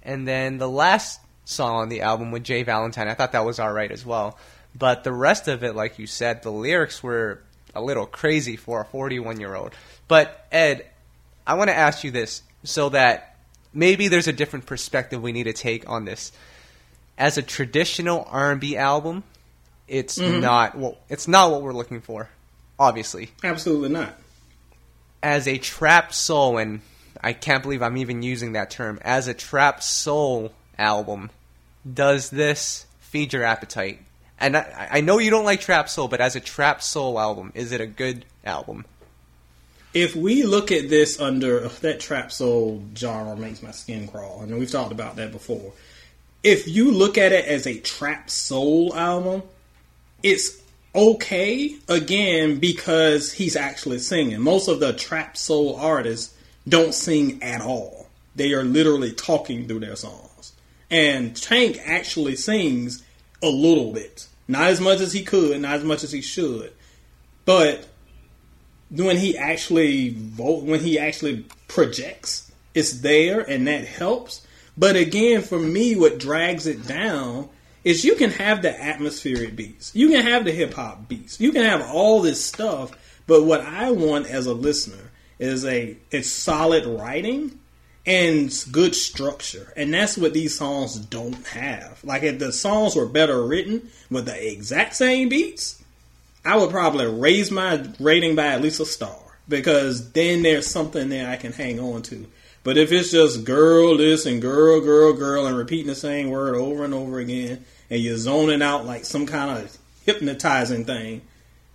And 0.02 0.26
then 0.26 0.56
the 0.56 0.70
last 0.70 1.20
song 1.44 1.76
on 1.76 1.88
the 1.90 2.00
album 2.00 2.32
with 2.32 2.44
J. 2.44 2.62
Valentine, 2.62 3.08
I 3.08 3.14
thought 3.14 3.32
that 3.32 3.44
was 3.44 3.60
alright 3.60 3.92
as 3.92 4.06
well. 4.06 4.38
But 4.74 5.04
the 5.04 5.12
rest 5.12 5.48
of 5.48 5.62
it, 5.62 5.76
like 5.76 5.98
you 5.98 6.06
said, 6.06 6.42
the 6.42 6.50
lyrics 6.50 7.02
were 7.02 7.42
a 7.74 7.82
little 7.82 8.06
crazy 8.06 8.56
for 8.56 8.80
a 8.80 8.84
41 8.84 9.40
year 9.40 9.54
old. 9.54 9.72
But 10.08 10.46
Ed, 10.52 10.86
I 11.46 11.54
want 11.54 11.70
to 11.70 11.76
ask 11.76 12.04
you 12.04 12.10
this 12.10 12.42
so 12.64 12.90
that 12.90 13.36
maybe 13.72 14.08
there's 14.08 14.28
a 14.28 14.32
different 14.32 14.66
perspective 14.66 15.22
we 15.22 15.32
need 15.32 15.44
to 15.44 15.52
take 15.52 15.88
on 15.88 16.04
this. 16.04 16.32
As 17.18 17.38
a 17.38 17.42
traditional 17.42 18.26
R&B 18.30 18.76
album, 18.76 19.22
it's 19.88 20.18
mm-hmm. 20.18 20.40
not 20.40 20.76
well, 20.76 20.96
it's 21.08 21.28
not 21.28 21.50
what 21.50 21.62
we're 21.62 21.72
looking 21.72 22.00
for, 22.00 22.28
obviously 22.78 23.30
Absolutely 23.44 23.90
not. 23.90 24.16
as 25.22 25.46
a 25.46 25.58
trap 25.58 26.14
soul, 26.14 26.58
and 26.58 26.80
I 27.20 27.32
can't 27.32 27.62
believe 27.62 27.82
I'm 27.82 27.96
even 27.96 28.22
using 28.22 28.52
that 28.52 28.70
term, 28.70 28.98
as 29.02 29.28
a 29.28 29.34
trap 29.34 29.82
soul 29.82 30.52
album, 30.78 31.30
does 31.90 32.30
this 32.30 32.86
feed 33.00 33.32
your 33.32 33.44
appetite? 33.44 34.00
And 34.42 34.56
I, 34.56 34.88
I 34.90 35.00
know 35.00 35.18
you 35.18 35.30
don't 35.30 35.44
like 35.44 35.60
trap 35.60 35.88
soul, 35.88 36.08
but 36.08 36.20
as 36.20 36.34
a 36.34 36.40
trap 36.40 36.82
soul 36.82 37.18
album, 37.18 37.52
is 37.54 37.70
it 37.70 37.80
a 37.80 37.86
good 37.86 38.24
album? 38.44 38.84
If 39.94 40.16
we 40.16 40.42
look 40.42 40.72
at 40.72 40.90
this 40.90 41.20
under 41.20 41.68
that 41.68 42.00
trap 42.00 42.32
soul 42.32 42.82
genre 42.96 43.36
makes 43.36 43.62
my 43.62 43.70
skin 43.70 44.08
crawl, 44.08 44.40
I 44.40 44.44
and 44.44 44.58
we've 44.58 44.70
talked 44.70 44.90
about 44.90 45.16
that 45.16 45.30
before. 45.30 45.72
If 46.42 46.66
you 46.66 46.90
look 46.90 47.16
at 47.16 47.30
it 47.30 47.44
as 47.44 47.68
a 47.68 47.78
trap 47.78 48.30
soul 48.30 48.92
album, 48.96 49.44
it's 50.24 50.60
okay 50.92 51.76
again 51.88 52.58
because 52.58 53.32
he's 53.32 53.54
actually 53.54 54.00
singing. 54.00 54.40
Most 54.40 54.66
of 54.66 54.80
the 54.80 54.92
trap 54.92 55.36
soul 55.36 55.76
artists 55.76 56.34
don't 56.68 56.94
sing 56.94 57.40
at 57.44 57.60
all. 57.60 58.08
They 58.34 58.54
are 58.54 58.64
literally 58.64 59.12
talking 59.12 59.68
through 59.68 59.80
their 59.80 59.96
songs. 59.96 60.52
And 60.90 61.36
Tank 61.36 61.78
actually 61.84 62.34
sings 62.34 63.04
a 63.42 63.48
little 63.48 63.92
bit. 63.92 64.26
Not 64.52 64.68
as 64.68 64.82
much 64.82 65.00
as 65.00 65.14
he 65.14 65.24
could, 65.24 65.58
not 65.62 65.76
as 65.76 65.84
much 65.84 66.04
as 66.04 66.12
he 66.12 66.20
should. 66.20 66.74
But 67.46 67.88
when 68.90 69.16
he 69.16 69.38
actually 69.38 70.10
vote 70.10 70.64
when 70.64 70.80
he 70.80 70.98
actually 70.98 71.46
projects 71.68 72.52
it's 72.74 73.00
there 73.00 73.40
and 73.40 73.66
that 73.66 73.86
helps. 73.86 74.46
But 74.76 74.94
again 74.96 75.40
for 75.40 75.58
me 75.58 75.96
what 75.96 76.18
drags 76.18 76.66
it 76.66 76.86
down 76.86 77.48
is 77.82 78.04
you 78.04 78.14
can 78.14 78.30
have 78.30 78.60
the 78.60 78.78
atmospheric 78.78 79.56
beats. 79.56 79.90
You 79.94 80.10
can 80.10 80.26
have 80.26 80.44
the 80.44 80.52
hip-hop 80.52 81.08
beats. 81.08 81.40
You 81.40 81.52
can 81.52 81.64
have 81.64 81.90
all 81.90 82.20
this 82.20 82.44
stuff. 82.44 82.92
But 83.26 83.44
what 83.44 83.62
i 83.62 83.90
want 83.90 84.26
as 84.26 84.44
a 84.46 84.52
listener 84.52 85.10
is 85.38 85.64
a 85.64 85.96
it's 86.10 86.28
solid 86.28 86.84
writing 86.84 87.58
and 88.04 88.64
good 88.72 88.94
structure 88.94 89.72
and 89.76 89.94
that's 89.94 90.18
what 90.18 90.32
these 90.32 90.58
songs 90.58 90.96
don't 90.96 91.46
have 91.46 92.02
like 92.02 92.24
if 92.24 92.38
the 92.38 92.52
songs 92.52 92.96
were 92.96 93.06
better 93.06 93.44
written 93.44 93.88
with 94.10 94.26
the 94.26 94.52
exact 94.52 94.94
same 94.96 95.28
beats 95.28 95.82
I 96.44 96.56
would 96.56 96.70
probably 96.70 97.06
raise 97.06 97.50
my 97.50 97.84
rating 98.00 98.34
by 98.34 98.46
at 98.46 98.62
least 98.62 98.80
a 98.80 98.86
star 98.86 99.16
because 99.48 100.10
then 100.12 100.42
there's 100.42 100.66
something 100.66 101.08
there 101.08 101.30
I 101.30 101.36
can 101.36 101.52
hang 101.52 101.78
on 101.78 102.02
to. 102.02 102.26
But 102.64 102.78
if 102.78 102.92
it's 102.92 103.10
just 103.10 103.44
girl 103.44 103.96
this 103.96 104.26
and 104.26 104.40
girl, 104.40 104.80
girl, 104.80 105.12
girl, 105.12 105.46
and 105.46 105.56
repeating 105.56 105.88
the 105.88 105.94
same 105.94 106.30
word 106.30 106.54
over 106.54 106.84
and 106.84 106.94
over 106.94 107.18
again, 107.18 107.64
and 107.90 108.00
you're 108.00 108.16
zoning 108.16 108.62
out 108.62 108.86
like 108.86 109.04
some 109.04 109.26
kind 109.26 109.58
of 109.58 109.76
hypnotizing 110.04 110.84
thing, 110.84 111.22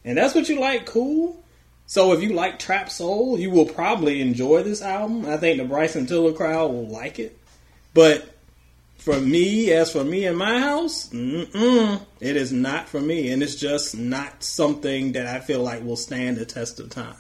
and 0.04 0.18
that's 0.18 0.34
what 0.34 0.50
you 0.50 0.60
like, 0.60 0.86
cool. 0.86 1.42
So 1.88 2.12
if 2.12 2.22
you 2.22 2.34
like 2.34 2.60
trap 2.60 2.90
soul, 2.90 3.40
you 3.40 3.50
will 3.50 3.66
probably 3.66 4.22
enjoy 4.22 4.62
this 4.62 4.82
album. 4.82 5.26
I 5.26 5.38
think 5.38 5.58
the 5.58 5.66
Bryson 5.66 6.06
Tiller 6.06 6.34
crowd 6.34 6.72
will 6.72 6.88
like 6.88 7.18
it. 7.18 7.38
But 7.94 8.30
for 8.98 9.20
me, 9.20 9.72
as 9.72 9.92
for 9.94 10.04
me 10.04 10.26
in 10.26 10.36
my 10.36 10.60
house, 10.60 11.10
it 11.14 12.02
is 12.20 12.52
not 12.52 12.90
for 12.90 13.00
me, 13.00 13.32
and 13.32 13.42
it's 13.42 13.56
just 13.56 13.96
not 13.98 14.44
something 14.44 15.14
that 15.14 15.28
I 15.28 15.40
feel 15.40 15.62
like 15.64 15.82
will 15.82 15.96
stand 15.96 16.36
the 16.36 16.46
test 16.46 16.82
of 16.82 16.90
time. 16.90 17.16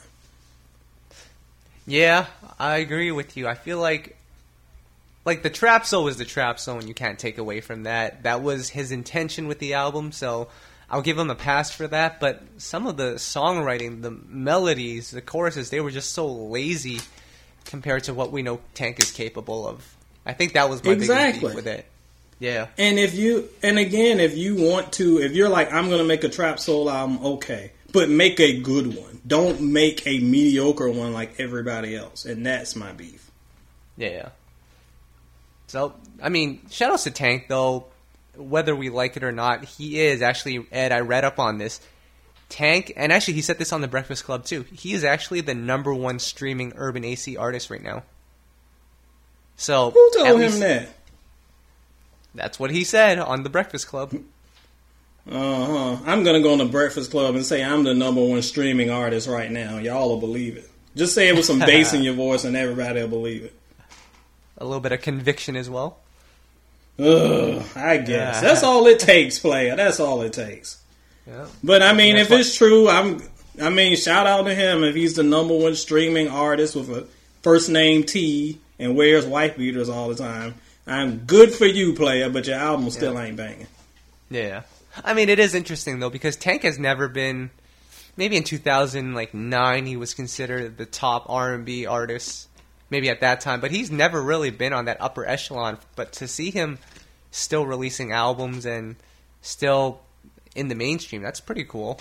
Yeah, 1.86 2.26
I 2.60 2.78
agree 2.78 3.14
with 3.14 3.38
you. 3.38 3.48
I 3.48 3.56
feel 3.56 3.80
like 3.80 4.18
like 5.24 5.44
the 5.44 5.50
trap 5.50 5.86
soul 5.86 6.04
was 6.06 6.18
the 6.18 6.26
trap 6.26 6.60
soul 6.60 6.80
and 6.80 6.88
you 6.88 6.94
can't 6.94 7.20
take 7.20 7.38
away 7.38 7.62
from 7.62 7.84
that. 7.84 8.24
That 8.24 8.42
was 8.42 8.70
his 8.70 8.92
intention 8.92 9.48
with 9.48 9.60
the 9.60 9.74
album, 9.74 10.12
so 10.12 10.50
I'll 10.90 11.02
give 11.02 11.18
him 11.18 11.30
a 11.30 11.36
pass 11.36 11.72
for 11.72 11.88
that, 11.88 12.20
but 12.20 12.42
some 12.58 12.88
of 12.88 12.96
the 12.98 13.16
songwriting, 13.16 14.02
the 14.02 14.12
melodies, 14.12 15.12
the 15.12 15.22
choruses, 15.22 15.70
they 15.70 15.82
were 15.82 15.92
just 15.92 16.12
so 16.14 16.28
lazy 16.28 17.02
compared 17.66 18.06
to 18.06 18.14
what 18.14 18.32
we 18.32 18.42
know 18.42 18.62
Tank 18.74 19.00
is 19.00 19.12
capable 19.12 19.68
of. 19.68 19.96
I 20.26 20.34
think 20.34 20.54
that 20.54 20.70
was 20.70 20.84
my 20.84 20.92
Exactly. 20.92 21.40
biggest 21.40 21.42
beef 21.42 21.56
with 21.56 21.68
it. 21.68 21.86
Yeah. 22.40 22.68
And 22.78 23.00
if 23.00 23.16
you, 23.16 23.50
and 23.64 23.78
again, 23.80 24.20
if 24.22 24.38
you 24.38 24.56
want 24.56 24.94
to, 24.94 25.20
if 25.20 25.34
you're 25.34 25.50
like, 25.50 25.74
I'm 25.74 25.88
going 25.88 26.00
to 26.00 26.06
make 26.08 26.24
a 26.24 26.30
trap 26.30 26.60
soul 26.60 26.90
album, 26.90 27.20
okay, 27.26 27.72
but 27.92 28.10
make 28.10 28.40
a 28.40 28.60
good 28.62 28.96
one. 28.96 29.20
Don't 29.28 29.60
make 29.60 30.06
a 30.08 30.20
mediocre 30.20 30.90
one 30.90 31.12
like 31.14 31.40
everybody 31.40 31.96
else, 31.96 32.24
and 32.26 32.46
that's 32.46 32.76
my 32.76 32.94
beef. 32.94 33.30
Yeah. 33.98 34.30
So, 35.68 35.96
I 36.24 36.30
mean, 36.30 36.62
shout 36.70 36.92
outs 36.94 37.04
to 37.04 37.12
Tank, 37.12 37.48
though. 37.50 37.88
Whether 38.38 38.76
we 38.76 38.90
like 38.90 39.18
it 39.18 39.24
or 39.24 39.32
not, 39.32 39.66
he 39.66 40.00
is 40.00 40.22
actually, 40.22 40.66
Ed, 40.72 40.92
I 40.92 41.00
read 41.00 41.26
up 41.26 41.40
on 41.40 41.58
this. 41.58 41.82
Tank, 42.50 42.94
and 42.96 43.12
actually, 43.12 43.34
he 43.34 43.42
said 43.42 43.58
this 43.58 43.74
on 43.74 43.82
the 43.82 43.88
Breakfast 43.90 44.24
Club, 44.24 44.46
too. 44.46 44.64
He 44.72 44.94
is 44.94 45.04
actually 45.04 45.42
the 45.42 45.54
number 45.54 45.94
one 45.94 46.20
streaming 46.20 46.72
urban 46.78 47.04
AC 47.04 47.36
artist 47.36 47.70
right 47.70 47.84
now. 47.84 48.04
So, 49.58 49.92
Who 49.92 50.12
told 50.16 50.28
him 50.28 50.38
least- 50.40 50.60
that? 50.60 50.90
That's 52.36 52.60
what 52.60 52.70
he 52.72 52.84
said 52.84 53.18
on 53.20 53.44
the 53.44 53.50
Breakfast 53.50 53.88
Club. 53.88 54.14
Uh 55.30 55.66
huh. 55.66 55.98
I'm 56.06 56.24
gonna 56.24 56.42
go 56.42 56.54
on 56.54 56.60
the 56.60 56.66
Breakfast 56.66 57.12
Club 57.12 57.36
and 57.36 57.46
say 57.46 57.64
I'm 57.64 57.84
the 57.84 57.94
number 57.94 58.24
one 58.24 58.42
streaming 58.44 58.90
artist 58.92 59.28
right 59.28 59.52
now. 59.52 59.78
Y'all 59.78 60.08
will 60.10 60.20
believe 60.20 60.56
it. 60.56 60.70
Just 60.96 61.14
say 61.16 61.28
it 61.28 61.36
with 61.36 61.46
some 61.46 61.60
bass 61.66 61.94
in 61.94 62.02
your 62.04 62.14
voice, 62.14 62.44
and 62.46 62.56
everybody 62.56 63.02
will 63.02 63.08
believe 63.10 63.44
it. 63.44 63.54
A 64.60 64.64
little 64.64 64.80
bit 64.80 64.92
of 64.94 65.02
conviction 65.02 65.56
as 65.56 65.70
well. 65.70 65.98
Ugh, 67.00 67.64
I 67.76 67.98
guess 67.98 68.36
Yeah. 68.36 68.42
that's 68.42 68.64
all 68.64 68.88
it 68.88 69.00
takes, 69.00 69.38
player. 69.40 69.76
That's 69.76 70.00
all 70.00 70.22
it 70.24 70.34
takes. 70.34 70.80
Yeah. 71.28 71.46
But 71.64 71.84
I 71.84 71.94
mean, 71.94 72.16
if 72.16 72.32
it's 72.32 72.56
true, 72.56 72.88
I'm. 72.90 73.22
I 73.62 73.70
mean, 73.70 73.96
shout 73.96 74.28
out 74.28 74.44
to 74.44 74.54
him 74.54 74.84
if 74.84 74.96
he's 74.96 75.16
the 75.16 75.24
number 75.24 75.56
one 75.56 75.76
streaming 75.76 76.28
artist 76.28 76.76
with 76.76 76.90
a 76.90 77.08
first 77.42 77.70
name 77.70 78.04
T 78.04 78.60
and 78.80 78.96
wears 78.96 79.26
wife 79.26 79.58
beaters 79.58 79.90
all 79.90 80.10
the 80.10 80.16
time. 80.16 80.56
I'm 80.86 81.18
good 81.26 81.54
for 81.54 81.66
you, 81.66 81.94
player, 81.94 82.30
but 82.30 82.48
your 82.48 82.56
album 82.58 82.90
still 82.92 83.20
ain't 83.20 83.36
banging. 83.36 83.68
Yeah. 84.30 84.62
I 85.04 85.14
mean, 85.14 85.30
it 85.30 85.38
is 85.40 85.54
interesting 85.54 86.00
though 86.00 86.10
because 86.10 86.36
Tank 86.36 86.64
has 86.64 86.80
never 86.80 87.08
been. 87.08 87.50
Maybe 88.16 88.36
in 88.36 88.44
2009 88.44 89.86
he 89.86 89.96
was 89.98 90.14
considered 90.16 90.78
the 90.78 90.86
top 90.88 91.26
R&B 91.30 91.86
artist. 91.86 92.47
Maybe 92.90 93.10
at 93.10 93.20
that 93.20 93.42
time, 93.42 93.60
but 93.60 93.72
he's 93.72 93.92
never 93.92 94.22
really 94.22 94.50
been 94.50 94.72
on 94.72 94.86
that 94.86 94.98
upper 95.02 95.26
echelon. 95.26 95.78
But 95.96 96.14
to 96.14 96.28
see 96.28 96.52
him 96.52 96.80
still 97.32 97.66
releasing 97.66 98.14
albums 98.14 98.66
and 98.66 98.96
still 99.42 100.02
in 100.56 100.70
the 100.70 100.76
mainstream, 100.76 101.22
that's 101.22 101.42
pretty 101.42 101.66
cool. 101.66 102.00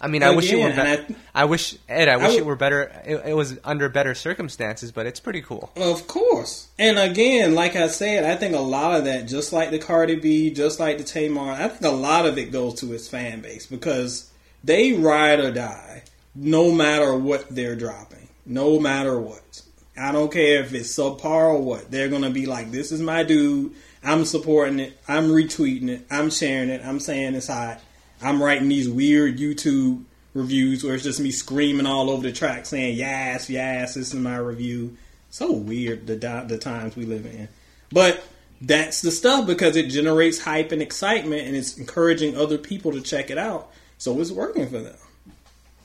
I 0.00 0.08
mean, 0.08 0.22
I 0.22 0.30
wish 0.30 0.52
it 0.52 0.56
were. 0.56 0.68
Again, 0.68 1.06
Be- 1.06 1.14
and 1.14 1.16
I, 1.34 1.44
wish 1.46 1.76
Ed. 1.88 2.08
I 2.08 2.16
wish 2.16 2.36
it 2.36 2.44
were 2.44 2.56
better. 2.56 2.92
It, 3.06 3.22
it 3.28 3.34
was 3.34 3.58
under 3.64 3.88
better 3.88 4.14
circumstances, 4.14 4.92
but 4.92 5.06
it's 5.06 5.20
pretty 5.20 5.40
cool. 5.40 5.70
Of 5.76 6.06
course. 6.06 6.68
And 6.78 6.98
again, 6.98 7.54
like 7.54 7.76
I 7.76 7.86
said, 7.86 8.24
I 8.24 8.36
think 8.36 8.54
a 8.54 8.60
lot 8.60 8.98
of 8.98 9.04
that, 9.04 9.26
just 9.26 9.52
like 9.52 9.70
the 9.70 9.78
Cardi 9.78 10.16
B, 10.16 10.50
just 10.50 10.78
like 10.80 10.98
the 10.98 11.04
Tamar, 11.04 11.52
I 11.52 11.68
think 11.68 11.84
a 11.84 11.96
lot 11.96 12.26
of 12.26 12.36
it 12.36 12.52
goes 12.52 12.74
to 12.80 12.90
his 12.90 13.08
fan 13.08 13.40
base 13.40 13.66
because 13.66 14.30
they 14.62 14.92
ride 14.92 15.40
or 15.40 15.52
die 15.52 16.02
no 16.34 16.72
matter 16.72 17.14
what 17.14 17.48
they're 17.48 17.76
dropping. 17.76 18.28
No 18.44 18.78
matter 18.78 19.18
what. 19.18 19.62
I 19.96 20.12
don't 20.12 20.32
care 20.32 20.60
if 20.60 20.74
it's 20.74 20.96
subpar 20.96 21.54
or 21.54 21.62
what. 21.62 21.90
They're 21.90 22.08
going 22.08 22.22
to 22.22 22.30
be 22.30 22.46
like, 22.46 22.70
this 22.70 22.90
is 22.90 23.00
my 23.00 23.22
dude. 23.22 23.74
I'm 24.02 24.24
supporting 24.24 24.80
it. 24.80 24.98
I'm 25.06 25.28
retweeting 25.28 25.88
it. 25.88 26.06
I'm 26.10 26.30
sharing 26.30 26.68
it. 26.68 26.84
I'm 26.84 27.00
saying 27.00 27.34
it's 27.34 27.46
hot. 27.46 27.80
I'm 28.20 28.42
writing 28.42 28.68
these 28.68 28.88
weird 28.88 29.38
YouTube 29.38 30.04
reviews 30.34 30.82
where 30.82 30.94
it's 30.94 31.04
just 31.04 31.20
me 31.20 31.30
screaming 31.30 31.86
all 31.86 32.10
over 32.10 32.22
the 32.22 32.32
track 32.32 32.66
saying, 32.66 32.96
yes, 32.96 33.48
yes, 33.48 33.94
this 33.94 34.08
is 34.12 34.14
my 34.14 34.36
review. 34.36 34.96
So 35.30 35.52
weird 35.52 36.06
the 36.06 36.16
the 36.46 36.58
times 36.58 36.96
we 36.96 37.06
live 37.06 37.26
in. 37.26 37.48
But 37.90 38.24
that's 38.60 39.00
the 39.00 39.10
stuff 39.10 39.46
because 39.46 39.76
it 39.76 39.88
generates 39.88 40.40
hype 40.40 40.72
and 40.72 40.82
excitement 40.82 41.46
and 41.46 41.56
it's 41.56 41.76
encouraging 41.76 42.36
other 42.36 42.58
people 42.58 42.92
to 42.92 43.00
check 43.00 43.30
it 43.30 43.38
out. 43.38 43.70
So 43.98 44.20
it's 44.20 44.30
working 44.30 44.68
for 44.68 44.78
them. 44.78 44.96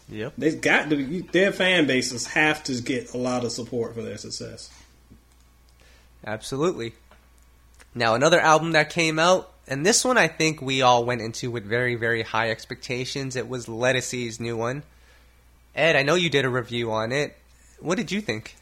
Yep. 0.09 0.33
They've 0.37 0.59
got 0.59 0.89
to, 0.89 1.21
their 1.31 1.51
fan 1.51 1.85
bases 1.85 2.27
have 2.27 2.63
to 2.63 2.81
get 2.81 3.13
a 3.13 3.17
lot 3.17 3.43
of 3.43 3.51
support 3.51 3.93
for 3.93 4.01
their 4.01 4.17
success. 4.17 4.69
Absolutely. 6.25 6.93
Now, 7.93 8.15
another 8.15 8.39
album 8.39 8.71
that 8.73 8.89
came 8.89 9.19
out, 9.19 9.51
and 9.67 9.85
this 9.85 10.03
one 10.03 10.17
I 10.17 10.27
think 10.27 10.61
we 10.61 10.81
all 10.81 11.05
went 11.05 11.21
into 11.21 11.51
with 11.51 11.63
very, 11.63 11.95
very 11.95 12.23
high 12.23 12.49
expectations. 12.49 13.35
It 13.35 13.47
was 13.47 13.67
Ledisi's 13.67 14.39
new 14.39 14.57
one. 14.57 14.83
Ed, 15.75 15.95
I 15.95 16.03
know 16.03 16.15
you 16.15 16.29
did 16.29 16.45
a 16.45 16.49
review 16.49 16.91
on 16.91 17.11
it. 17.11 17.37
What 17.79 17.95
did 17.95 18.11
you 18.11 18.21
think? 18.21 18.55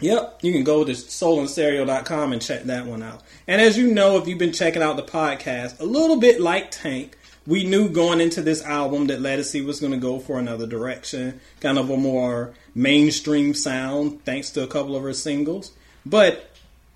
Yep, 0.00 0.40
you 0.42 0.52
can 0.52 0.62
go 0.62 0.84
to 0.84 0.92
soulandstereo.com 0.92 2.32
and 2.32 2.42
check 2.42 2.64
that 2.64 2.84
one 2.84 3.02
out. 3.02 3.22
And 3.46 3.62
as 3.62 3.78
you 3.78 3.92
know, 3.92 4.18
if 4.18 4.28
you've 4.28 4.38
been 4.38 4.52
checking 4.52 4.82
out 4.82 4.96
the 4.96 5.02
podcast, 5.02 5.80
a 5.80 5.84
little 5.84 6.18
bit 6.18 6.38
like 6.38 6.70
Tank, 6.70 7.15
we 7.46 7.64
knew 7.64 7.88
going 7.88 8.20
into 8.20 8.42
this 8.42 8.62
album 8.62 9.06
that 9.06 9.20
Ledisi 9.20 9.64
was 9.64 9.80
going 9.80 9.92
to 9.92 9.98
go 9.98 10.18
for 10.18 10.38
another 10.38 10.66
direction, 10.66 11.40
kind 11.60 11.78
of 11.78 11.90
a 11.90 11.96
more 11.96 12.54
mainstream 12.74 13.54
sound, 13.54 14.24
thanks 14.24 14.50
to 14.50 14.62
a 14.62 14.66
couple 14.66 14.96
of 14.96 15.02
her 15.02 15.12
singles. 15.12 15.72
But 16.04 16.50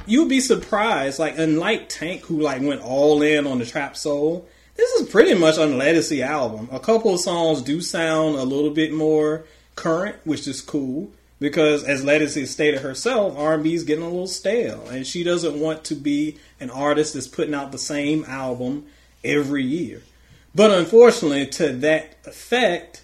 you'd 0.06 0.28
be 0.28 0.40
surprised, 0.40 1.18
like 1.18 1.38
unlike 1.38 1.88
Tank, 1.88 2.22
who 2.22 2.40
like 2.40 2.62
went 2.62 2.82
all 2.82 3.22
in 3.22 3.46
on 3.46 3.58
the 3.58 3.66
trap 3.66 3.96
soul, 3.96 4.48
this 4.76 4.90
is 4.92 5.08
pretty 5.08 5.34
much 5.34 5.56
a 5.56 5.60
Ledisi 5.60 6.22
album. 6.22 6.68
A 6.72 6.80
couple 6.80 7.14
of 7.14 7.20
songs 7.20 7.62
do 7.62 7.80
sound 7.80 8.36
a 8.36 8.44
little 8.44 8.70
bit 8.70 8.92
more 8.92 9.44
current, 9.76 10.16
which 10.24 10.48
is 10.48 10.60
cool 10.60 11.10
because 11.38 11.84
as 11.84 12.04
Ledisi 12.04 12.46
stated 12.46 12.80
herself, 12.80 13.36
R&B 13.36 13.74
is 13.74 13.84
getting 13.84 14.04
a 14.04 14.08
little 14.08 14.26
stale, 14.26 14.86
and 14.88 15.06
she 15.06 15.22
doesn't 15.22 15.58
want 15.58 15.84
to 15.84 15.94
be 15.94 16.38
an 16.60 16.70
artist 16.70 17.14
that's 17.14 17.28
putting 17.28 17.54
out 17.54 17.72
the 17.72 17.78
same 17.78 18.24
album 18.24 18.86
every 19.24 19.64
year. 19.64 20.02
But 20.54 20.70
unfortunately, 20.70 21.46
to 21.46 21.72
that 21.74 22.16
effect, 22.24 23.02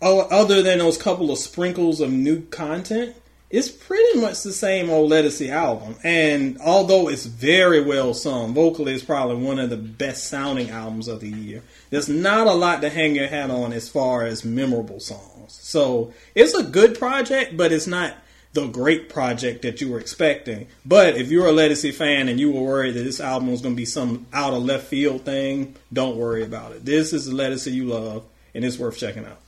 other 0.00 0.62
than 0.62 0.78
those 0.78 0.98
couple 0.98 1.30
of 1.30 1.38
sprinkles 1.38 2.00
of 2.00 2.12
new 2.12 2.42
content, 2.42 3.16
it's 3.48 3.68
pretty 3.68 4.20
much 4.20 4.42
the 4.42 4.52
same 4.52 4.90
old 4.90 5.10
Ledisi 5.10 5.50
album. 5.50 5.96
And 6.02 6.58
although 6.60 7.08
it's 7.08 7.26
very 7.26 7.80
well 7.80 8.12
sung, 8.12 8.54
vocally 8.54 8.94
it's 8.94 9.04
probably 9.04 9.36
one 9.36 9.58
of 9.58 9.70
the 9.70 9.76
best 9.76 10.24
sounding 10.24 10.70
albums 10.70 11.06
of 11.08 11.20
the 11.20 11.30
year. 11.30 11.62
There's 11.90 12.08
not 12.08 12.48
a 12.48 12.52
lot 12.52 12.80
to 12.80 12.90
hang 12.90 13.14
your 13.14 13.28
hat 13.28 13.50
on 13.50 13.72
as 13.72 13.88
far 13.88 14.24
as 14.24 14.44
memorable 14.44 14.98
songs. 14.98 15.52
So 15.52 16.12
it's 16.34 16.54
a 16.54 16.64
good 16.64 16.98
project, 16.98 17.56
but 17.56 17.72
it's 17.72 17.86
not 17.86 18.16
the 18.56 18.66
great 18.66 19.08
project 19.08 19.62
that 19.62 19.80
you 19.80 19.90
were 19.90 20.00
expecting. 20.00 20.66
But 20.84 21.16
if 21.16 21.30
you're 21.30 21.46
a 21.46 21.52
Ledisi 21.52 21.94
fan 21.94 22.28
and 22.28 22.40
you 22.40 22.50
were 22.50 22.62
worried 22.62 22.94
that 22.94 23.04
this 23.04 23.20
album 23.20 23.50
was 23.50 23.60
going 23.60 23.74
to 23.74 23.76
be 23.76 23.84
some 23.84 24.26
out 24.32 24.52
of 24.52 24.64
left 24.64 24.86
field 24.86 25.24
thing, 25.24 25.76
don't 25.92 26.16
worry 26.16 26.42
about 26.42 26.72
it. 26.72 26.84
This 26.84 27.12
is 27.12 27.26
the 27.26 27.32
Ledisi 27.32 27.72
you 27.72 27.84
love, 27.84 28.24
and 28.54 28.64
it's 28.64 28.78
worth 28.78 28.98
checking 28.98 29.24
out. 29.24 29.40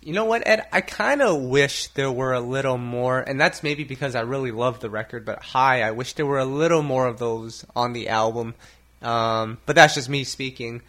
You 0.00 0.12
know 0.12 0.24
what, 0.24 0.46
Ed? 0.46 0.64
I 0.72 0.80
kind 0.82 1.20
of 1.20 1.42
wish 1.42 1.88
there 1.88 2.12
were 2.12 2.32
a 2.32 2.40
little 2.40 2.78
more, 2.78 3.18
and 3.20 3.40
that's 3.40 3.62
maybe 3.62 3.82
because 3.82 4.14
I 4.14 4.20
really 4.20 4.52
love 4.52 4.78
the 4.78 4.88
record, 4.88 5.24
but 5.24 5.42
hi, 5.42 5.82
I 5.82 5.90
wish 5.90 6.12
there 6.12 6.24
were 6.26 6.38
a 6.38 6.44
little 6.44 6.82
more 6.82 7.06
of 7.06 7.18
those 7.18 7.66
on 7.74 7.92
the 7.92 8.08
album. 8.08 8.54
Um, 9.02 9.58
but 9.66 9.74
that's 9.74 9.94
just 9.94 10.08
me 10.08 10.24
speaking. 10.24 10.82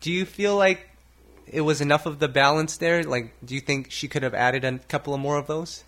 Do 0.00 0.10
you 0.12 0.24
feel 0.24 0.56
like 0.56 0.90
it 1.46 1.60
was 1.60 1.80
enough 1.80 2.04
of 2.06 2.18
the 2.18 2.28
balance 2.28 2.76
there? 2.76 3.04
Like, 3.04 3.32
do 3.44 3.54
you 3.54 3.60
think 3.60 3.90
she 3.90 4.08
could 4.08 4.22
have 4.22 4.34
added 4.34 4.64
a 4.64 4.78
couple 4.78 5.14
of 5.14 5.20
more 5.20 5.36
of 5.36 5.46
those? 5.46 5.84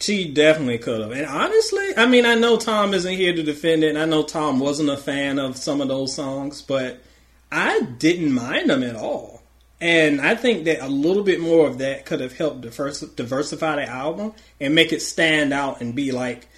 She 0.00 0.28
definitely 0.32 0.78
could 0.78 1.00
have. 1.00 1.12
And 1.12 1.26
honestly, 1.26 1.90
I 1.96 2.06
mean, 2.06 2.26
I 2.26 2.34
know 2.34 2.56
Tom 2.56 2.94
isn't 2.94 3.14
here 3.14 3.34
to 3.34 3.42
defend 3.42 3.84
it, 3.84 3.90
and 3.90 3.98
I 3.98 4.04
know 4.04 4.22
Tom 4.22 4.60
wasn't 4.60 4.90
a 4.90 4.96
fan 4.96 5.38
of 5.38 5.56
some 5.56 5.80
of 5.80 5.88
those 5.88 6.14
songs, 6.14 6.62
but 6.62 7.02
I 7.50 7.80
didn't 7.80 8.32
mind 8.32 8.70
them 8.70 8.82
at 8.82 8.96
all. 8.96 9.42
And 9.80 10.20
I 10.20 10.34
think 10.34 10.64
that 10.64 10.84
a 10.84 10.88
little 10.88 11.22
bit 11.22 11.40
more 11.40 11.66
of 11.66 11.78
that 11.78 12.06
could 12.06 12.20
have 12.20 12.36
helped 12.36 12.62
diversify 12.62 13.76
the 13.76 13.88
album 13.88 14.32
and 14.60 14.74
make 14.74 14.92
it 14.92 15.02
stand 15.02 15.52
out 15.52 15.80
and 15.80 15.94
be 15.94 16.10
like, 16.10 16.48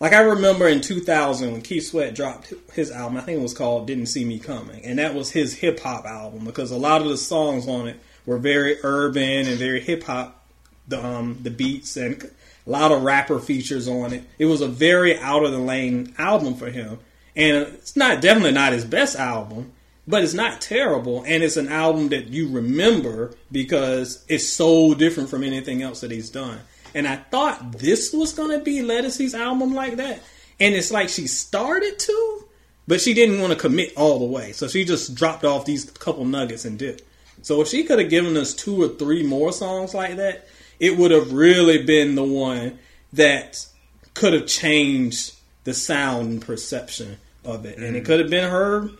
like 0.00 0.12
I 0.12 0.20
remember 0.20 0.66
in 0.68 0.80
2000 0.80 1.52
when 1.52 1.62
Keith 1.62 1.86
Sweat 1.86 2.14
dropped 2.14 2.52
his 2.72 2.90
album, 2.90 3.16
I 3.16 3.20
think 3.20 3.38
it 3.38 3.42
was 3.42 3.54
called 3.54 3.86
"Didn't 3.86 4.06
See 4.06 4.24
Me 4.24 4.38
Coming," 4.38 4.84
and 4.84 4.98
that 4.98 5.14
was 5.14 5.30
his 5.30 5.54
hip 5.54 5.80
hop 5.80 6.04
album 6.04 6.44
because 6.44 6.72
a 6.72 6.76
lot 6.76 7.00
of 7.00 7.08
the 7.08 7.16
songs 7.16 7.68
on 7.68 7.88
it 7.88 8.00
were 8.26 8.38
very 8.38 8.76
urban 8.82 9.46
and 9.46 9.58
very 9.58 9.80
hip 9.80 10.02
hop. 10.02 10.44
The 10.88 11.02
um, 11.02 11.38
the 11.42 11.50
beats 11.50 11.96
and 11.96 12.28
a 12.66 12.70
lot 12.70 12.92
of 12.92 13.02
rapper 13.02 13.38
features 13.38 13.88
on 13.88 14.12
it. 14.12 14.24
It 14.38 14.46
was 14.46 14.60
a 14.60 14.68
very 14.68 15.18
out 15.18 15.44
of 15.44 15.52
the 15.52 15.58
lane 15.58 16.14
album 16.18 16.54
for 16.54 16.70
him, 16.70 16.98
and 17.36 17.56
it's 17.56 17.96
not 17.96 18.20
definitely 18.20 18.52
not 18.52 18.72
his 18.72 18.84
best 18.84 19.16
album, 19.16 19.72
but 20.06 20.22
it's 20.22 20.34
not 20.34 20.60
terrible, 20.60 21.22
and 21.26 21.42
it's 21.42 21.56
an 21.56 21.68
album 21.68 22.08
that 22.10 22.28
you 22.28 22.48
remember 22.48 23.34
because 23.50 24.24
it's 24.28 24.46
so 24.46 24.94
different 24.94 25.30
from 25.30 25.42
anything 25.42 25.82
else 25.82 26.00
that 26.00 26.10
he's 26.10 26.30
done. 26.30 26.60
And 26.94 27.08
I 27.08 27.16
thought 27.16 27.72
this 27.72 28.12
was 28.12 28.32
going 28.32 28.56
to 28.56 28.64
be 28.64 28.78
Ledisi's 28.78 29.34
album 29.34 29.74
like 29.74 29.96
that. 29.96 30.20
And 30.60 30.74
it's 30.74 30.92
like 30.92 31.08
she 31.08 31.26
started 31.26 31.98
to, 31.98 32.44
but 32.86 33.00
she 33.00 33.14
didn't 33.14 33.40
want 33.40 33.52
to 33.52 33.58
commit 33.58 33.92
all 33.96 34.20
the 34.20 34.24
way. 34.26 34.52
So 34.52 34.68
she 34.68 34.84
just 34.84 35.14
dropped 35.14 35.44
off 35.44 35.64
these 35.64 35.84
couple 35.90 36.24
nuggets 36.24 36.64
and 36.64 36.78
did. 36.78 37.02
So 37.42 37.60
if 37.60 37.68
she 37.68 37.82
could 37.84 37.98
have 37.98 38.10
given 38.10 38.36
us 38.36 38.54
two 38.54 38.80
or 38.80 38.88
three 38.88 39.24
more 39.24 39.52
songs 39.52 39.92
like 39.92 40.16
that, 40.16 40.46
it 40.84 40.98
would 40.98 41.12
have 41.12 41.32
really 41.32 41.82
been 41.82 42.14
the 42.14 42.22
one 42.22 42.78
that 43.14 43.66
could 44.12 44.34
have 44.34 44.46
changed 44.46 45.34
the 45.64 45.72
sound 45.72 46.30
and 46.30 46.42
perception 46.42 47.16
of 47.42 47.64
it. 47.64 47.76
Mm-hmm. 47.76 47.84
And 47.84 47.96
it 47.96 48.02
mm. 48.02 48.06
could 48.06 48.20
have 48.20 48.28
been 48.28 48.50
her 48.50 48.90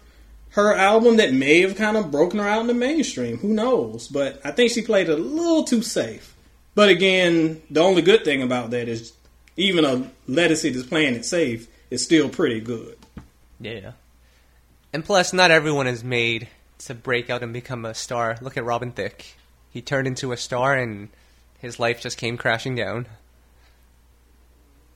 her 0.53 0.73
album 0.75 1.16
that 1.16 1.35
may 1.35 1.61
have 1.61 1.77
kind 1.77 1.99
of 1.99 2.11
broken 2.11 2.38
her 2.38 2.49
out 2.49 2.62
in 2.62 2.68
the 2.68 2.75
mainstream. 2.75 3.37
Who 3.38 3.49
knows? 3.49 4.09
But 4.09 4.40
I 4.44 4.51
think 4.53 4.70
she 4.70 4.81
played 4.81 5.11
a 5.11 5.16
little 5.16 5.64
too 5.64 5.83
safe. 5.83 6.35
But 6.75 6.88
again, 6.88 7.61
the 7.70 7.81
only 7.81 8.01
good 8.01 8.25
thing 8.25 8.40
about 8.40 8.70
that 8.70 8.88
is 8.88 9.12
even 9.57 9.85
a 9.85 10.11
Ledisi 10.27 10.73
that's 10.73 10.87
playing 10.87 11.16
it 11.16 11.27
safe 11.27 11.68
is 11.90 12.03
still 12.03 12.31
pretty 12.31 12.61
good. 12.61 12.97
Yeah. 13.61 13.92
And 14.92 15.05
plus, 15.05 15.35
not 15.35 15.51
everyone 15.51 15.87
is 15.87 16.03
made 16.03 16.49
to 16.79 16.94
break 16.94 17.29
out 17.29 17.42
and 17.42 17.53
become 17.53 17.85
a 17.85 17.92
star. 17.92 18.38
Look 18.40 18.57
at 18.57 18.64
Robin 18.64 18.92
Thicke. 18.92 19.35
He 19.70 19.83
turned 19.83 20.07
into 20.07 20.33
a 20.33 20.37
star 20.37 20.77
and 20.77 21.09
his 21.64 21.81
life 21.81 22.00
just 22.00 22.18
came 22.18 22.37
crashing 22.37 22.77
down. 22.77 23.07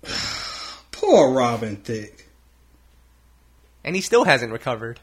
Poor 0.92 1.32
Robin 1.32 1.76
Thicke. 1.76 2.26
And 3.82 3.96
he 3.96 4.02
still 4.02 4.24
hasn't 4.24 4.52
recovered. 4.52 5.00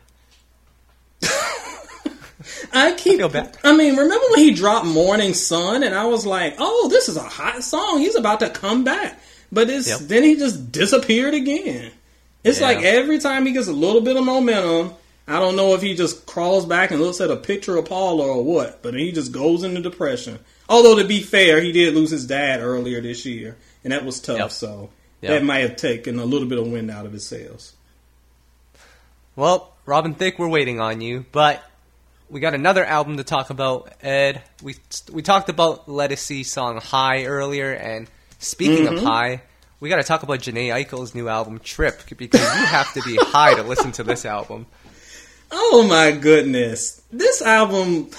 I 2.73 2.93
keep. 2.93 3.19
I. 3.21 3.51
I 3.63 3.75
mean, 3.75 3.95
remember 3.95 4.25
when 4.31 4.39
he 4.39 4.53
dropped 4.53 4.85
"Morning 4.85 5.33
Sun" 5.33 5.81
and 5.81 5.95
I 5.95 6.05
was 6.05 6.25
like, 6.25 6.55
"Oh, 6.59 6.87
this 6.89 7.09
is 7.09 7.17
a 7.17 7.23
hot 7.23 7.63
song. 7.63 7.99
He's 7.99 8.15
about 8.15 8.41
to 8.41 8.49
come 8.49 8.83
back." 8.83 9.19
But 9.51 9.69
it's 9.69 9.87
yep. 9.87 9.99
then 10.01 10.23
he 10.23 10.35
just 10.35 10.71
disappeared 10.71 11.33
again. 11.33 11.91
It's 12.43 12.59
yeah. 12.59 12.67
like 12.67 12.83
every 12.83 13.17
time 13.19 13.45
he 13.45 13.53
gets 13.53 13.67
a 13.67 13.73
little 13.73 14.01
bit 14.01 14.17
of 14.17 14.23
momentum, 14.23 14.93
I 15.27 15.39
don't 15.39 15.55
know 15.55 15.73
if 15.73 15.81
he 15.81 15.95
just 15.95 16.25
crawls 16.25 16.65
back 16.65 16.91
and 16.91 17.01
looks 17.01 17.19
at 17.19 17.31
a 17.31 17.35
picture 17.35 17.77
of 17.77 17.85
Paula 17.85 18.25
or 18.25 18.43
what, 18.43 18.83
but 18.83 18.93
he 18.93 19.11
just 19.11 19.31
goes 19.31 19.63
into 19.63 19.81
depression. 19.81 20.39
Although 20.69 20.97
to 21.01 21.07
be 21.07 21.21
fair, 21.21 21.61
he 21.61 21.71
did 21.71 21.95
lose 21.95 22.11
his 22.11 22.27
dad 22.27 22.61
earlier 22.61 23.01
this 23.01 23.25
year, 23.25 23.57
and 23.83 23.91
that 23.91 24.05
was 24.05 24.19
tough. 24.19 24.37
Yep. 24.37 24.51
So 24.51 24.89
yep. 25.21 25.31
that 25.31 25.43
might 25.43 25.61
have 25.61 25.77
taken 25.77 26.19
a 26.19 26.25
little 26.25 26.47
bit 26.47 26.59
of 26.59 26.67
wind 26.67 26.91
out 26.91 27.05
of 27.05 27.13
his 27.13 27.25
sails. 27.25 27.73
Well, 29.35 29.73
Robin 29.85 30.13
Thicke, 30.13 30.39
we're 30.39 30.47
waiting 30.47 30.79
on 30.79 31.01
you, 31.01 31.25
but 31.31 31.63
we 32.29 32.39
got 32.39 32.53
another 32.53 32.85
album 32.85 33.17
to 33.17 33.23
talk 33.23 33.49
about, 33.49 33.91
Ed. 34.01 34.41
We 34.63 34.75
we 35.11 35.21
talked 35.21 35.49
about 35.49 35.87
Ledisi 35.87 36.45
song 36.45 36.79
High 36.79 37.25
earlier, 37.25 37.71
and 37.71 38.07
speaking 38.39 38.85
mm-hmm. 38.85 38.97
of 38.97 39.03
high, 39.03 39.41
we 39.79 39.89
got 39.89 39.97
to 39.97 40.03
talk 40.03 40.23
about 40.23 40.39
Jhené 40.39 40.69
Aiko's 40.69 41.13
new 41.13 41.27
album 41.27 41.59
Trip 41.59 42.01
because 42.17 42.41
you 42.41 42.65
have 42.65 42.93
to 42.93 43.01
be 43.01 43.15
high 43.17 43.55
to 43.55 43.63
listen 43.63 43.91
to 43.93 44.03
this 44.03 44.25
album. 44.25 44.67
Oh 45.51 45.85
my 45.87 46.11
goodness, 46.11 47.01
this 47.11 47.41
album, 47.41 48.09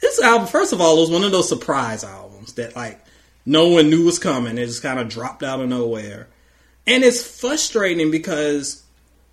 this 0.00 0.20
album. 0.20 0.46
First 0.46 0.72
of 0.72 0.80
all, 0.80 0.96
it 0.96 1.00
was 1.00 1.10
one 1.10 1.24
of 1.24 1.32
those 1.32 1.48
surprise 1.48 2.04
albums 2.04 2.54
that 2.54 2.76
like 2.76 3.04
no 3.46 3.68
one 3.68 3.90
knew 3.90 4.04
was 4.04 4.18
coming. 4.18 4.58
It 4.58 4.66
just 4.66 4.82
kind 4.82 4.98
of 4.98 5.08
dropped 5.08 5.42
out 5.42 5.60
of 5.60 5.68
nowhere, 5.68 6.28
and 6.86 7.04
it's 7.04 7.40
frustrating 7.40 8.10
because 8.10 8.82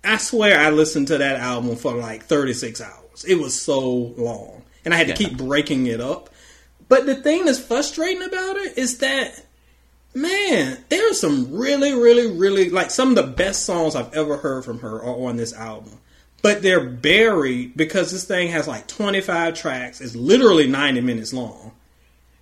I 0.04 0.16
swear 0.16 0.58
I 0.58 0.70
listened 0.70 1.08
to 1.08 1.18
that 1.18 1.40
album 1.40 1.76
for 1.76 1.94
like 1.94 2.24
thirty 2.24 2.52
six 2.52 2.80
hours. 2.80 3.24
It 3.24 3.36
was 3.36 3.60
so 3.60 3.80
long, 3.80 4.62
and 4.84 4.94
I 4.94 4.96
had 4.96 5.08
to 5.08 5.22
yeah. 5.22 5.28
keep 5.28 5.38
breaking 5.38 5.86
it 5.86 6.00
up. 6.00 6.30
But 6.88 7.06
the 7.06 7.14
thing 7.14 7.44
that's 7.44 7.60
frustrating 7.60 8.22
about 8.22 8.56
it 8.56 8.76
is 8.76 8.98
that, 8.98 9.44
man, 10.12 10.76
there 10.88 11.08
are 11.08 11.14
some 11.14 11.56
really, 11.56 11.92
really, 11.92 12.26
really 12.36 12.68
like 12.68 12.90
some 12.90 13.10
of 13.10 13.14
the 13.14 13.22
best 13.22 13.64
songs 13.64 13.94
I've 13.94 14.12
ever 14.12 14.36
heard 14.36 14.64
from 14.64 14.80
her 14.80 14.96
are 14.96 15.28
on 15.28 15.36
this 15.36 15.52
album. 15.52 15.98
But 16.42 16.62
they're 16.62 16.84
buried 16.88 17.76
because 17.76 18.12
this 18.12 18.24
thing 18.24 18.48
has 18.48 18.66
like 18.66 18.86
25 18.86 19.54
tracks. 19.54 20.00
It's 20.00 20.16
literally 20.16 20.66
90 20.66 21.00
minutes 21.02 21.32
long. 21.32 21.72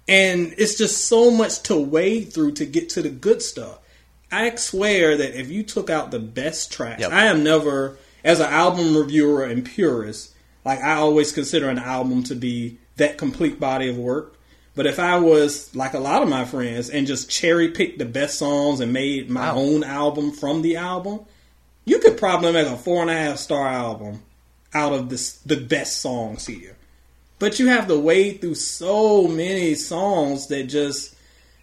And 0.06 0.54
it's 0.56 0.78
just 0.78 1.06
so 1.06 1.30
much 1.30 1.62
to 1.64 1.76
wade 1.78 2.32
through 2.32 2.52
to 2.52 2.64
get 2.66 2.88
to 2.90 3.02
the 3.02 3.10
good 3.10 3.42
stuff. 3.42 3.78
I 4.30 4.54
swear 4.56 5.16
that 5.16 5.38
if 5.38 5.50
you 5.50 5.62
took 5.62 5.90
out 5.90 6.10
the 6.10 6.18
best 6.18 6.72
tracks, 6.72 7.00
Yep. 7.00 7.12
I 7.12 7.26
am 7.26 7.42
never, 7.42 7.96
as 8.24 8.40
an 8.40 8.46
album 8.46 8.96
reviewer 8.96 9.42
and 9.44 9.64
purist, 9.64 10.32
like 10.64 10.80
I 10.80 10.94
always 10.94 11.32
consider 11.32 11.68
an 11.68 11.78
album 11.78 12.22
to 12.24 12.34
be 12.34 12.78
that 12.96 13.18
complete 13.18 13.58
body 13.58 13.88
of 13.88 13.96
work. 13.98 14.34
But 14.74 14.86
if 14.86 14.98
I 14.98 15.18
was 15.18 15.74
like 15.74 15.94
a 15.94 15.98
lot 15.98 16.22
of 16.22 16.28
my 16.28 16.44
friends 16.44 16.88
and 16.88 17.06
just 17.06 17.28
cherry 17.30 17.68
picked 17.70 17.98
the 17.98 18.04
best 18.04 18.38
songs 18.38 18.80
and 18.80 18.92
made 18.92 19.28
my 19.28 19.50
Wow. 19.52 19.58
own 19.58 19.82
album 19.84 20.30
from 20.30 20.62
the 20.62 20.76
album, 20.76 21.20
you 21.88 21.98
could 22.00 22.18
probably 22.18 22.52
make 22.52 22.66
a 22.66 22.76
four 22.76 23.02
and 23.02 23.10
a 23.10 23.14
half 23.14 23.38
star 23.38 23.66
album 23.66 24.22
out 24.74 24.92
of 24.92 25.08
this 25.08 25.38
the 25.38 25.56
best 25.56 26.00
songs 26.00 26.46
here. 26.46 26.76
But 27.38 27.58
you 27.58 27.68
have 27.68 27.86
to 27.88 27.98
wade 27.98 28.40
through 28.40 28.56
so 28.56 29.28
many 29.28 29.74
songs 29.74 30.48
that 30.48 30.64
just 30.64 31.14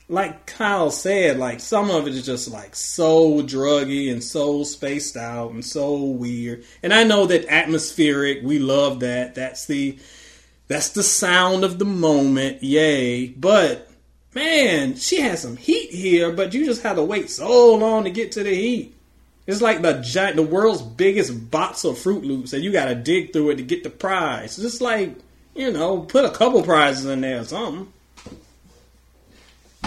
like 0.07 0.45
Kyle 0.45 0.91
said, 0.91 1.37
like 1.37 1.59
some 1.59 1.89
of 1.89 2.07
it 2.07 2.13
is 2.13 2.25
just 2.25 2.49
like 2.49 2.75
so 2.75 3.41
druggy 3.41 4.11
and 4.11 4.23
so 4.23 4.63
spaced 4.63 5.17
out 5.17 5.51
and 5.51 5.65
so 5.65 5.95
weird. 5.95 6.63
And 6.81 6.93
I 6.93 7.03
know 7.03 7.25
that 7.25 7.45
atmospheric, 7.47 8.39
we 8.43 8.59
love 8.59 9.01
that. 9.01 9.35
That's 9.35 9.65
the 9.65 9.97
that's 10.67 10.89
the 10.89 11.03
sound 11.03 11.63
of 11.63 11.77
the 11.77 11.85
moment, 11.85 12.63
yay. 12.63 13.27
But 13.27 13.91
man, 14.33 14.95
she 14.95 15.21
has 15.21 15.41
some 15.41 15.57
heat 15.57 15.91
here, 15.91 16.31
but 16.31 16.53
you 16.53 16.65
just 16.65 16.83
have 16.83 16.95
to 16.95 17.03
wait 17.03 17.29
so 17.29 17.75
long 17.75 18.05
to 18.05 18.09
get 18.09 18.31
to 18.33 18.43
the 18.43 18.55
heat. 18.55 18.94
It's 19.47 19.61
like 19.61 19.81
the 19.81 20.01
giant, 20.01 20.37
the 20.37 20.43
world's 20.43 20.81
biggest 20.81 21.51
box 21.51 21.83
of 21.83 21.99
Fruit 21.99 22.23
Loops, 22.23 22.53
and 22.53 22.63
you 22.63 22.71
got 22.71 22.85
to 22.85 22.95
dig 22.95 23.31
through 23.31 23.51
it 23.51 23.55
to 23.57 23.63
get 23.63 23.83
the 23.83 23.89
prize. 23.91 24.57
Just 24.57 24.81
like 24.81 25.15
you 25.55 25.71
know, 25.71 26.01
put 26.01 26.25
a 26.25 26.29
couple 26.29 26.61
prizes 26.61 27.05
in 27.05 27.21
there 27.21 27.39
or 27.39 27.43
something. 27.45 27.91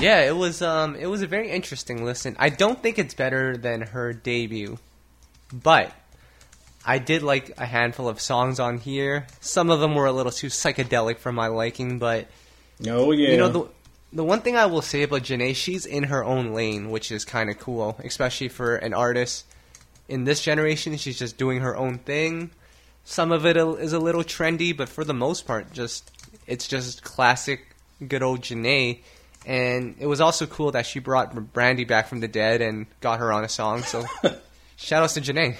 Yeah, 0.00 0.20
it 0.22 0.36
was 0.36 0.62
um 0.62 0.96
it 0.96 1.06
was 1.06 1.22
a 1.22 1.26
very 1.26 1.50
interesting 1.50 2.04
listen. 2.04 2.36
I 2.38 2.48
don't 2.48 2.80
think 2.82 2.98
it's 2.98 3.14
better 3.14 3.56
than 3.56 3.82
her 3.82 4.12
debut, 4.12 4.78
but 5.52 5.92
I 6.86 6.98
did 6.98 7.22
like 7.22 7.52
a 7.58 7.66
handful 7.66 8.08
of 8.08 8.20
songs 8.20 8.60
on 8.60 8.78
here. 8.78 9.26
Some 9.40 9.70
of 9.70 9.80
them 9.80 9.94
were 9.94 10.06
a 10.06 10.12
little 10.12 10.32
too 10.32 10.46
psychedelic 10.46 11.18
for 11.18 11.32
my 11.32 11.48
liking, 11.48 11.98
but 11.98 12.28
Oh 12.86 13.10
yeah, 13.10 13.30
you 13.30 13.36
know 13.36 13.48
the 13.48 13.68
the 14.12 14.24
one 14.24 14.40
thing 14.40 14.56
I 14.56 14.66
will 14.66 14.82
say 14.82 15.02
about 15.02 15.22
Jhené, 15.22 15.54
she's 15.54 15.84
in 15.84 16.04
her 16.04 16.24
own 16.24 16.54
lane, 16.54 16.90
which 16.90 17.12
is 17.12 17.24
kind 17.24 17.50
of 17.50 17.58
cool, 17.58 18.00
especially 18.02 18.48
for 18.48 18.76
an 18.76 18.94
artist 18.94 19.44
in 20.08 20.24
this 20.24 20.42
generation. 20.42 20.96
She's 20.96 21.18
just 21.18 21.38
doing 21.38 21.60
her 21.60 21.76
own 21.76 21.98
thing. 21.98 22.50
Some 23.04 23.32
of 23.32 23.46
it 23.46 23.56
is 23.56 23.92
a 23.92 23.98
little 23.98 24.22
trendy, 24.22 24.76
but 24.76 24.88
for 24.88 25.04
the 25.04 25.14
most 25.14 25.46
part, 25.46 25.72
just 25.72 26.10
it's 26.46 26.66
just 26.66 27.02
classic, 27.02 27.74
good 28.06 28.22
old 28.22 28.42
Jhené. 28.42 29.00
And 29.46 29.96
it 29.98 30.06
was 30.06 30.20
also 30.20 30.46
cool 30.46 30.72
that 30.72 30.84
she 30.84 30.98
brought 30.98 31.52
Brandy 31.52 31.84
back 31.84 32.08
from 32.08 32.20
the 32.20 32.28
dead 32.28 32.60
and 32.60 32.86
got 33.00 33.20
her 33.20 33.32
on 33.32 33.44
a 33.44 33.48
song. 33.48 33.82
So, 33.82 34.04
shout 34.76 35.02
outs 35.02 35.14
to 35.14 35.20
Jhené. 35.20 35.56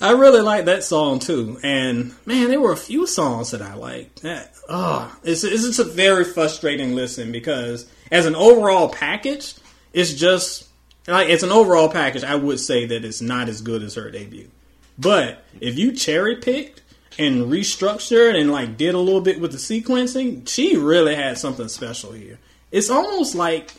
I 0.00 0.12
really 0.12 0.42
like 0.42 0.66
that 0.66 0.84
song 0.84 1.20
too. 1.20 1.58
And 1.62 2.14
man, 2.26 2.48
there 2.48 2.60
were 2.60 2.72
a 2.72 2.76
few 2.76 3.06
songs 3.06 3.52
that 3.52 3.62
I 3.62 3.74
liked. 3.74 4.22
That 4.22 4.52
oh, 4.68 5.14
it's 5.22 5.44
it's 5.44 5.62
just 5.62 5.78
a 5.78 5.84
very 5.84 6.24
frustrating 6.24 6.94
listen 6.94 7.32
because 7.32 7.90
as 8.10 8.26
an 8.26 8.34
overall 8.34 8.88
package, 8.88 9.54
it's 9.92 10.12
just 10.12 10.68
like 11.08 11.28
it's 11.28 11.42
an 11.42 11.52
overall 11.52 11.88
package. 11.88 12.24
I 12.24 12.34
would 12.34 12.60
say 12.60 12.86
that 12.86 13.04
it's 13.04 13.20
not 13.20 13.48
as 13.48 13.60
good 13.60 13.82
as 13.82 13.94
her 13.94 14.10
debut. 14.10 14.50
But 14.98 15.44
if 15.60 15.78
you 15.78 15.92
cherry 15.92 16.36
picked 16.36 16.82
and 17.18 17.44
restructured 17.50 18.38
and 18.38 18.50
like 18.50 18.76
did 18.76 18.94
a 18.94 18.98
little 18.98 19.20
bit 19.20 19.40
with 19.40 19.52
the 19.52 19.58
sequencing, 19.58 20.48
she 20.48 20.76
really 20.76 21.14
had 21.14 21.38
something 21.38 21.68
special 21.68 22.12
here. 22.12 22.38
It's 22.70 22.90
almost 22.90 23.34
like 23.34 23.72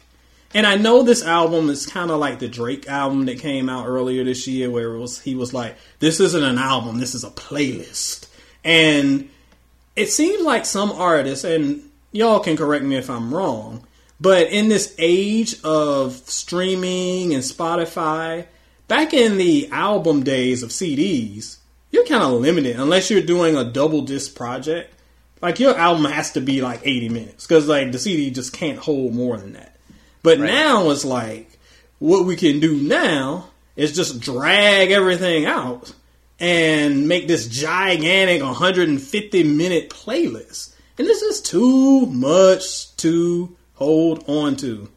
and 0.54 0.66
I 0.66 0.76
know 0.78 1.04
this 1.04 1.24
album 1.24 1.70
is 1.70 1.86
kind 1.86 2.10
of 2.10 2.20
like 2.20 2.40
the 2.40 2.48
Drake 2.48 2.88
album 2.88 3.26
that 3.26 3.40
came 3.40 3.70
out 3.70 3.88
earlier 3.88 4.24
this 4.24 4.48
year, 4.48 4.72
where 4.72 4.94
it 4.94 5.00
was 5.00 5.20
he 5.20 5.36
was 5.36 5.54
like, 5.54 5.78
"This 6.00 6.20
isn't 6.20 6.44
an 6.44 6.58
album, 6.58 7.00
this 7.00 7.14
is 7.14 7.24
a 7.24 7.30
playlist," 7.30 8.28
and 8.64 9.30
it 9.96 10.10
seems 10.10 10.44
like 10.44 10.66
some 10.66 10.92
artists, 10.92 11.44
and 11.44 11.90
y'all 12.12 12.40
can 12.40 12.56
correct 12.56 12.86
me 12.86 12.96
if 12.96 13.10
I'm 13.10 13.34
wrong, 13.34 13.86
but 14.20 14.48
in 14.48 14.70
this 14.70 14.96
age 14.98 15.62
of 15.64 16.16
streaming 16.30 17.34
and 17.34 17.44
Spotify, 17.44 18.46
back 18.88 19.14
in 19.14 19.38
the 19.38 19.70
album 19.72 20.24
days 20.24 20.64
of 20.64 20.70
CDs, 20.70 21.58
you're 21.92 22.06
kind 22.06 22.24
of 22.24 22.42
limited 22.42 22.80
unless 22.80 23.10
you're 23.10 23.22
doing 23.22 23.56
a 23.56 23.64
double 23.64 24.02
disc 24.02 24.36
project. 24.36 24.94
Like 25.42 25.60
your 25.60 25.78
album 25.78 26.06
has 26.06 26.32
to 26.34 26.42
be 26.42 26.62
like 26.62 26.82
80 26.84 27.10
minutes 27.10 27.46
because 27.46 27.68
like 27.68 27.92
the 27.92 28.00
CD 28.00 28.32
just 28.32 28.54
can't 28.54 28.80
hold 28.80 29.14
more 29.14 29.38
than 29.38 29.54
that. 29.54 29.76
But 30.24 30.40
Right. 30.40 30.48
now 30.48 30.90
it's 30.90 31.06
like 31.06 31.60
what 32.00 32.26
we 32.26 32.36
can 32.36 32.60
do 32.60 32.76
now 32.76 33.50
is 33.76 33.96
just 33.96 34.20
drag 34.20 34.90
everything 34.92 35.46
out 35.46 35.94
and 36.40 37.08
make 37.08 37.28
this 37.28 37.48
gigantic 37.48 38.42
150 38.42 39.44
minute 39.44 39.90
playlist. 39.90 40.74
And 40.98 41.08
this 41.08 41.22
is 41.22 41.42
too 41.42 42.08
much 42.08 42.96
to 42.98 43.56
hold 43.78 44.24
on 44.28 44.56
to. 44.58 44.90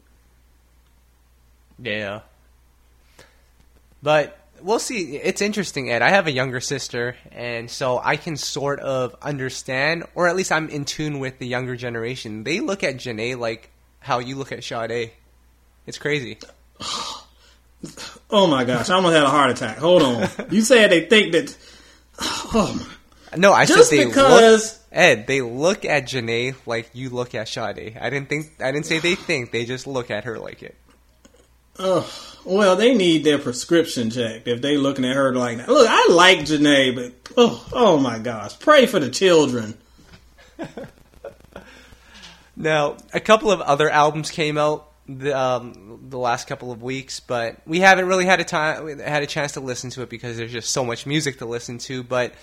Yeah. 1.81 2.19
But 4.03 4.37
we'll 4.61 4.79
see. 4.79 5.15
It's 5.17 5.41
interesting, 5.41 5.89
Ed. 5.91 6.01
I 6.01 6.09
have 6.09 6.27
a 6.27 6.31
younger 6.31 6.59
sister, 6.59 7.15
and 7.31 7.69
so 7.69 7.99
I 8.03 8.17
can 8.17 8.35
sort 8.37 8.79
of 8.79 9.15
understand, 9.21 10.03
or 10.15 10.27
at 10.27 10.35
least 10.35 10.51
I'm 10.51 10.69
in 10.69 10.85
tune 10.85 11.19
with 11.19 11.39
the 11.39 11.47
younger 11.47 11.75
generation. 11.75 12.43
They 12.43 12.59
look 12.59 12.83
at 12.83 12.95
Jhené 12.97 13.37
like 13.37 13.69
how 13.99 14.19
you 14.19 14.35
look 14.35 14.51
at 14.51 14.63
Sade. 14.63 15.11
It's 15.87 15.97
crazy. 15.97 16.37
Oh 18.29 18.45
my 18.45 18.63
gosh, 18.63 18.91
I 18.91 18.93
almost 18.93 19.15
had 19.15 19.23
a 19.23 19.29
heart 19.29 19.49
attack. 19.49 19.77
Hold 19.79 20.03
on. 20.03 20.29
You 20.51 20.61
said 20.61 20.91
they 20.91 21.05
think 21.05 21.31
that. 21.31 21.57
Oh 22.53 22.71
my. 23.31 23.37
No, 23.37 23.51
I 23.53 23.65
Just 23.65 23.89
said 23.89 23.97
they 23.97 24.05
because- 24.05 24.73
look. 24.73 24.80
Ed, 24.91 25.27
they 25.27 25.41
look 25.41 25.85
at 25.85 26.05
Jhené 26.05 26.55
like 26.65 26.89
you 26.93 27.09
look 27.09 27.33
at 27.33 27.47
Sade. 27.47 27.97
I 27.99 28.09
didn't 28.09 28.29
think. 28.29 28.51
I 28.59 28.71
didn't 28.71 28.85
say 28.85 28.99
they 28.99 29.15
think. 29.15 29.51
They 29.51 29.65
just 29.65 29.87
look 29.87 30.11
at 30.11 30.25
her 30.25 30.37
like 30.37 30.63
it. 30.63 30.75
Oh, 31.79 32.11
well, 32.43 32.75
they 32.75 32.93
need 32.93 33.23
their 33.23 33.39
prescription 33.39 34.09
checked 34.09 34.47
if 34.47 34.61
they 34.61 34.77
looking 34.77 35.05
at 35.05 35.15
her 35.15 35.33
like 35.33 35.57
that. 35.57 35.69
Look, 35.69 35.87
I 35.89 36.07
like 36.11 36.39
Jhené, 36.39 36.93
but 36.93 37.33
oh, 37.37 37.65
oh 37.71 37.97
my 37.97 38.19
gosh, 38.19 38.59
pray 38.59 38.85
for 38.85 38.99
the 38.99 39.09
children. 39.09 39.77
Now, 42.55 42.97
a 43.13 43.19
couple 43.19 43.51
of 43.51 43.61
other 43.61 43.89
albums 43.89 44.29
came 44.29 44.57
out 44.57 44.87
the 45.07 45.37
um, 45.37 46.05
the 46.09 46.19
last 46.19 46.47
couple 46.47 46.71
of 46.71 46.83
weeks, 46.83 47.19
but 47.19 47.57
we 47.65 47.79
haven't 47.79 48.05
really 48.05 48.25
had 48.25 48.39
a 48.39 48.43
time 48.43 48.99
had 48.99 49.23
a 49.23 49.27
chance 49.27 49.53
to 49.53 49.59
listen 49.59 49.89
to 49.91 50.03
it 50.03 50.09
because 50.09 50.37
there's 50.37 50.51
just 50.51 50.69
so 50.69 50.85
much 50.85 51.05
music 51.07 51.39
to 51.39 51.45
listen 51.45 51.79
to. 51.79 52.03
But 52.03 52.33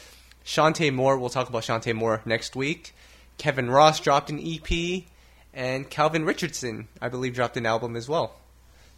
Chanté 0.48 0.90
Moore, 0.90 1.18
we'll 1.18 1.28
talk 1.28 1.50
about 1.50 1.62
Chanté 1.62 1.94
Moore 1.94 2.22
next 2.24 2.56
week. 2.56 2.94
Kevin 3.36 3.70
Ross 3.70 4.00
dropped 4.00 4.30
an 4.30 4.40
EP, 4.40 5.04
and 5.52 5.88
Calvin 5.90 6.24
Richardson, 6.24 6.88
I 7.02 7.10
believe, 7.10 7.34
dropped 7.34 7.58
an 7.58 7.66
album 7.66 7.96
as 7.96 8.08
well. 8.08 8.34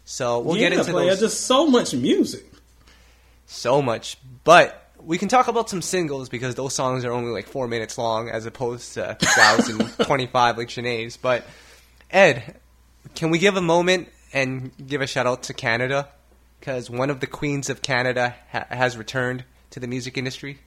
So 0.05 0.39
we'll 0.39 0.55
yeah, 0.55 0.69
get 0.69 0.79
into 0.79 0.91
player, 0.93 1.09
those 1.09 1.19
just 1.19 1.41
so 1.41 1.67
much 1.67 1.93
music. 1.93 2.45
so 3.47 3.81
much, 3.81 4.17
but 4.45 4.91
we 5.03 5.17
can 5.17 5.27
talk 5.27 5.49
about 5.49 5.69
some 5.69 5.81
singles 5.81 6.29
because 6.29 6.55
those 6.55 6.73
songs 6.73 7.03
are 7.03 7.11
only 7.11 7.31
like 7.31 7.47
four 7.47 7.67
minutes 7.67 7.97
long 7.97 8.29
as 8.29 8.45
opposed 8.45 8.93
to 8.93 9.17
2025 9.19 10.57
like 10.57 10.69
Sinead's. 10.69 11.17
But 11.17 11.43
Ed, 12.09 12.55
can 13.13 13.29
we 13.29 13.39
give 13.39 13.57
a 13.57 13.61
moment 13.61 14.07
and 14.31 14.71
give 14.87 15.01
a 15.01 15.07
shout 15.07 15.27
out 15.27 15.43
to 15.43 15.53
Canada 15.53 16.07
because 16.61 16.89
one 16.89 17.09
of 17.09 17.19
the 17.19 17.27
queens 17.27 17.69
of 17.69 17.81
Canada 17.81 18.35
ha- 18.53 18.67
has 18.69 18.95
returned 18.95 19.43
to 19.71 19.81
the 19.81 19.87
music 19.87 20.17
industry. 20.17 20.59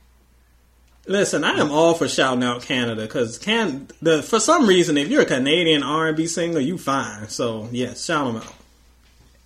Listen, 1.07 1.45
I 1.45 1.59
am 1.59 1.71
all 1.71 1.95
for 1.95 2.09
shouting 2.09 2.43
out 2.43 2.63
Canada 2.63 3.03
because 3.03 3.37
can 3.37 3.89
the 4.01 4.23
for 4.23 4.41
some 4.41 4.67
reason 4.67 4.97
if 4.97 5.09
you're 5.09 5.23
a 5.23 5.27
Canadian 5.27 5.83
R 5.83 6.09
and 6.09 6.17
B 6.17 6.27
singer, 6.27 6.61
you 6.61 6.79
fine. 6.79 7.29
So 7.29 7.69
yes, 7.71 8.05
shout 8.05 8.27
them 8.27 8.37
out. 8.37 8.55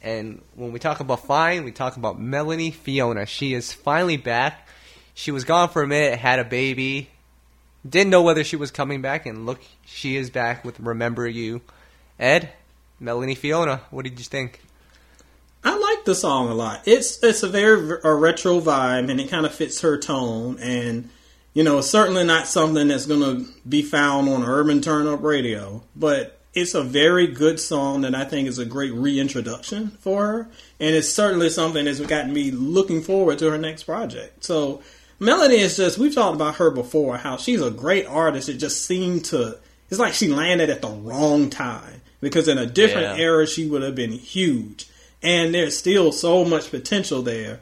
And 0.01 0.41
when 0.55 0.71
we 0.71 0.79
talk 0.79 1.01
about 1.01 1.27
fine, 1.27 1.65
we 1.65 1.73
talk 1.73 1.97
about 1.97 2.21
Melanie 2.21 2.71
Fiona. 2.71 3.27
She 3.27 3.55
is 3.55 3.73
finally 3.73 4.17
back. 4.17 4.69
She 5.15 5.33
was 5.33 5.43
gone 5.43 5.69
for 5.69 5.83
a 5.83 5.89
minute, 5.89 6.21
had 6.21 6.39
a 6.39 6.45
baby, 6.45 7.11
didn't 7.89 8.11
know 8.11 8.23
whether 8.23 8.45
she 8.45 8.55
was 8.55 8.71
coming 8.71 9.03
back, 9.03 9.27
and 9.27 9.45
look, 9.45 9.61
she 9.85 10.17
is 10.17 10.31
back 10.31 10.65
with 10.65 10.79
Remember 10.79 11.27
You. 11.27 11.61
Ed, 12.21 12.51
Melanie 13.01 13.35
Fiona, 13.35 13.83
what 13.91 14.05
did 14.05 14.21
you 14.21 14.25
think? 14.25 14.61
I 15.65 15.77
like 15.77 16.05
the 16.05 16.15
song 16.15 16.49
a 16.49 16.55
lot. 16.55 16.83
It's 16.87 17.23
it's 17.23 17.43
a 17.43 17.49
very 17.49 17.99
a 18.05 18.15
retro 18.15 18.61
vibe, 18.61 19.11
and 19.11 19.21
it 19.21 19.29
kind 19.29 19.45
of 19.45 19.53
fits 19.53 19.81
her 19.81 19.99
tone. 19.99 20.59
And 20.61 21.11
you 21.55 21.65
know, 21.65 21.79
it's 21.79 21.91
certainly 21.91 22.25
not 22.25 22.47
something 22.47 22.89
that's 22.89 23.07
going 23.07 23.21
to 23.21 23.53
be 23.69 23.83
found 23.83 24.29
on 24.29 24.45
urban 24.45 24.81
turn 24.81 25.07
up 25.07 25.23
radio, 25.23 25.83
but 25.97 26.41
it's 26.55 26.75
a 26.75 26.83
very 26.83 27.27
good 27.27 27.59
song 27.61 28.01
that 28.03 28.15
I 28.15 28.25
think 28.25 28.49
is 28.49 28.59
a 28.59 28.65
great 28.65 28.93
reintroduction 28.93 29.91
for 30.01 30.27
her, 30.27 30.49
and 30.81 30.95
it's 30.95 31.09
certainly 31.09 31.49
something 31.51 31.85
that's 31.85 32.01
gotten 32.01 32.33
me 32.33 32.51
looking 32.51 33.03
forward 33.03 33.39
to 33.41 33.51
her 33.51 33.59
next 33.59 33.85
project. 33.85 34.45
So. 34.45 34.83
Melanie 35.21 35.57
is 35.59 35.77
just, 35.77 35.99
we've 35.99 36.15
talked 36.15 36.37
about 36.37 36.55
her 36.59 36.71
before, 36.71 37.17
how 37.17 37.37
she's 37.39 37.61
a 37.61 37.73
great 37.73 38.07
artist. 38.07 38.49
It 38.49 38.59
just 38.59 38.85
seemed 38.85 39.25
to, 39.25 39.59
it's 39.91 39.99
like 39.99 40.13
she 40.15 40.29
landed 40.29 40.71
at 40.71 40.81
the 40.81 40.89
wrong 40.91 41.51
time 41.51 42.03
because 42.21 42.47
in 42.47 42.57
a 42.57 42.67
different 42.67 43.19
Yeah. 43.19 43.25
era, 43.25 43.45
she 43.45 43.67
would 43.69 43.83
have 43.83 43.97
been 43.97 44.13
huge. 44.13 44.87
and 45.21 45.53
there's 45.53 45.77
still 45.77 46.13
so 46.13 46.45
much 46.45 46.71
potential 46.71 47.23
there, 47.23 47.59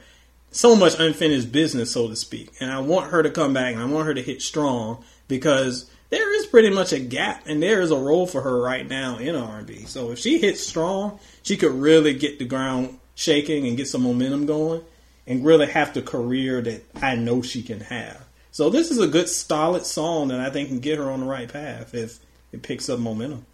so 0.56 0.74
much 0.74 0.98
unfinished 0.98 1.52
business, 1.52 1.92
so 1.92 2.08
to 2.08 2.16
speak. 2.16 2.50
And 2.60 2.70
I 2.70 2.80
want 2.80 3.10
her 3.10 3.22
to 3.22 3.30
come 3.30 3.52
back, 3.52 3.74
and 3.74 3.82
I 3.82 3.86
want 3.86 4.06
her 4.06 4.14
to 4.14 4.22
hit 4.22 4.40
strong 4.40 5.04
because 5.28 5.90
there 6.08 6.34
is 6.38 6.46
pretty 6.46 6.70
much 6.70 6.92
a 6.92 6.98
gap, 6.98 7.42
and 7.46 7.62
there 7.62 7.82
is 7.82 7.90
a 7.90 7.96
role 7.96 8.26
for 8.26 8.40
her 8.40 8.60
right 8.60 8.88
now 8.88 9.18
in 9.18 9.36
R&B. 9.36 9.84
So 9.84 10.12
if 10.12 10.18
she 10.18 10.38
hits 10.38 10.66
strong, 10.66 11.20
she 11.42 11.56
could 11.56 11.72
really 11.72 12.14
get 12.14 12.38
the 12.38 12.46
ground 12.46 12.98
shaking 13.14 13.66
and 13.66 13.76
get 13.76 13.88
some 13.88 14.02
momentum 14.02 14.46
going, 14.46 14.82
and 15.26 15.44
really 15.44 15.66
have 15.66 15.92
the 15.92 16.02
career 16.02 16.62
that 16.62 16.84
I 17.02 17.16
know 17.16 17.42
she 17.42 17.62
can 17.62 17.80
have. 17.80 18.24
So 18.50 18.70
this 18.70 18.90
is 18.90 18.98
a 18.98 19.08
good, 19.08 19.28
solid 19.28 19.84
song 19.84 20.28
that 20.28 20.40
I 20.40 20.48
think 20.48 20.68
can 20.68 20.80
get 20.80 20.98
her 20.98 21.10
on 21.10 21.20
the 21.20 21.26
right 21.26 21.52
path 21.52 21.94
if 21.94 22.18
it 22.52 22.62
picks 22.62 22.88
up 22.88 22.98
momentum. 22.98 23.44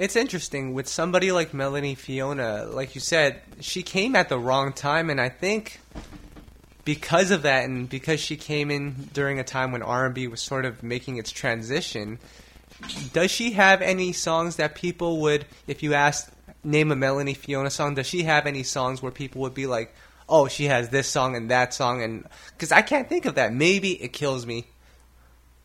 It's 0.00 0.16
interesting 0.16 0.72
with 0.72 0.88
somebody 0.88 1.30
like 1.30 1.52
Melanie 1.52 1.94
Fiona, 1.94 2.64
like 2.64 2.94
you 2.94 3.02
said, 3.02 3.42
she 3.60 3.82
came 3.82 4.16
at 4.16 4.30
the 4.30 4.38
wrong 4.38 4.72
time, 4.72 5.10
and 5.10 5.20
I 5.20 5.28
think 5.28 5.78
because 6.86 7.30
of 7.30 7.42
that, 7.42 7.66
and 7.66 7.86
because 7.86 8.18
she 8.18 8.38
came 8.38 8.70
in 8.70 9.10
during 9.12 9.38
a 9.38 9.44
time 9.44 9.72
when 9.72 9.82
R 9.82 10.06
and 10.06 10.14
B 10.14 10.26
was 10.26 10.40
sort 10.40 10.64
of 10.64 10.82
making 10.82 11.18
its 11.18 11.30
transition, 11.30 12.18
does 13.12 13.30
she 13.30 13.50
have 13.50 13.82
any 13.82 14.14
songs 14.14 14.56
that 14.56 14.74
people 14.74 15.20
would, 15.20 15.44
if 15.66 15.82
you 15.82 15.92
asked, 15.92 16.30
name 16.64 16.90
a 16.90 16.96
Melanie 16.96 17.34
Fiona 17.34 17.68
song, 17.68 17.94
does 17.94 18.06
she 18.06 18.22
have 18.22 18.46
any 18.46 18.62
songs 18.62 19.02
where 19.02 19.12
people 19.12 19.42
would 19.42 19.52
be 19.52 19.66
like, 19.66 19.94
oh, 20.30 20.48
she 20.48 20.64
has 20.64 20.88
this 20.88 21.08
song 21.08 21.36
and 21.36 21.50
that 21.50 21.74
song, 21.74 22.02
and 22.02 22.26
because 22.52 22.72
I 22.72 22.80
can't 22.80 23.06
think 23.06 23.26
of 23.26 23.34
that. 23.34 23.52
Maybe 23.52 24.02
it 24.02 24.14
kills 24.14 24.46
me, 24.46 24.64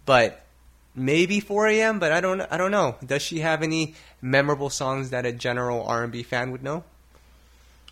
but 0.06 0.45
maybe 0.96 1.39
4 1.39 1.68
a.m. 1.68 2.00
But 2.00 2.12
I 2.12 2.22
don't, 2.22 2.41
I 2.41 2.58
don't 2.58 2.72
know. 2.72 2.96
Does 3.06 3.22
she 3.22 3.39
have 3.39 3.62
any 3.62 3.96
memorable 4.22 4.70
songs 4.70 5.10
that 5.12 5.26
a 5.26 5.32
general 5.32 5.84
R&B 5.86 6.24
fan 6.24 6.52
would 6.52 6.64
know? 6.64 6.84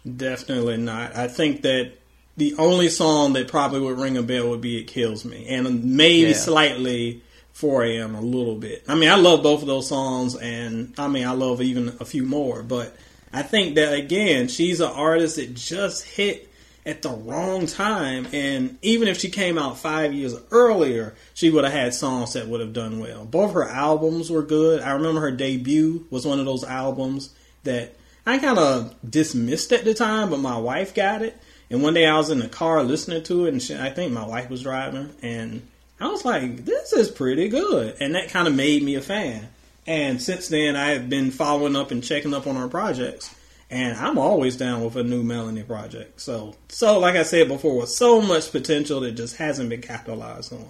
Definitely 0.05 0.77
not. 0.77 1.15
I 1.15 1.27
think 1.27 1.61
that 1.61 1.93
the 2.35 2.55
only 2.57 2.89
song 2.89 3.33
that 3.33 3.47
probably 3.47 3.79
would 3.79 3.97
ring 3.97 4.17
a 4.17 4.23
bell 4.23 4.49
would 4.49 4.61
be 4.61 4.79
"It 4.79 4.85
Kills 4.87 5.23
Me," 5.23 5.47
and 5.47 5.83
maybe 5.95 6.29
yeah. 6.29 6.33
slightly 6.33 7.21
4 7.53 7.83
a.m. 7.83 8.15
a 8.15 8.21
little 8.21 8.55
bit. 8.55 8.83
I 8.87 8.95
mean, 8.95 9.09
I 9.09 9.15
love 9.15 9.43
both 9.43 9.61
of 9.61 9.67
those 9.67 9.87
songs, 9.87 10.35
and 10.35 10.93
I 10.97 11.07
mean, 11.07 11.25
I 11.25 11.31
love 11.31 11.61
even 11.61 11.95
a 11.99 12.05
few 12.05 12.23
more. 12.23 12.63
But 12.63 12.95
I 13.31 13.43
think 13.43 13.75
that 13.75 13.93
again, 13.93 14.47
she's 14.47 14.79
an 14.79 14.91
artist 14.91 15.35
that 15.37 15.53
just 15.53 16.03
hit 16.03 16.49
at 16.85 17.01
the 17.01 17.09
wrong 17.09 17.65
time. 17.65 18.27
And 18.33 18.77
even 18.81 19.07
if 19.07 19.19
she 19.19 19.29
came 19.29 19.57
out 19.57 19.77
five 19.77 20.13
years 20.13 20.35
earlier, 20.51 21.15
she 21.33 21.49
would 21.49 21.63
have 21.63 21.73
had 21.73 21.93
songs 21.93 22.33
that 22.33 22.47
would 22.47 22.61
have 22.61 22.73
done 22.73 22.99
well. 22.99 23.25
Both 23.25 23.53
her 23.53 23.67
albums 23.67 24.29
were 24.29 24.43
good. 24.43 24.81
I 24.81 24.91
remember 24.91 25.21
her 25.21 25.31
debut 25.31 26.05
was 26.09 26.25
one 26.25 26.39
of 26.39 26.45
those 26.45 26.63
albums 26.63 27.33
that 27.63 27.95
I 28.25 28.37
kind 28.37 28.57
of 28.57 28.95
dismissed 29.07 29.71
at 29.71 29.83
the 29.85 29.93
time, 29.93 30.29
but 30.29 30.39
my 30.39 30.57
wife 30.57 30.93
got 30.93 31.21
it. 31.21 31.37
And 31.69 31.81
one 31.81 31.93
day 31.93 32.05
I 32.05 32.17
was 32.17 32.29
in 32.29 32.39
the 32.39 32.47
car 32.47 32.83
listening 32.83 33.23
to 33.23 33.45
it, 33.45 33.53
and 33.53 33.61
she, 33.61 33.75
I 33.75 33.89
think 33.89 34.11
my 34.11 34.25
wife 34.25 34.49
was 34.49 34.63
driving, 34.63 35.09
and 35.21 35.67
I 35.99 36.07
was 36.07 36.23
like, 36.23 36.65
"This 36.65 36.93
is 36.93 37.09
pretty 37.09 37.47
good," 37.47 37.95
and 37.99 38.13
that 38.15 38.29
kind 38.29 38.47
of 38.47 38.53
made 38.53 38.83
me 38.83 38.95
a 38.95 39.01
fan. 39.01 39.47
And 39.87 40.21
since 40.21 40.49
then, 40.49 40.75
I 40.75 40.89
have 40.91 41.09
been 41.09 41.31
following 41.31 41.75
up 41.75 41.91
and 41.91 42.03
checking 42.03 42.33
up 42.33 42.47
on 42.47 42.55
her 42.55 42.67
projects 42.67 43.33
and 43.73 43.97
I'm 43.97 44.17
always 44.17 44.55
down 44.55 44.83
with 44.83 44.95
a 44.95 45.03
new 45.03 45.23
Melanie 45.23 45.63
project. 45.63 46.21
So, 46.21 46.55
so 46.69 46.99
like 46.99 47.15
I 47.15 47.23
said 47.23 47.47
before, 47.47 47.79
with 47.79 47.89
so 47.89 48.21
much 48.21 48.51
potential 48.51 48.99
that 49.01 49.13
just 49.13 49.37
hasn't 49.37 49.69
been 49.69 49.81
capitalized 49.81 50.53
on. 50.53 50.69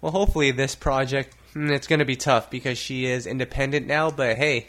Well, 0.00 0.12
hopefully 0.12 0.52
this 0.52 0.74
project 0.74 1.34
hmm, 1.52 1.70
it's 1.70 1.86
going 1.86 1.98
to 1.98 2.04
be 2.04 2.16
tough 2.16 2.50
because 2.50 2.78
she 2.78 3.06
is 3.06 3.26
independent 3.26 3.86
now. 3.86 4.10
But 4.10 4.36
hey, 4.36 4.68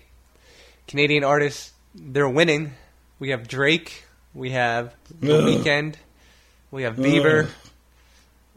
Canadian 0.88 1.24
artists 1.24 1.72
they're 1.93 2.30
winning. 2.30 2.74
We 3.20 3.30
have 3.30 3.47
Drake, 3.47 4.05
we 4.34 4.51
have 4.51 4.95
The 5.20 5.38
Ugh. 5.38 5.43
Weeknd, 5.43 5.95
we 6.72 6.84
have 6.84 6.95
Bieber. 6.95 7.45
Ugh. 7.45 7.51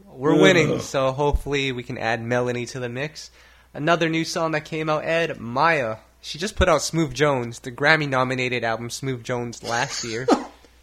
We're 0.07 0.33
Ugh. 0.33 0.41
winning, 0.41 0.79
so 0.79 1.11
hopefully 1.11 1.71
we 1.71 1.83
can 1.83 1.99
add 1.99 2.23
Melanie 2.23 2.65
to 2.67 2.79
the 2.79 2.89
mix. 2.89 3.29
Another 3.73 4.09
new 4.09 4.25
song 4.25 4.53
that 4.53 4.65
came 4.65 4.89
out, 4.89 5.05
Ed 5.05 5.39
Mya 5.39 5.99
she 6.27 6.37
just 6.37 6.57
put 6.57 6.67
out 6.67 6.81
Smoove 6.81 7.13
Jones, 7.13 7.59
the 7.59 7.71
Grammy 7.71 8.07
nominated 8.07 8.65
album 8.65 8.89
Smoove 8.89 9.23
Jones 9.23 9.63
last 9.63 10.03
year. 10.03 10.27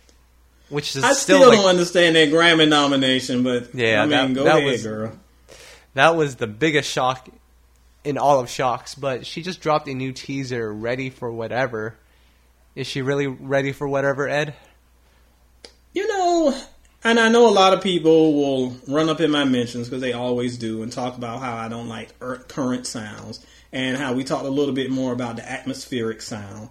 which 0.71 0.97
is 0.97 1.05
I 1.05 1.13
still, 1.13 1.37
still 1.39 1.49
like, 1.51 1.59
don't 1.59 1.69
understand 1.69 2.17
that 2.17 2.31
Grammy 2.31 2.67
nomination, 2.67 3.43
but 3.43 3.75
yeah, 3.75 4.01
I 4.01 4.07
mean, 4.07 4.11
that, 4.11 4.35
go 4.35 4.45
that 4.45 4.57
ahead, 4.57 4.65
was, 4.65 4.83
girl. 4.83 5.13
That 5.93 6.17
was 6.17 6.37
the 6.37 6.47
biggest 6.47 6.91
shock 6.91 7.29
in 8.05 8.17
all 8.17 8.41
of 8.41 8.49
shocks. 8.49 8.95
But 8.95 9.27
she 9.27 9.43
just 9.43 9.61
dropped 9.61 9.87
a 9.87 9.93
new 9.93 10.13
teaser, 10.13 10.73
"Ready 10.73 11.11
for 11.11 11.31
Whatever." 11.31 11.95
Is 12.75 12.87
she 12.87 13.03
really 13.03 13.27
ready 13.27 13.73
for 13.73 13.87
whatever, 13.87 14.27
Ed? 14.27 14.55
You 15.93 16.09
know, 16.09 16.59
and 17.05 17.21
I 17.21 17.29
know 17.29 17.49
a 17.49 17.53
lot 17.53 17.75
of 17.75 17.83
people 17.83 18.33
will 18.33 18.77
run 18.89 19.11
up 19.11 19.21
in 19.21 19.31
my 19.31 19.45
mentions 19.45 19.89
because 19.89 20.01
they 20.01 20.15
always 20.15 20.57
do 20.57 20.83
and 20.83 20.91
talk 20.91 21.19
about 21.19 21.41
how 21.41 21.55
I 21.55 21.69
don't 21.69 21.89
like 21.89 22.15
er, 22.23 22.39
current 22.49 22.87
sounds 22.87 23.45
and 23.75 23.97
how 23.97 24.13
we 24.13 24.23
talked 24.23 24.47
a 24.47 24.51
little 24.51 24.73
bit 24.73 24.89
more 24.89 25.13
about 25.13 25.37
the 25.37 25.51
atmospheric 25.51 26.23
sound. 26.23 26.69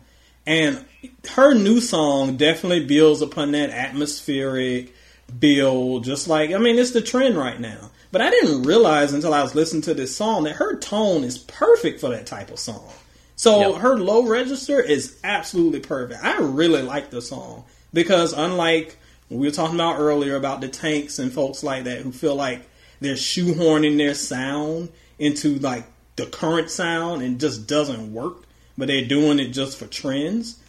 And 0.48 0.84
her 1.32 1.54
new 1.54 1.82
song 1.82 2.38
definitely 2.38 2.86
builds 2.86 3.22
upon 3.22 3.52
that 3.52 3.70
atmospheric 3.70 4.96
build, 5.38 6.06
just 6.06 6.30
like, 6.30 6.52
I 6.52 6.58
mean, 6.58 6.80
it's 6.80 6.92
the 6.92 7.02
trend 7.02 7.38
right 7.38 7.60
now. 7.60 7.92
But 8.12 8.22
I 8.22 8.30
didn't 8.30 8.64
realize 8.64 9.12
until 9.12 9.34
I 9.34 9.42
was 9.42 9.54
listening 9.54 9.82
to 9.84 9.94
this 9.94 10.16
song 10.16 10.44
that 10.46 10.56
her 10.56 10.78
tone 10.78 11.26
is 11.26 11.38
perfect 11.38 12.00
for 12.00 12.10
that 12.10 12.26
type 12.26 12.50
of 12.52 12.60
song. 12.60 12.90
So 13.36 13.74
yep. 13.74 13.82
her 13.82 13.98
low 13.98 14.26
register 14.28 14.80
is 14.80 15.20
absolutely 15.26 15.82
perfect. 15.82 16.24
I 16.24 16.38
really 16.38 16.84
like 16.84 17.10
the 17.10 17.22
song 17.22 17.66
because 17.92 18.32
unlike 18.32 18.98
we 19.30 19.48
were 19.48 19.52
talking 19.52 19.76
about 19.76 20.00
earlier 20.00 20.36
about 20.36 20.62
the 20.62 20.70
tanks 20.70 21.20
and 21.20 21.34
folks 21.34 21.64
like 21.64 21.86
that 21.86 22.02
who 22.02 22.12
feel 22.14 22.36
like 22.36 22.70
they're 23.02 23.16
shoehorning 23.16 23.98
their 23.98 24.14
sound 24.14 24.90
into 25.18 25.60
like 25.60 25.86
the 26.16 26.26
current 26.26 26.70
sound 26.70 27.22
and 27.22 27.40
just 27.40 27.68
doesn't 27.68 28.14
work, 28.14 28.44
but 28.78 28.88
they're 28.88 29.06
doing 29.06 29.40
it 29.40 29.50
just 29.50 29.78
for 29.78 29.88
trends. 29.88 30.60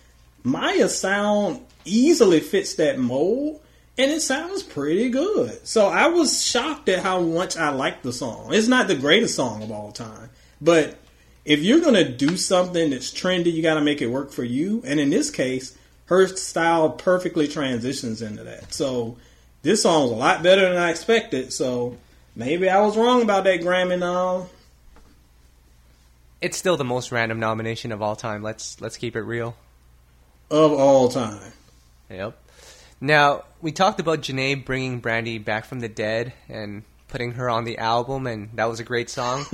Mya 0.43 0.89
sound 0.89 1.61
easily 1.85 2.41
fits 2.41 2.75
that 2.75 2.99
mold 2.99 3.61
and 3.97 4.11
it 4.11 4.21
sounds 4.21 4.63
pretty 4.63 5.09
good. 5.09 5.67
So 5.67 5.87
I 5.87 6.09
was 6.09 6.45
shocked 6.45 6.89
at 6.89 7.03
how 7.03 7.21
much 7.21 7.57
I 7.57 7.71
like 7.71 8.03
the 8.03 8.13
song. 8.13 8.53
It's 8.53 8.69
not 8.69 8.89
the 8.89 8.97
greatest 8.97 9.37
song 9.37 9.63
of 9.63 9.71
all 9.71 9.93
time, 9.93 10.31
but 10.61 10.97
if 11.45 11.61
you're 11.61 11.81
going 11.81 11.95
to 11.95 12.11
do 12.11 12.37
something 12.37 12.91
that's 12.91 13.13
trendy, 13.13 13.53
you 13.53 13.63
got 13.63 13.75
to 13.75 13.83
make 13.83 14.03
it 14.03 14.07
work 14.07 14.33
for 14.33 14.45
you. 14.45 14.83
And 14.87 14.99
in 14.99 15.11
this 15.11 15.31
case, 15.31 15.77
her 16.07 16.27
style 16.27 16.91
perfectly 16.91 17.49
transitions 17.49 18.23
into 18.23 18.45
that. 18.45 18.73
So 18.73 19.17
this 19.63 19.83
song's 19.83 20.11
a 20.11 20.15
lot 20.15 20.43
better 20.43 20.69
than 20.69 20.79
I 20.79 20.91
expected. 20.91 21.53
So 21.53 21.97
maybe 22.35 22.69
I 22.69 22.81
was 22.81 22.97
wrong 22.97 23.23
about 23.23 23.45
that 23.45 23.61
Grammy 23.61 23.99
now 23.99 24.49
it's 26.41 26.57
still 26.57 26.76
the 26.76 26.85
most 26.85 27.12
random 27.12 27.41
nomination 27.41 27.93
of 27.93 28.03
all 28.03 28.16
time. 28.16 28.43
Let's 28.43 28.80
let's 28.80 28.97
keep 28.97 29.16
it 29.16 29.22
real. 29.22 29.57
Of 30.51 30.72
all 30.72 31.09
time. 31.09 31.53
Yep. 32.11 32.39
Now 33.01 33.45
we 33.61 33.72
talked 33.72 34.01
about 34.01 34.20
Jhené 34.20 34.64
bringing 34.64 35.01
Brandy 35.01 35.39
back 35.39 35.64
from 35.64 35.80
the 35.80 35.89
dead 35.89 36.32
and 36.49 36.85
putting 37.09 37.32
her 37.32 37.49
on 37.49 37.64
the 37.64 37.78
album, 37.78 38.26
and 38.26 38.51
that 38.55 38.64
was 38.64 38.80
a 38.80 38.85
great 38.85 39.09
song. 39.09 39.47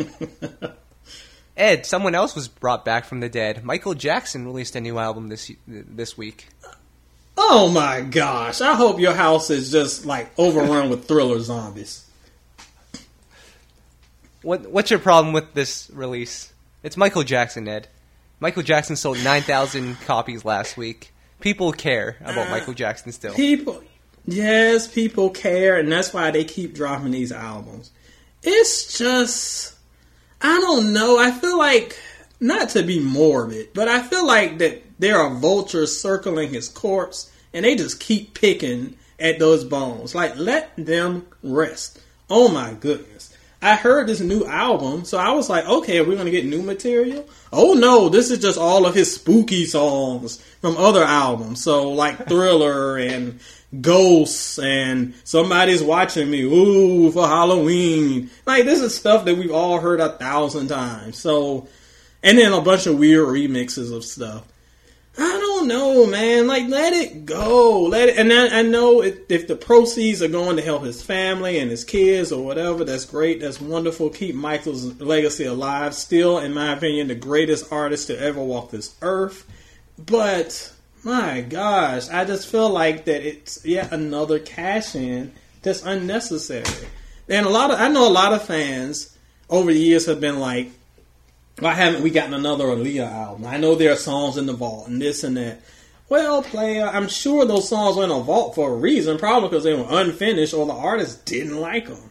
Ed, 1.57 1.85
someone 1.85 2.15
else 2.15 2.35
was 2.35 2.49
brought 2.49 2.85
back 2.87 3.05
from 3.05 3.21
the 3.21 3.29
dead. 3.29 3.65
Michael 3.65 3.95
Jackson 3.95 4.47
released 4.47 4.77
a 4.77 4.81
new 4.81 4.99
album 4.99 5.29
this 5.29 5.53
this 5.67 6.17
week. 6.17 6.49
Oh 7.37 7.69
my 7.69 8.01
gosh! 8.01 8.61
I 8.61 8.75
hope 8.75 8.99
your 8.99 9.15
house 9.15 9.51
is 9.51 9.71
just 9.71 10.07
like 10.07 10.31
overrun 10.39 10.91
with 10.91 11.07
thriller 11.07 11.41
zombies. 11.41 12.07
What 14.43 14.71
What's 14.71 14.91
your 14.91 15.01
problem 15.01 15.35
with 15.35 15.53
this 15.53 15.91
release? 15.93 16.50
It's 16.83 16.97
Michael 16.97 17.25
Jackson, 17.25 17.69
Ed. 17.69 17.89
Michael 18.41 18.63
Jackson 18.63 18.97
sold 18.97 19.23
9,000 19.23 20.01
copies 20.07 20.45
last 20.45 20.77
week. 20.77 21.13
People 21.41 21.73
care 21.73 22.17
about 22.21 22.49
uh, 22.49 22.51
Michael 22.51 22.73
Jackson 22.73 23.13
still. 23.13 23.35
People, 23.35 23.83
yes, 24.27 24.89
people 24.89 25.31
care, 25.31 25.79
and 25.79 25.91
that's 25.93 26.15
why 26.15 26.31
they 26.31 26.45
keep 26.45 26.75
dropping 26.75 27.11
these 27.11 27.33
albums. 27.33 27.91
It's 28.43 28.97
just, 28.97 29.75
I 30.41 30.59
don't 30.61 30.93
know. 30.95 31.19
I 31.19 31.33
feel 31.33 31.59
like, 31.59 31.99
not 32.41 32.71
to 32.71 32.83
be 32.83 32.99
morbid, 32.99 33.71
but 33.75 33.89
I 33.89 34.03
feel 34.03 34.27
like 34.27 34.59
that 34.59 34.83
there 34.99 35.19
are 35.19 35.35
vultures 35.35 36.01
circling 36.01 36.51
his 36.51 36.69
corpse, 36.69 37.31
and 37.53 37.65
they 37.65 37.77
just 37.77 38.01
keep 38.01 38.33
picking 38.33 38.97
at 39.19 39.39
those 39.39 39.65
bones. 39.65 40.15
Like, 40.15 40.37
let 40.37 40.73
them 40.77 41.27
rest. 41.43 42.01
Oh 42.31 42.49
my 42.49 42.73
goodness. 42.73 43.30
I 43.63 43.77
heard 43.77 44.07
this 44.07 44.21
new 44.21 44.47
album, 44.47 45.05
so 45.05 45.19
I 45.19 45.33
was 45.33 45.51
like, 45.51 45.67
okay, 45.67 46.01
we're 46.01 46.17
to 46.17 46.31
get 46.31 46.47
new 46.47 46.63
material? 46.63 47.29
Oh 47.53 47.75
no, 47.75 48.09
this 48.09 48.31
is 48.31 48.39
just 48.39 48.59
all 48.59 48.87
of 48.87 48.95
his 48.95 49.15
spooky 49.15 49.67
songs 49.67 50.43
from 50.63 50.79
other 50.79 51.05
albums. 51.05 51.63
So 51.63 51.91
like 51.91 52.27
Thriller 52.29 52.97
and 52.97 53.39
Ghosts 53.79 54.59
and 54.59 55.15
Somebody's 55.25 55.83
Watching 55.83 56.31
Me, 56.31 56.43
ooh, 56.43 57.13
for 57.13 57.27
Halloween. 57.27 58.31
Like 58.47 58.65
this 58.65 58.81
is 58.81 58.95
stuff 58.95 59.27
that 59.27 59.37
we've 59.37 59.53
all 59.53 59.79
heard 59.79 60.01
a 60.01 60.17
thousand 60.17 60.69
times. 60.69 61.19
So, 61.19 61.69
and 62.23 62.39
then 62.39 62.55
a 62.55 62.63
bunch 62.63 62.87
of 62.87 62.99
weird 62.99 63.29
remixes 63.29 63.95
of 63.95 64.05
stuff. 64.05 64.47
I 65.23 65.39
don't 65.39 65.69
know, 65.69 66.07
man. 66.07 66.47
Like, 66.47 66.67
let 66.69 66.95
it 66.95 67.27
go. 67.27 67.83
Let 67.83 68.09
it. 68.09 68.17
And 68.17 68.33
I, 68.33 68.61
I 68.61 68.63
know 68.63 69.03
if 69.03 69.47
the 69.47 69.55
proceeds 69.55 70.23
are 70.23 70.29
going 70.29 70.57
to 70.57 70.63
help 70.63 70.83
his 70.83 71.03
family 71.03 71.59
and 71.59 71.71
his 71.71 71.85
kids 71.85 72.33
or 72.33 72.43
whatever, 72.43 72.85
that's 72.85 73.05
great. 73.05 73.41
That's 73.41 73.61
wonderful. 73.61 74.09
Keep 74.09 74.35
Michael's 74.35 74.99
legacy 74.99 75.45
alive. 75.45 75.95
Still, 75.95 76.39
in 76.39 76.55
my 76.55 76.73
opinion, 76.73 77.09
the 77.09 77.15
greatest 77.15 77.71
artist 77.71 78.07
to 78.07 78.19
ever 78.19 78.43
walk 78.43 78.71
this 78.71 78.95
earth. 79.03 79.47
But 79.99 80.73
my 81.05 81.43
gosh, 81.43 82.09
I 82.09 82.25
just 82.25 82.49
feel 82.49 82.71
like 82.71 83.05
that 83.05 83.23
it's 83.23 83.65
yet 83.65 83.93
another 83.93 84.39
cash 84.39 84.95
in 84.95 85.33
that's 85.61 85.85
unnecessary. 85.85 86.89
And 87.29 87.45
a 87.45 87.51
lot 87.51 87.71
of 87.71 87.79
I 87.79 87.89
know 87.89 88.09
a 88.09 88.11
lot 88.11 88.33
of 88.33 88.43
fans 88.45 89.17
over 89.51 89.71
the 89.71 89.79
years 89.79 90.07
have 90.07 90.21
been 90.21 90.41
like, 90.41 90.71
why 91.61 91.75
haven't 91.75 92.03
we 92.03 92.11
gotten 92.11 92.35
another 92.35 92.65
Aaliyah 92.67 93.13
album? 93.13 93.47
I 93.47 93.59
know 93.59 93.75
there 93.75 93.93
are 93.93 93.97
songs 93.97 94.37
in 94.37 94.47
the 94.47 94.53
vault 94.53 94.89
and 94.89 95.01
this 95.01 95.25
and 95.25 95.37
that. 95.37 95.61
Well, 96.09 96.43
player, 96.43 96.87
I'm 96.87 97.09
sure 97.09 97.45
those 97.45 97.69
songs 97.69 97.97
were 97.97 98.05
in 98.05 98.11
a 98.11 98.21
vault 98.21 98.57
for 98.57 98.73
a 98.73 98.77
reason, 98.77 99.19
probably 99.19 99.49
because 99.49 99.65
they 99.65 99.75
were 99.75 99.87
unfinished 99.89 100.55
or 100.55 100.67
the 100.67 100.73
artist 100.73 101.25
didn't 101.25 101.61
like 101.61 101.87
them. 101.87 102.11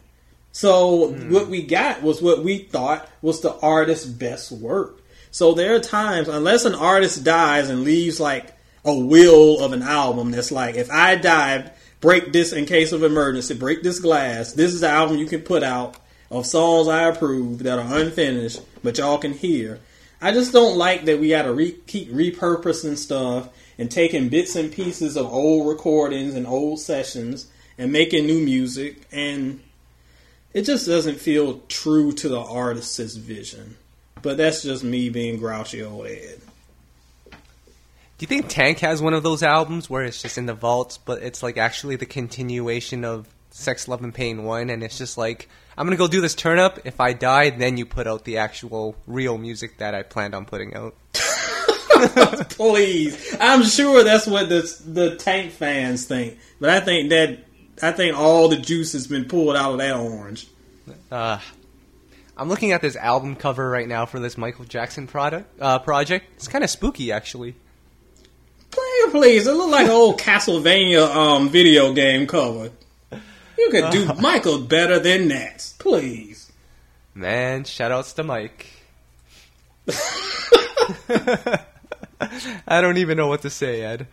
So 0.52 1.12
mm. 1.12 1.30
what 1.30 1.48
we 1.48 1.62
got 1.62 2.02
was 2.02 2.22
what 2.22 2.42
we 2.42 2.58
thought 2.58 3.08
was 3.20 3.40
the 3.40 3.54
artist's 3.60 4.06
best 4.06 4.52
work. 4.52 5.02
So 5.30 5.52
there 5.52 5.74
are 5.74 5.80
times, 5.80 6.28
unless 6.28 6.64
an 6.64 6.74
artist 6.74 7.24
dies 7.24 7.68
and 7.68 7.84
leaves 7.84 8.18
like 8.18 8.56
a 8.84 8.96
will 8.96 9.62
of 9.62 9.72
an 9.72 9.82
album 9.82 10.30
that's 10.30 10.50
like, 10.50 10.76
if 10.76 10.90
I 10.90 11.16
die, 11.16 11.70
break 12.00 12.32
this 12.32 12.52
in 12.52 12.66
case 12.66 12.92
of 12.92 13.02
emergency, 13.02 13.54
break 13.54 13.82
this 13.82 14.00
glass. 14.00 14.52
This 14.54 14.72
is 14.72 14.80
the 14.80 14.88
album 14.88 15.18
you 15.18 15.26
can 15.26 15.42
put 15.42 15.62
out 15.62 15.96
of 16.30 16.46
songs 16.46 16.88
I 16.88 17.04
approve 17.08 17.60
that 17.60 17.78
are 17.78 17.98
unfinished, 18.00 18.60
but 18.82 18.98
y'all 18.98 19.18
can 19.18 19.32
hear. 19.32 19.80
I 20.20 20.32
just 20.32 20.52
don't 20.52 20.76
like 20.76 21.06
that 21.06 21.18
we 21.18 21.30
got 21.30 21.42
to 21.42 21.52
re- 21.52 21.78
keep 21.86 22.10
repurposing 22.10 22.98
stuff 22.98 23.48
and 23.78 23.90
taking 23.90 24.28
bits 24.28 24.54
and 24.54 24.70
pieces 24.70 25.16
of 25.16 25.26
old 25.26 25.66
recordings 25.66 26.34
and 26.34 26.46
old 26.46 26.80
sessions 26.80 27.46
and 27.78 27.90
making 27.90 28.26
new 28.26 28.44
music, 28.44 29.06
and 29.10 29.60
it 30.52 30.62
just 30.62 30.86
doesn't 30.86 31.18
feel 31.18 31.60
true 31.68 32.12
to 32.12 32.28
the 32.28 32.40
artist's 32.40 33.16
vision. 33.16 33.76
But 34.20 34.36
that's 34.36 34.62
just 34.62 34.84
me 34.84 35.08
being 35.08 35.38
grouchy 35.38 35.82
old 35.82 36.06
Ed. 36.06 36.40
Do 37.30 38.24
you 38.24 38.26
think 38.26 38.48
Tank 38.48 38.80
has 38.80 39.00
one 39.00 39.14
of 39.14 39.22
those 39.22 39.42
albums 39.42 39.88
where 39.88 40.02
it's 40.02 40.20
just 40.20 40.36
in 40.36 40.44
the 40.44 40.52
vaults, 40.52 40.98
but 40.98 41.22
it's 41.22 41.42
like 41.42 41.56
actually 41.56 41.96
the 41.96 42.04
continuation 42.04 43.02
of 43.02 43.26
Sex, 43.50 43.88
Love, 43.88 44.02
and 44.02 44.14
Pain 44.14 44.44
1, 44.44 44.70
and 44.70 44.82
it's 44.82 44.98
just 44.98 45.18
like, 45.18 45.48
I'm 45.76 45.86
gonna 45.86 45.96
go 45.96 46.08
do 46.08 46.20
this 46.20 46.34
turn 46.34 46.58
up. 46.58 46.78
If 46.84 47.00
I 47.00 47.12
die, 47.12 47.50
then 47.50 47.76
you 47.76 47.86
put 47.86 48.06
out 48.06 48.24
the 48.24 48.38
actual 48.38 48.96
real 49.06 49.38
music 49.38 49.78
that 49.78 49.94
I 49.94 50.02
planned 50.02 50.34
on 50.34 50.44
putting 50.44 50.74
out. 50.74 50.94
Please, 52.50 53.36
I'm 53.40 53.62
sure 53.64 54.04
that's 54.04 54.26
what 54.26 54.48
the 54.48 54.82
the 54.86 55.16
Tank 55.16 55.52
fans 55.52 56.06
think, 56.06 56.38
but 56.60 56.70
I 56.70 56.80
think 56.80 57.10
that 57.10 57.38
I 57.82 57.92
think 57.92 58.16
all 58.16 58.48
the 58.48 58.56
juice 58.56 58.92
has 58.92 59.06
been 59.06 59.24
pulled 59.24 59.56
out 59.56 59.72
of 59.72 59.78
that 59.78 59.96
orange. 59.96 60.46
Uh, 61.10 61.38
I'm 62.36 62.48
looking 62.48 62.72
at 62.72 62.80
this 62.80 62.96
album 62.96 63.36
cover 63.36 63.68
right 63.68 63.86
now 63.86 64.06
for 64.06 64.18
this 64.18 64.38
Michael 64.38 64.64
Jackson 64.64 65.06
product 65.06 65.60
uh, 65.60 65.78
project. 65.78 66.26
It's 66.36 66.48
kind 66.48 66.64
of 66.64 66.70
spooky, 66.70 67.12
actually. 67.12 67.54
Player, 68.70 69.10
please. 69.10 69.46
It 69.46 69.52
looked 69.52 69.72
like 69.72 69.86
an 69.86 69.90
old 69.90 70.18
Castlevania 70.18 71.06
um, 71.14 71.48
video 71.48 71.92
game 71.92 72.26
cover. 72.26 72.70
You 73.60 73.68
could 73.70 73.90
do 73.90 74.06
Michael 74.20 74.58
better 74.58 74.98
than 74.98 75.28
that. 75.28 75.74
Please. 75.78 76.50
Man, 77.14 77.64
shoutouts 77.64 78.14
to 78.14 78.22
Mike. 78.24 78.66
I 82.66 82.80
don't 82.80 82.96
even 82.96 83.16
know 83.18 83.26
what 83.26 83.42
to 83.42 83.50
say, 83.50 83.82
Ed. 83.82 84.06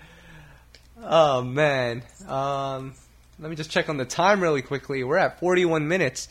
Oh 1.01 1.43
man. 1.43 2.03
Um, 2.27 2.93
let 3.39 3.49
me 3.49 3.55
just 3.55 3.71
check 3.71 3.87
on 3.87 3.95
the 3.95 4.05
time 4.05 4.41
really 4.41 4.61
quickly. 4.61 5.03
We're 5.03 5.17
at 5.17 5.39
41 5.39 5.87
minutes. 5.87 6.27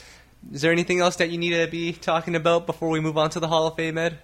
Is 0.52 0.60
there 0.60 0.72
anything 0.72 1.00
else 1.00 1.16
that 1.16 1.30
you 1.30 1.38
need 1.38 1.50
to 1.50 1.66
be 1.70 1.92
talking 1.92 2.34
about 2.34 2.66
before 2.66 2.90
we 2.90 3.00
move 3.00 3.16
on 3.16 3.30
to 3.30 3.40
the 3.40 3.48
Hall 3.48 3.66
of 3.66 3.76
Fame, 3.76 3.96
Ed? 3.96 4.18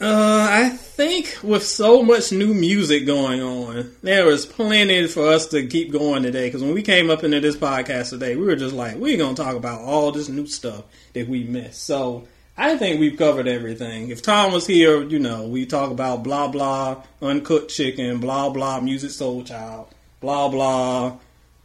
Uh, 0.00 0.48
I 0.50 0.70
think 0.70 1.36
with 1.42 1.62
so 1.62 2.02
much 2.02 2.32
new 2.32 2.54
music 2.54 3.04
going 3.04 3.42
on, 3.42 3.94
there 4.02 4.24
was 4.24 4.46
plenty 4.46 5.06
for 5.06 5.28
us 5.28 5.48
to 5.48 5.66
keep 5.66 5.92
going 5.92 6.22
today. 6.22 6.46
Because 6.46 6.62
when 6.62 6.72
we 6.72 6.82
came 6.82 7.10
up 7.10 7.22
into 7.22 7.38
this 7.40 7.56
podcast 7.56 8.08
today, 8.08 8.34
we 8.34 8.46
were 8.46 8.56
just 8.56 8.74
like, 8.74 8.96
we're 8.96 9.18
going 9.18 9.34
to 9.34 9.42
talk 9.42 9.56
about 9.56 9.82
all 9.82 10.10
this 10.10 10.30
new 10.30 10.46
stuff 10.46 10.84
that 11.12 11.28
we 11.28 11.44
missed. 11.44 11.84
So 11.84 12.26
I 12.56 12.78
think 12.78 12.98
we've 12.98 13.18
covered 13.18 13.46
everything. 13.46 14.08
If 14.08 14.22
Tom 14.22 14.52
was 14.52 14.66
here, 14.66 15.02
you 15.02 15.18
know, 15.18 15.46
we 15.46 15.66
talk 15.66 15.90
about 15.90 16.22
blah 16.22 16.48
blah, 16.48 17.02
uncooked 17.20 17.70
chicken, 17.70 18.20
blah 18.20 18.48
blah, 18.48 18.80
Musiq 18.80 19.10
Soulchild, 19.10 19.88
blah 20.20 20.48
blah, 20.48 21.18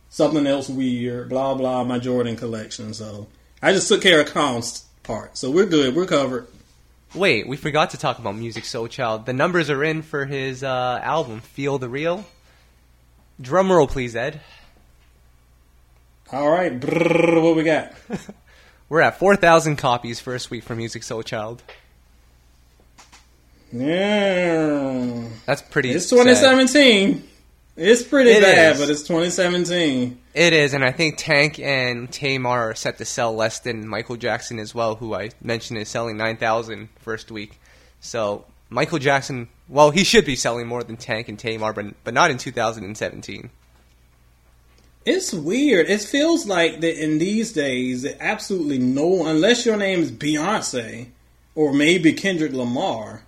something 0.10 0.46
else 0.46 0.68
weird, 0.68 1.30
blah 1.30 1.54
blah, 1.54 1.86
my 1.86 2.00
Jordan 2.00 2.36
collection. 2.36 2.94
So 2.94 3.28
I 3.62 3.72
just 3.72 3.88
took 3.88 4.02
care 4.02 4.22
of 4.22 4.32
Tom's 4.32 4.86
part. 5.04 5.38
So 5.38 5.52
we're 5.52 5.66
good. 5.66 5.96
We're 5.96 6.06
covered. 6.06 6.48
Wait, 7.16 7.48
we 7.48 7.56
forgot 7.56 7.92
to 7.92 7.98
talk 7.98 8.20
about 8.20 8.36
Musiq 8.36 8.64
Soulchild. 8.64 9.26
The 9.26 9.32
numbers 9.34 9.70
are 9.70 9.84
in 9.84 10.02
for 10.02 10.26
his 10.26 10.64
uh, 10.64 11.00
album, 11.02 11.40
Feel 11.40 11.78
the 11.78 11.88
Real. 11.88 12.26
Drum 13.40 13.72
roll, 13.72 13.88
please, 13.88 14.16
Ed. 14.16 14.42
All 16.32 16.50
right, 16.50 16.78
Brrr, 16.78 17.42
what 17.42 17.56
we 17.56 17.64
got? 17.64 17.94
We're 18.90 19.02
at 19.02 19.18
4,000 19.18 19.78
copies 19.78 20.20
first 20.20 20.52
week 20.52 20.64
for 20.64 20.76
Musiq 20.76 21.04
Soulchild. 21.04 21.60
Yeah. 23.72 25.28
That's 25.46 25.62
pretty 25.62 25.92
It's 25.92 26.10
2017. 26.10 27.14
Sad. 27.14 27.24
It's 27.78 28.04
pretty 28.04 28.32
it 28.32 28.42
bad, 28.42 28.74
is. 28.76 28.82
but 28.82 28.90
it's 28.90 29.02
2017. 29.04 30.20
It 30.36 30.52
is, 30.52 30.74
and 30.74 30.84
I 30.84 30.92
think 30.92 31.16
Tank 31.18 31.60
and 31.60 32.12
Tamar 32.12 32.72
are 32.72 32.76
set 32.76 32.98
to 32.98 33.06
sell 33.06 33.34
less 33.34 33.60
than 33.60 33.88
Michael 33.88 34.18
Jackson 34.18 34.60
as 34.60 34.76
well, 34.76 34.96
who 34.96 35.16
I 35.16 35.30
mentioned 35.42 35.80
is 35.80 35.88
selling 35.88 36.18
9,000 36.18 36.90
first 37.00 37.32
week. 37.32 37.58
So 38.02 38.44
Michael 38.70 39.00
Jackson, 39.00 39.48
well, 39.70 39.92
he 39.92 40.04
should 40.04 40.26
be 40.26 40.36
selling 40.36 40.68
more 40.68 40.84
than 40.84 40.98
Tank 40.98 41.30
and 41.30 41.40
Tamar, 41.40 41.72
but, 41.72 41.86
but 42.04 42.14
not 42.14 42.32
in 42.32 42.38
2017. 42.38 43.50
It's 45.06 45.32
weird. 45.32 45.90
It 45.90 46.02
feels 46.02 46.46
like 46.46 46.82
that 46.82 47.02
in 47.02 47.18
these 47.18 47.54
days, 47.54 48.06
absolutely 48.20 48.80
no, 48.80 49.26
unless 49.26 49.66
your 49.66 49.78
name 49.78 50.02
is 50.02 50.12
Beyonce 50.12 51.08
or 51.56 51.72
maybe 51.72 52.12
Kendrick 52.12 52.52
Lamar, 52.52 53.24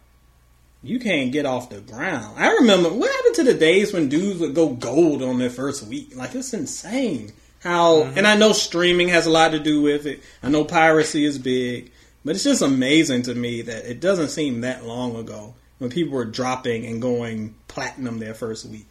you 0.84 0.99
can't 0.99 1.32
get 1.32 1.45
off 1.45 1.69
the 1.69 1.82
ground. 1.82 2.38
I 2.38 2.51
remember 2.53 2.89
what 2.89 3.11
happened 3.11 3.36
to 3.36 3.43
the 3.43 3.53
days 3.53 3.93
when 3.93 4.09
dudes 4.09 4.39
would 4.39 4.53
go 4.53 4.69
gold 4.69 5.21
on 5.21 5.39
their 5.39 5.49
first 5.49 5.86
week. 5.88 6.15
Like 6.15 6.36
it's 6.36 6.53
insane 6.53 7.34
how, 7.61 8.03
mm-hmm. 8.03 8.17
and 8.17 8.28
I 8.28 8.36
know 8.36 8.53
streaming 8.53 9.09
has 9.09 9.25
a 9.25 9.32
lot 9.32 9.51
to 9.51 9.59
do 9.59 9.82
with 9.82 10.05
it. 10.05 10.21
I 10.43 10.49
know 10.49 10.63
piracy 10.63 11.25
is 11.25 11.38
big, 11.38 11.91
but 12.23 12.36
it's 12.36 12.43
just 12.43 12.61
amazing 12.61 13.23
to 13.23 13.36
me 13.36 13.63
that 13.63 13.89
it 13.89 13.99
doesn't 13.99 14.30
seem 14.30 14.61
that 14.61 14.86
long 14.86 15.15
ago 15.15 15.55
when 15.80 15.89
people 15.89 16.13
were 16.13 16.25
dropping 16.25 16.86
and 16.86 17.01
going 17.01 17.55
platinum 17.67 18.19
their 18.19 18.34
first 18.34 18.65
week, 18.65 18.88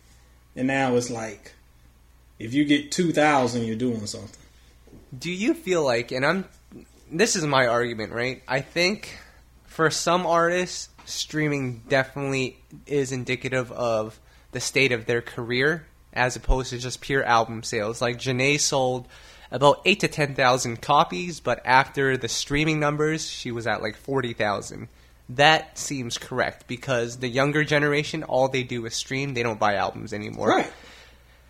and 0.54 0.68
now 0.68 0.94
it's 0.94 1.10
like 1.10 1.52
if 2.38 2.54
you 2.54 2.64
get 2.64 2.92
two 2.92 3.12
thousand, 3.12 3.64
you're 3.64 3.76
doing 3.76 4.06
something. 4.06 4.40
Do 5.18 5.30
you 5.30 5.52
feel 5.54 5.84
like, 5.84 6.12
and 6.12 6.24
I'm, 6.24 6.44
this 7.10 7.36
is 7.36 7.44
my 7.44 7.66
argument, 7.66 8.12
right? 8.12 8.42
I 8.46 8.60
think 8.60 9.18
for 9.66 9.90
some 9.90 10.26
artists 10.26 10.88
streaming 11.06 11.82
definitely 11.88 12.58
is 12.86 13.12
indicative 13.12 13.72
of 13.72 14.20
the 14.52 14.60
state 14.60 14.92
of 14.92 15.06
their 15.06 15.22
career 15.22 15.86
as 16.12 16.34
opposed 16.36 16.70
to 16.70 16.78
just 16.78 17.00
pure 17.00 17.22
album 17.22 17.62
sales. 17.62 18.00
Like 18.00 18.18
Jhené 18.18 18.58
sold 18.58 19.06
about 19.50 19.82
eight 19.84 20.00
to 20.00 20.08
ten 20.08 20.34
thousand 20.34 20.82
copies, 20.82 21.40
but 21.40 21.60
after 21.64 22.16
the 22.16 22.28
streaming 22.28 22.80
numbers, 22.80 23.28
she 23.28 23.50
was 23.50 23.66
at 23.66 23.82
like 23.82 23.96
forty 23.96 24.32
thousand. 24.32 24.88
That 25.28 25.76
seems 25.76 26.18
correct 26.18 26.66
because 26.68 27.18
the 27.18 27.28
younger 27.28 27.64
generation, 27.64 28.22
all 28.22 28.48
they 28.48 28.62
do 28.62 28.86
is 28.86 28.94
stream; 28.94 29.34
they 29.34 29.42
don't 29.42 29.60
buy 29.60 29.74
albums 29.74 30.12
anymore. 30.12 30.48
Right. 30.48 30.72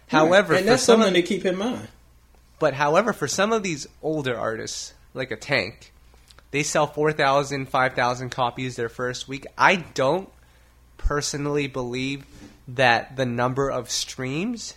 However, 0.09 0.53
right. 0.53 0.61
and 0.61 0.69
that's 0.69 0.83
something 0.83 1.09
of, 1.09 1.15
to 1.15 1.23
keep 1.23 1.45
in 1.45 1.57
mind. 1.57 1.89
But 2.59 2.75
however, 2.75 3.13
for 3.13 3.29
some 3.29 3.53
of 3.53 3.63
these 3.63 3.87
older 4.03 4.39
artists, 4.39 4.95
like 5.15 5.31
a 5.31 5.37
Tank, 5.37 5.93
they 6.57 6.63
sell 6.63 6.87
4,000, 6.87 7.69
5,000 7.69 8.31
copies 8.31 8.77
their 8.77 8.89
first 8.89 9.29
week. 9.29 9.47
I 9.59 9.77
don't 9.77 10.31
personally 10.97 11.67
believe 11.67 12.25
that 12.69 13.15
the 13.15 13.27
number 13.27 13.69
of 13.69 13.91
streams 13.91 14.73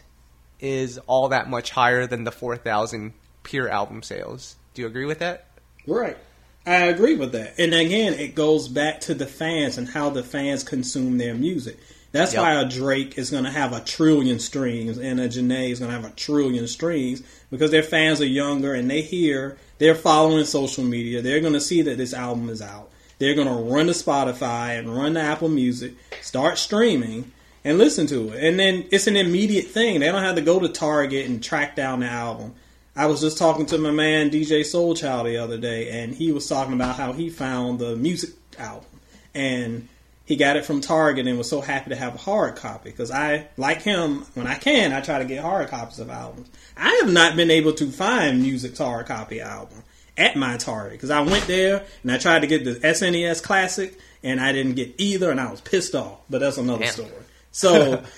is 0.59 0.97
all 1.07 1.29
that 1.29 1.49
much 1.49 1.71
higher 1.71 2.05
than 2.05 2.25
the 2.25 2.33
4,000 2.33 3.13
pure 3.43 3.69
album 3.69 4.03
sales. 4.03 4.57
Do 4.73 4.81
you 4.81 4.89
agree 4.89 5.05
with 5.05 5.19
that? 5.19 5.45
Right. 5.87 6.17
I 6.65 6.87
agree 6.87 7.15
with 7.15 7.31
that. 7.31 7.57
And 7.57 7.73
again, 7.73 8.11
it 8.15 8.35
goes 8.35 8.67
back 8.67 8.99
to 9.01 9.13
the 9.13 9.25
fans 9.25 9.77
and 9.77 9.87
how 9.87 10.09
the 10.09 10.21
fans 10.21 10.65
consume 10.65 11.17
their 11.17 11.33
music. 11.33 11.79
That's 12.11 12.33
yep. 12.33 12.41
why 12.41 12.55
a 12.55 12.67
Drake 12.67 13.17
is 13.17 13.31
going 13.31 13.45
to 13.45 13.51
have 13.51 13.71
a 13.71 13.79
trillion 13.79 14.39
streams 14.39 14.97
and 14.97 15.17
a 15.21 15.29
Jhené 15.29 15.69
is 15.69 15.79
going 15.79 15.91
to 15.91 15.95
have 15.95 16.11
a 16.11 16.13
trillion 16.13 16.67
streams 16.67 17.23
because 17.49 17.71
their 17.71 17.83
fans 17.83 18.19
are 18.19 18.25
younger 18.25 18.73
and 18.73 18.91
they 18.91 19.01
hear, 19.01 19.57
they're 19.79 19.95
following 19.95 20.45
social 20.45 20.83
media. 20.83 21.21
They're 21.21 21.41
going 21.41 21.53
to 21.53 21.61
see 21.61 21.81
that 21.81 21.97
this 21.97 22.13
album 22.13 22.49
is 22.49 22.61
out. 22.61 22.91
They're 23.17 23.33
going 23.33 23.47
to 23.47 23.73
run 23.73 23.87
to 23.87 23.93
Spotify 23.93 24.77
and 24.77 24.95
run 24.95 25.15
to 25.15 25.21
Apple 25.21 25.49
Music, 25.49 25.93
start 26.21 26.57
streaming, 26.57 27.31
and 27.65 27.77
listen 27.77 28.07
to 28.07 28.29
it. 28.29 28.43
And 28.43 28.59
then 28.59 28.85
it's 28.91 29.07
an 29.07 29.17
immediate 29.17 29.67
thing. 29.67 29.99
They 29.99 30.07
don't 30.07 30.23
have 30.23 30.35
to 30.35 30.41
go 30.41 30.59
to 30.59 30.69
Target 30.69 31.27
and 31.27 31.43
track 31.43 31.75
down 31.75 32.01
the 32.01 32.07
album. 32.07 32.53
I 32.95 33.05
was 33.07 33.21
just 33.21 33.37
talking 33.37 33.65
to 33.67 33.77
my 33.77 33.91
man 33.91 34.29
DJ 34.29 34.61
Soulchild 34.61 35.25
the 35.25 35.37
other 35.37 35.57
day, 35.57 35.89
and 35.89 36.13
he 36.13 36.31
was 36.31 36.47
talking 36.47 36.73
about 36.73 36.95
how 36.95 37.13
he 37.13 37.29
found 37.29 37.79
the 37.79 37.95
Musiq 37.95 38.33
album, 38.57 38.87
and 39.33 39.87
he 40.29 40.35
got 40.35 40.57
it 40.57 40.63
from 40.63 40.79
Target 40.79 41.25
and 41.25 41.39
was 41.39 41.49
so 41.49 41.59
happy 41.59 41.89
to 41.89 41.95
have 41.95 42.13
a 42.13 42.19
hard 42.19 42.55
copy. 42.55 42.91
Because 42.91 43.09
I, 43.09 43.47
like 43.57 43.81
him, 43.81 44.27
when 44.35 44.45
I 44.45 44.53
can, 44.53 44.93
I 44.93 45.01
try 45.01 45.17
to 45.17 45.25
get 45.25 45.41
hard 45.41 45.69
copies 45.69 45.97
of 45.97 46.11
albums. 46.11 46.47
I 46.77 46.99
have 47.01 47.11
not 47.11 47.35
been 47.35 47.49
able 47.49 47.73
to 47.73 47.89
find 47.89 48.43
Musiq's 48.43 48.77
hard 48.77 49.07
copy 49.07 49.41
album 49.41 49.81
at 50.15 50.35
my 50.35 50.57
Target 50.57 50.91
because 50.91 51.09
I 51.09 51.21
went 51.21 51.47
there 51.47 51.83
and 52.03 52.11
I 52.11 52.19
tried 52.19 52.41
to 52.41 52.47
get 52.47 52.63
the 52.63 52.75
SNES 52.75 53.41
Classic 53.41 53.97
and 54.21 54.39
I 54.39 54.51
didn't 54.51 54.75
get 54.75 54.93
either, 54.99 55.31
and 55.31 55.41
I 55.41 55.49
was 55.49 55.61
pissed 55.61 55.95
off. 55.95 56.19
But 56.29 56.41
that's 56.41 56.59
another 56.59 56.83
Damn. 56.83 56.93
story. 56.93 57.11
So. 57.51 58.03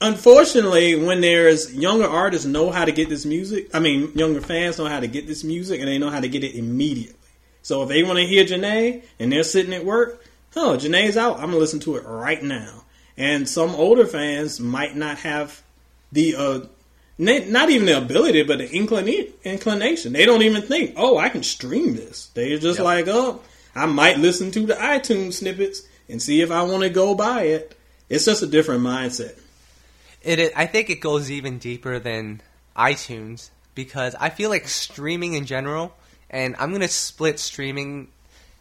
Unfortunately, 0.00 0.94
when 0.94 1.20
there's 1.20 1.74
younger 1.74 2.06
artists 2.06 2.46
know 2.46 2.70
how 2.70 2.84
to 2.84 2.92
get 2.92 3.08
this 3.08 3.26
music, 3.26 3.68
I 3.74 3.80
mean, 3.80 4.12
younger 4.14 4.40
fans 4.40 4.78
know 4.78 4.84
how 4.84 5.00
to 5.00 5.08
get 5.08 5.26
this 5.26 5.42
music 5.42 5.80
and 5.80 5.88
they 5.88 5.98
know 5.98 6.08
how 6.08 6.20
to 6.20 6.28
get 6.28 6.44
it 6.44 6.54
immediately. 6.54 7.16
So 7.62 7.82
if 7.82 7.88
they 7.88 8.04
want 8.04 8.20
to 8.20 8.24
hear 8.24 8.44
Jhené 8.44 9.02
and 9.18 9.32
they're 9.32 9.42
sitting 9.42 9.74
at 9.74 9.84
work, 9.84 10.24
oh, 10.56 10.76
Jhené's 10.78 11.16
out, 11.16 11.36
I'm 11.36 11.46
gonna 11.46 11.56
listen 11.58 11.80
to 11.80 11.96
it 11.96 12.04
right 12.04 12.42
now. 12.42 12.84
And 13.16 13.48
some 13.48 13.74
older 13.74 14.06
fans 14.06 14.60
might 14.60 14.94
not 14.96 15.18
have 15.18 15.62
the, 16.12 16.34
uh, 16.36 16.60
not 17.18 17.70
even 17.70 17.86
the 17.86 17.98
ability, 17.98 18.44
but 18.44 18.58
the 18.58 18.68
inclina- 18.68 19.30
inclination. 19.44 20.12
They 20.12 20.24
don't 20.24 20.42
even 20.42 20.62
think, 20.62 20.94
oh, 20.96 21.18
I 21.18 21.28
can 21.28 21.42
stream 21.42 21.96
this. 21.96 22.30
They're 22.34 22.58
just 22.58 22.78
Yep. 22.78 22.84
like, 22.84 23.08
oh, 23.08 23.40
I 23.74 23.86
might 23.86 24.18
listen 24.18 24.50
to 24.52 24.60
the 24.66 24.74
iTunes 24.74 25.34
snippets 25.34 25.82
and 26.08 26.22
see 26.22 26.40
if 26.40 26.50
I 26.50 26.62
want 26.62 26.82
to 26.84 26.90
go 26.90 27.14
buy 27.14 27.42
it. 27.42 27.76
It's 28.08 28.24
just 28.24 28.42
a 28.42 28.46
different 28.46 28.82
mindset. 28.82 29.34
It, 30.22 30.38
i- 30.56 30.62
I 30.62 30.66
think 30.66 30.90
it 30.90 31.00
goes 31.00 31.30
even 31.30 31.58
deeper 31.58 31.98
than 31.98 32.40
iTunes 32.76 33.50
because 33.74 34.14
I 34.18 34.30
feel 34.30 34.48
like 34.50 34.68
streaming 34.68 35.34
in 35.34 35.44
general, 35.44 35.94
and 36.30 36.54
I'm 36.58 36.70
gonna 36.72 36.88
split 36.88 37.38
streaming 37.40 38.08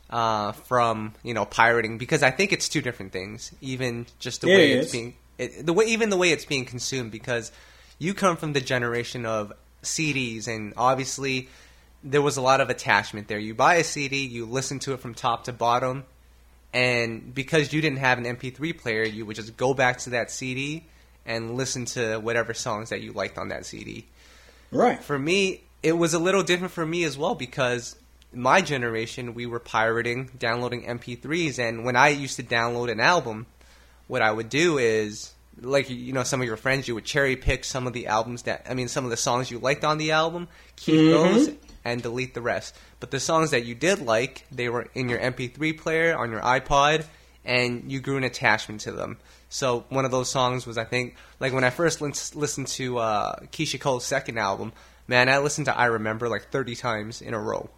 uh, 0.10 0.52
from 0.54 1.14
you 1.24 1.34
know 1.34 1.46
pirating 1.46 1.98
because 1.98 2.24
I 2.24 2.32
think 2.32 2.54
it's 2.54 2.70
two 2.70 2.82
different 2.82 3.12
things. 3.12 3.52
Even 3.62 4.06
just 4.20 4.42
the 4.42 4.48
Yeah, 4.48 4.56
way 4.56 4.72
it 4.72 4.80
it's 4.82 4.92
being, 4.92 5.16
it, 5.38 5.66
the 5.66 5.74
way 5.74 5.86
even 5.86 6.10
the 6.10 6.18
way 6.18 6.32
it's 6.32 6.46
being 6.46 6.66
consumed 6.66 7.12
because 7.12 7.52
you 8.00 8.14
come 8.14 8.38
from 8.38 8.54
the 8.54 8.62
generation 8.62 9.26
of 9.26 9.54
CDs, 9.84 10.48
and 10.48 10.74
obviously 10.78 11.50
there 12.04 12.22
was 12.22 12.38
a 12.38 12.42
lot 12.42 12.62
of 12.62 12.70
attachment 12.70 13.28
there. 13.28 13.40
You 13.40 13.54
buy 13.54 13.76
a 13.76 13.84
CD, 13.84 14.26
you 14.26 14.46
listen 14.46 14.80
to 14.80 14.94
it 14.94 15.00
from 15.00 15.14
top 15.14 15.46
to 15.46 15.54
bottom, 15.54 16.06
and 16.74 17.34
because 17.34 17.74
you 17.74 17.82
didn't 17.82 18.00
have 18.00 18.18
an 18.18 18.26
MP3 18.26 18.78
player, 18.78 19.04
you 19.04 19.26
would 19.26 19.36
just 19.36 19.58
go 19.58 19.74
back 19.74 19.98
to 20.00 20.12
that 20.12 20.32
CD 20.32 20.86
and 21.26 21.56
listen 21.56 21.86
to 21.86 22.18
whatever 22.20 22.54
songs 22.54 22.90
that 22.90 23.02
you 23.02 23.12
liked 23.12 23.38
on 23.38 23.50
that 23.50 23.66
CD. 23.66 24.06
Right. 24.72 25.04
For 25.04 25.18
me, 25.18 25.64
it 25.84 25.94
was 25.94 26.14
a 26.14 26.20
little 26.20 26.44
different 26.44 26.72
for 26.74 26.86
me 26.86 27.04
as 27.04 27.18
well 27.18 27.36
because 27.36 27.96
my 28.34 28.62
generation 28.62 29.34
we 29.34 29.46
were 29.46 29.60
pirating, 29.60 30.30
downloading 30.38 30.86
MP3s, 30.86 31.60
and 31.60 31.86
when 31.86 31.96
I 31.96 32.10
used 32.10 32.36
to 32.38 32.44
download 32.44 32.92
an 32.92 33.00
album, 33.00 33.46
what 34.08 34.22
I 34.22 34.32
would 34.32 34.50
do 34.50 34.78
is 34.78 35.32
like 35.60 35.90
you 35.90 36.14
know 36.14 36.22
some 36.24 36.40
of 36.40 36.46
your 36.48 36.56
friends 36.58 36.88
you 36.88 36.94
would 36.94 37.06
cherry 37.06 37.36
pick 37.36 37.64
some 37.64 37.88
of 37.88 37.94
the 37.94 38.06
albums 38.08 38.44
that 38.44 38.68
I 38.70 38.76
mean 38.76 38.88
some 38.88 39.06
of 39.06 39.10
the 39.10 39.18
songs 39.18 39.50
you 39.50 39.58
liked 39.60 39.84
on 39.84 39.98
the 39.98 40.12
album, 40.12 40.48
keep 40.76 40.96
Mhm. 41.00 41.10
those 41.12 41.50
and 41.84 42.02
delete 42.04 42.34
the 42.34 42.42
rest. 42.42 42.76
But 43.00 43.12
the 43.12 43.20
songs 43.20 43.52
that 43.52 43.66
you 43.66 43.74
did 43.76 44.00
like, 44.00 44.46
they 44.52 44.70
were 44.70 44.88
in 44.94 45.10
your 45.10 45.20
MP3 45.20 45.74
player 45.78 46.16
on 46.18 46.30
your 46.32 46.42
iPod 46.42 47.06
and 47.46 47.90
you 47.92 48.00
grew 48.02 48.18
an 48.18 48.24
attachment 48.26 48.82
to 48.82 48.92
them. 48.92 49.18
So 49.50 49.86
one 49.90 50.04
of 50.06 50.12
those 50.12 50.30
songs 50.30 50.68
was 50.68 50.78
I 50.78 50.84
think 50.84 51.16
like 51.40 51.54
when 51.54 51.64
I 51.64 51.70
first 51.70 52.02
lis- 52.02 52.36
listened 52.36 52.68
to 52.68 52.98
uh, 53.00 53.40
Keyshia 53.52 53.80
Cole's 53.80 54.06
second 54.06 54.38
album, 54.38 54.74
man, 55.08 55.28
I 55.30 55.38
listened 55.40 55.66
to 55.66 55.78
I 55.78 55.86
Remember 55.86 56.28
like 56.30 56.52
30 56.52 56.76
times 56.76 57.22
in 57.22 57.34
a 57.34 57.40
row. 57.40 57.70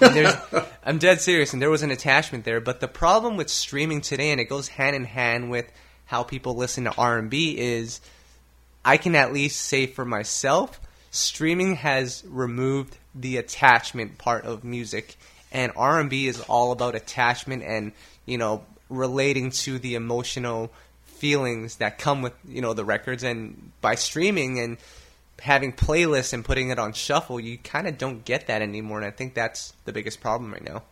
And 0.00 0.36
I'm 0.84 0.98
dead 0.98 1.20
serious, 1.20 1.52
and 1.52 1.60
there 1.60 1.70
was 1.70 1.82
an 1.82 1.90
attachment 1.90 2.44
there. 2.44 2.60
But 2.60 2.80
the 2.80 2.88
problem 2.88 3.36
with 3.36 3.48
streaming 3.48 4.00
today, 4.00 4.30
and 4.30 4.40
it 4.40 4.44
goes 4.44 4.68
hand 4.68 4.94
in 4.94 5.04
hand 5.04 5.50
with 5.50 5.70
how 6.06 6.22
people 6.22 6.54
listen 6.54 6.84
to 6.84 6.94
R&B, 6.94 7.58
is 7.58 8.00
I 8.84 8.96
can 8.96 9.14
at 9.14 9.32
least 9.32 9.60
say 9.60 9.86
for 9.86 10.04
myself, 10.04 10.80
streaming 11.10 11.76
has 11.76 12.22
removed 12.26 12.96
the 13.14 13.36
attachment 13.36 14.18
part 14.18 14.44
of 14.44 14.64
music, 14.64 15.16
and 15.52 15.72
R&B 15.76 16.26
is 16.26 16.40
all 16.42 16.72
about 16.72 16.94
attachment 16.94 17.62
and 17.62 17.92
you 18.26 18.38
know 18.38 18.64
relating 18.88 19.50
to 19.50 19.78
the 19.78 19.94
emotional 19.94 20.70
feelings 21.04 21.76
that 21.76 21.98
come 21.98 22.22
with 22.22 22.34
you 22.46 22.62
know 22.62 22.74
the 22.74 22.84
records. 22.84 23.22
And 23.22 23.72
by 23.80 23.96
streaming 23.96 24.60
and 24.60 24.78
having 25.40 25.72
playlists 25.72 26.32
and 26.32 26.44
putting 26.44 26.70
it 26.70 26.78
on 26.78 26.92
shuffle, 26.92 27.38
you 27.38 27.58
kind 27.58 27.86
of 27.86 27.98
don't 27.98 28.24
get 28.24 28.46
that 28.46 28.62
anymore. 28.62 28.98
And 28.98 29.06
I 29.06 29.10
think 29.10 29.34
that's 29.34 29.72
the 29.84 29.92
biggest 29.92 30.20
problem 30.20 30.52
right 30.52 30.64
now. 30.64 30.82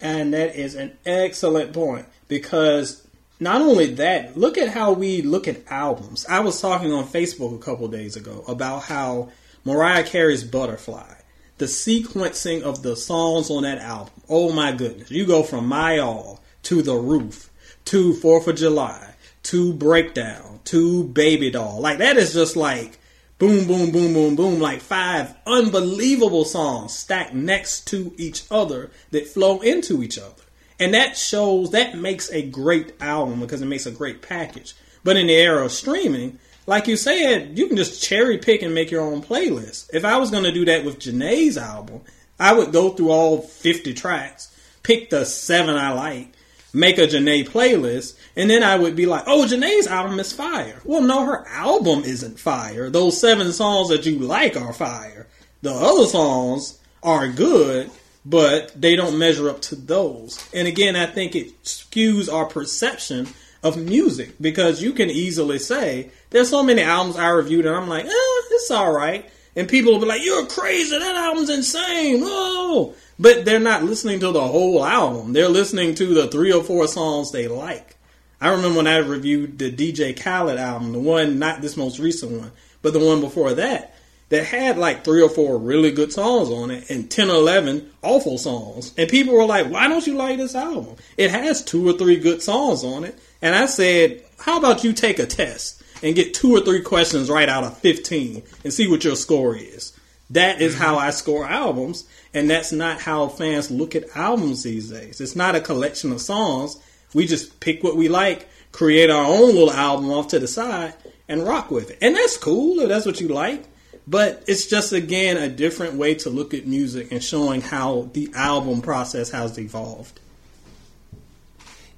And 0.00 0.32
that 0.32 0.56
is 0.56 0.74
an 0.74 0.96
excellent 1.04 1.72
point 1.72 2.06
because 2.26 3.06
not 3.38 3.60
only 3.60 3.86
that, 3.94 4.36
look 4.36 4.58
at 4.58 4.68
how 4.68 4.92
we 4.92 5.22
look 5.22 5.46
at 5.46 5.70
albums. 5.70 6.26
I 6.28 6.40
was 6.40 6.60
talking 6.60 6.92
on 6.92 7.06
Facebook 7.06 7.54
a 7.54 7.62
couple 7.62 7.88
days 7.88 8.16
ago 8.16 8.44
about 8.48 8.84
how 8.84 9.30
Mariah 9.64 10.04
Carey's 10.04 10.44
Butterfly, 10.44 11.14
the 11.58 11.66
sequencing 11.66 12.62
of 12.62 12.82
the 12.82 12.96
songs 12.96 13.50
on 13.50 13.64
that 13.64 13.78
album. 13.78 14.14
Oh 14.28 14.52
my 14.52 14.72
goodness. 14.72 15.10
You 15.10 15.26
go 15.26 15.42
from 15.42 15.66
My 15.66 15.98
All 15.98 16.40
to 16.64 16.82
The 16.82 16.94
Roof 16.94 17.50
to 17.86 18.14
4th 18.14 18.46
of 18.46 18.56
July 18.56 19.14
to 19.44 19.72
Breakdown 19.72 20.60
to 20.64 21.04
Baby 21.04 21.50
Doll. 21.50 21.80
Like 21.80 21.98
that 21.98 22.16
is 22.16 22.32
just 22.32 22.56
like 22.56 22.99
boom, 23.40 23.66
boom, 23.66 23.90
boom, 23.90 24.12
boom, 24.12 24.36
boom, 24.36 24.60
like 24.60 24.80
five 24.82 25.34
unbelievable 25.46 26.44
songs 26.44 26.96
stacked 26.96 27.32
next 27.32 27.88
to 27.88 28.14
each 28.18 28.44
other 28.50 28.90
that 29.12 29.26
flow 29.26 29.60
into 29.60 30.02
each 30.02 30.18
other. 30.18 30.42
And 30.78 30.92
that 30.92 31.16
shows, 31.16 31.70
that 31.70 31.96
makes 31.96 32.30
a 32.30 32.42
great 32.42 32.92
album 33.00 33.40
because 33.40 33.62
it 33.62 33.66
makes 33.66 33.86
a 33.86 33.90
great 33.90 34.20
package. 34.20 34.74
But 35.02 35.16
in 35.16 35.26
the 35.26 35.34
era 35.34 35.64
of 35.64 35.72
streaming, 35.72 36.38
like 36.66 36.86
you 36.86 36.96
said, 36.96 37.58
you 37.58 37.66
can 37.66 37.78
just 37.78 38.02
cherry 38.02 38.36
pick 38.36 38.60
and 38.60 38.74
make 38.74 38.90
your 38.90 39.02
own 39.02 39.22
playlist. 39.22 39.88
If 39.94 40.04
I 40.04 40.18
was 40.18 40.30
going 40.30 40.44
to 40.44 40.52
do 40.52 40.66
that 40.66 40.84
with 40.84 40.98
Jhené's 40.98 41.56
album, 41.56 42.02
I 42.38 42.52
would 42.52 42.72
go 42.72 42.90
through 42.90 43.10
all 43.10 43.40
50 43.40 43.94
tracks, 43.94 44.54
pick 44.82 45.08
the 45.08 45.24
seven 45.24 45.76
I 45.76 45.92
like, 45.94 46.34
make 46.74 46.98
a 46.98 47.06
Jhené 47.06 47.48
playlist, 47.48 48.18
and 48.40 48.48
then 48.48 48.62
I 48.62 48.74
would 48.74 48.96
be 48.96 49.04
like, 49.04 49.24
oh, 49.26 49.44
Jhené's 49.44 49.86
album 49.86 50.18
is 50.18 50.32
fire. 50.32 50.80
Well, 50.82 51.02
no, 51.02 51.26
her 51.26 51.46
album 51.46 52.04
isn't 52.04 52.40
fire. 52.40 52.88
Those 52.88 53.20
seven 53.20 53.52
songs 53.52 53.90
that 53.90 54.06
you 54.06 54.18
like 54.18 54.56
are 54.56 54.72
fire. 54.72 55.26
The 55.60 55.74
other 55.74 56.06
songs 56.06 56.80
are 57.02 57.28
good, 57.28 57.90
but 58.24 58.72
they 58.80 58.96
don't 58.96 59.18
measure 59.18 59.50
up 59.50 59.60
to 59.60 59.76
those. 59.76 60.42
And 60.54 60.66
again, 60.66 60.96
I 60.96 61.04
think 61.04 61.36
it 61.36 61.62
skews 61.64 62.32
our 62.32 62.46
perception 62.46 63.28
of 63.62 63.76
music 63.76 64.36
because 64.40 64.82
you 64.82 64.94
can 64.94 65.10
easily 65.10 65.58
say, 65.58 66.10
there's 66.30 66.48
so 66.48 66.62
many 66.62 66.80
albums 66.80 67.18
I 67.18 67.28
reviewed 67.28 67.66
and 67.66 67.76
I'm 67.76 67.90
like, 67.90 68.06
eh, 68.06 68.08
it's 68.10 68.70
alright. 68.70 69.30
And 69.54 69.68
people 69.68 69.92
will 69.92 70.00
be 70.00 70.06
like, 70.06 70.24
you're 70.24 70.46
crazy, 70.46 70.98
that 70.98 71.14
album's 71.14 71.50
insane, 71.50 72.22
whoa! 72.22 72.94
But 73.18 73.44
they're 73.44 73.60
not 73.60 73.84
listening 73.84 74.20
to 74.20 74.32
the 74.32 74.48
whole 74.48 74.82
album. 74.82 75.34
They're 75.34 75.50
listening 75.50 75.94
to 75.96 76.14
the 76.14 76.28
three 76.28 76.54
or 76.54 76.64
four 76.64 76.88
songs 76.88 77.32
they 77.32 77.46
like. 77.46 77.98
I 78.40 78.48
remember 78.48 78.78
when 78.78 78.86
I 78.86 78.96
reviewed 78.98 79.58
the 79.58 79.70
DJ 79.70 80.18
Khaled 80.18 80.58
album, 80.58 80.92
the 80.92 80.98
one, 80.98 81.38
not 81.38 81.60
this 81.60 81.76
most 81.76 81.98
recent 81.98 82.32
one, 82.32 82.52
but 82.80 82.92
the 82.92 82.98
one 82.98 83.20
before 83.20 83.52
that, 83.54 83.94
that 84.30 84.46
had 84.46 84.78
like 84.78 85.04
three 85.04 85.20
or 85.20 85.28
four 85.28 85.58
really 85.58 85.90
good 85.90 86.12
songs 86.12 86.48
on 86.48 86.70
it 86.70 86.88
and 86.88 87.10
10 87.10 87.28
or 87.28 87.34
11 87.34 87.90
awful 88.02 88.38
songs. 88.38 88.94
And 88.96 89.10
people 89.10 89.34
were 89.34 89.44
like, 89.44 89.70
why 89.70 89.88
don't 89.88 90.06
you 90.06 90.14
like 90.14 90.38
this 90.38 90.54
album? 90.54 90.96
It 91.18 91.30
has 91.30 91.62
two 91.64 91.86
or 91.86 91.92
three 91.92 92.16
good 92.16 92.40
songs 92.40 92.82
on 92.82 93.04
it. 93.04 93.18
And 93.42 93.54
I 93.54 93.66
said, 93.66 94.24
how 94.38 94.58
about 94.58 94.84
you 94.84 94.92
take 94.92 95.18
a 95.18 95.26
test 95.26 95.82
and 96.02 96.16
get 96.16 96.32
two 96.32 96.56
or 96.56 96.60
three 96.60 96.80
questions 96.80 97.28
right 97.28 97.48
out 97.48 97.64
of 97.64 97.76
15 97.78 98.42
and 98.64 98.72
see 98.72 98.88
what 98.88 99.04
your 99.04 99.16
score 99.16 99.54
is? 99.54 99.92
That 100.30 100.62
is 100.62 100.78
how 100.78 100.96
I 100.96 101.10
score 101.10 101.44
albums. 101.44 102.04
And 102.32 102.48
that's 102.48 102.72
not 102.72 103.00
how 103.00 103.28
fans 103.28 103.70
look 103.70 103.96
at 103.96 104.16
albums 104.16 104.62
these 104.62 104.90
days. 104.90 105.20
It's 105.20 105.36
not 105.36 105.56
a 105.56 105.60
collection 105.60 106.12
of 106.12 106.20
songs. 106.20 106.78
We 107.14 107.26
just 107.26 107.60
pick 107.60 107.82
what 107.82 107.96
we 107.96 108.08
like, 108.08 108.48
create 108.72 109.10
our 109.10 109.24
own 109.24 109.54
little 109.54 109.72
album 109.72 110.10
off 110.10 110.28
to 110.28 110.38
the 110.38 110.48
side, 110.48 110.94
and 111.28 111.46
rock 111.46 111.70
with 111.70 111.90
it. 111.90 111.98
And 112.00 112.16
that's 112.16 112.36
cool 112.36 112.80
if 112.80 112.88
that's 112.88 113.06
what 113.06 113.20
you 113.20 113.28
like. 113.28 113.64
But 114.06 114.42
it's 114.48 114.66
just, 114.66 114.92
again, 114.92 115.36
a 115.36 115.48
different 115.48 115.94
way 115.94 116.14
to 116.16 116.30
look 116.30 116.52
at 116.54 116.66
music 116.66 117.12
and 117.12 117.22
showing 117.22 117.60
how 117.60 118.10
the 118.12 118.30
album 118.34 118.82
process 118.82 119.30
has 119.30 119.56
evolved. 119.58 120.18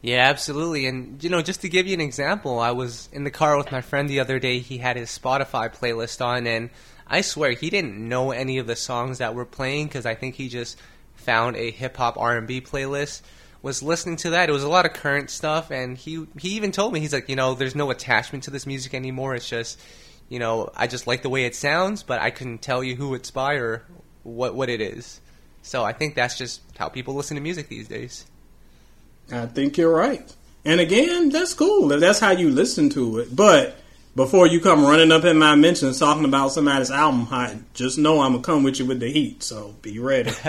Yeah, 0.03 0.29
absolutely. 0.29 0.87
And 0.87 1.23
you 1.23 1.31
know, 1.31 1.43
just 1.43 1.61
to 1.61 1.69
give 1.69 1.87
you 1.87 1.95
an 1.95 2.01
example, 2.01 2.59
I 2.59 2.73
was 2.73 3.09
in 3.13 3.23
the 3.23 3.31
car 3.31 3.57
with 3.57 3.71
my 3.71 3.81
friend 3.81 4.11
the 4.11 4.19
other 4.19 4.41
day. 4.41 4.59
He 4.59 4.79
had 4.79 4.97
his 4.97 5.17
Spotify 5.17 5.75
playlist 5.75 6.21
on, 6.25 6.47
and 6.47 6.71
I 7.07 7.21
swear 7.21 7.53
he 7.53 7.71
didn't 7.71 7.97
know 7.97 8.33
any 8.33 8.59
of 8.59 8.67
the 8.67 8.75
songs 8.75 9.19
that 9.19 9.35
were 9.35 9.45
playing 9.45 9.87
because 9.87 10.05
I 10.05 10.17
think 10.17 10.35
he 10.35 10.49
just 10.49 10.77
found 11.15 11.57
a 11.57 11.71
hip 11.71 11.97
hop 11.97 12.19
R 12.19 12.37
and 12.37 12.49
B 12.49 12.61
playlist. 12.61 13.23
Was 13.63 13.83
listening 13.83 14.17
to 14.17 14.31
that. 14.31 14.49
It 14.49 14.53
was 14.53 14.65
a 14.65 14.69
lot 14.69 14.87
of 14.87 14.93
current 14.93 15.31
stuff, 15.31 15.71
and 15.71 15.97
he 15.97 16.27
he 16.39 16.51
even 16.51 16.73
told 16.73 16.93
me 16.93 17.01
he's 17.01 17.13
like, 17.13 17.29
you 17.29 17.37
know, 17.37 17.55
there's 17.55 17.75
no 17.75 17.91
attachment 17.91 18.45
to 18.45 18.51
this 18.51 18.67
music 18.67 18.93
anymore. 18.93 19.35
It's 19.35 19.49
just, 19.49 19.81
you 20.29 20.39
know, 20.39 20.71
I 20.77 20.87
just 20.89 21.07
like 21.07 21.23
the 21.23 21.29
way 21.29 21.45
it 21.45 21.55
sounds, 21.55 22.03
but 22.03 22.21
I 22.21 22.31
couldn't 22.31 22.61
tell 22.63 22.83
you 22.83 22.97
who 22.97 23.15
it's 23.15 23.31
by 23.31 23.55
or 23.55 23.85
what 24.25 24.55
what 24.55 24.69
it 24.69 24.81
is. 24.81 25.21
So 25.63 25.85
I 25.85 25.93
think 25.93 26.17
that's 26.17 26.37
just 26.37 26.61
how 26.77 26.89
people 26.89 27.15
listen 27.15 27.37
to 27.37 27.41
music 27.41 27.69
these 27.69 27.87
days. 27.87 28.27
I 29.31 29.47
think 29.47 29.79
you're 29.79 29.95
right. 29.95 30.35
And 30.65 30.81
again, 30.81 31.29
that's 31.29 31.55
cool 31.55 31.93
if 31.93 32.01
that's 32.01 32.19
how 32.19 32.33
you 32.33 32.51
listen 32.51 32.91
to 32.91 33.19
it. 33.19 33.35
But 33.35 33.77
before 34.17 34.47
you 34.47 34.61
come 34.61 34.85
running 34.85 35.13
up 35.13 35.25
in 35.25 35.39
my 35.39 35.55
mentions 35.55 36.01
talking 36.01 36.25
about 36.25 36.49
somebody's 36.49 36.91
album 36.91 37.27
hot, 37.27 37.55
just 37.75 37.97
know 37.97 38.21
I'm 38.21 38.33
gonna 38.33 38.43
come 38.43 38.65
with 38.65 38.81
you 38.81 38.87
with 38.87 38.99
the 38.99 39.11
heat. 39.11 39.45
So 39.45 39.77
be 39.83 40.01
ready. 40.01 40.33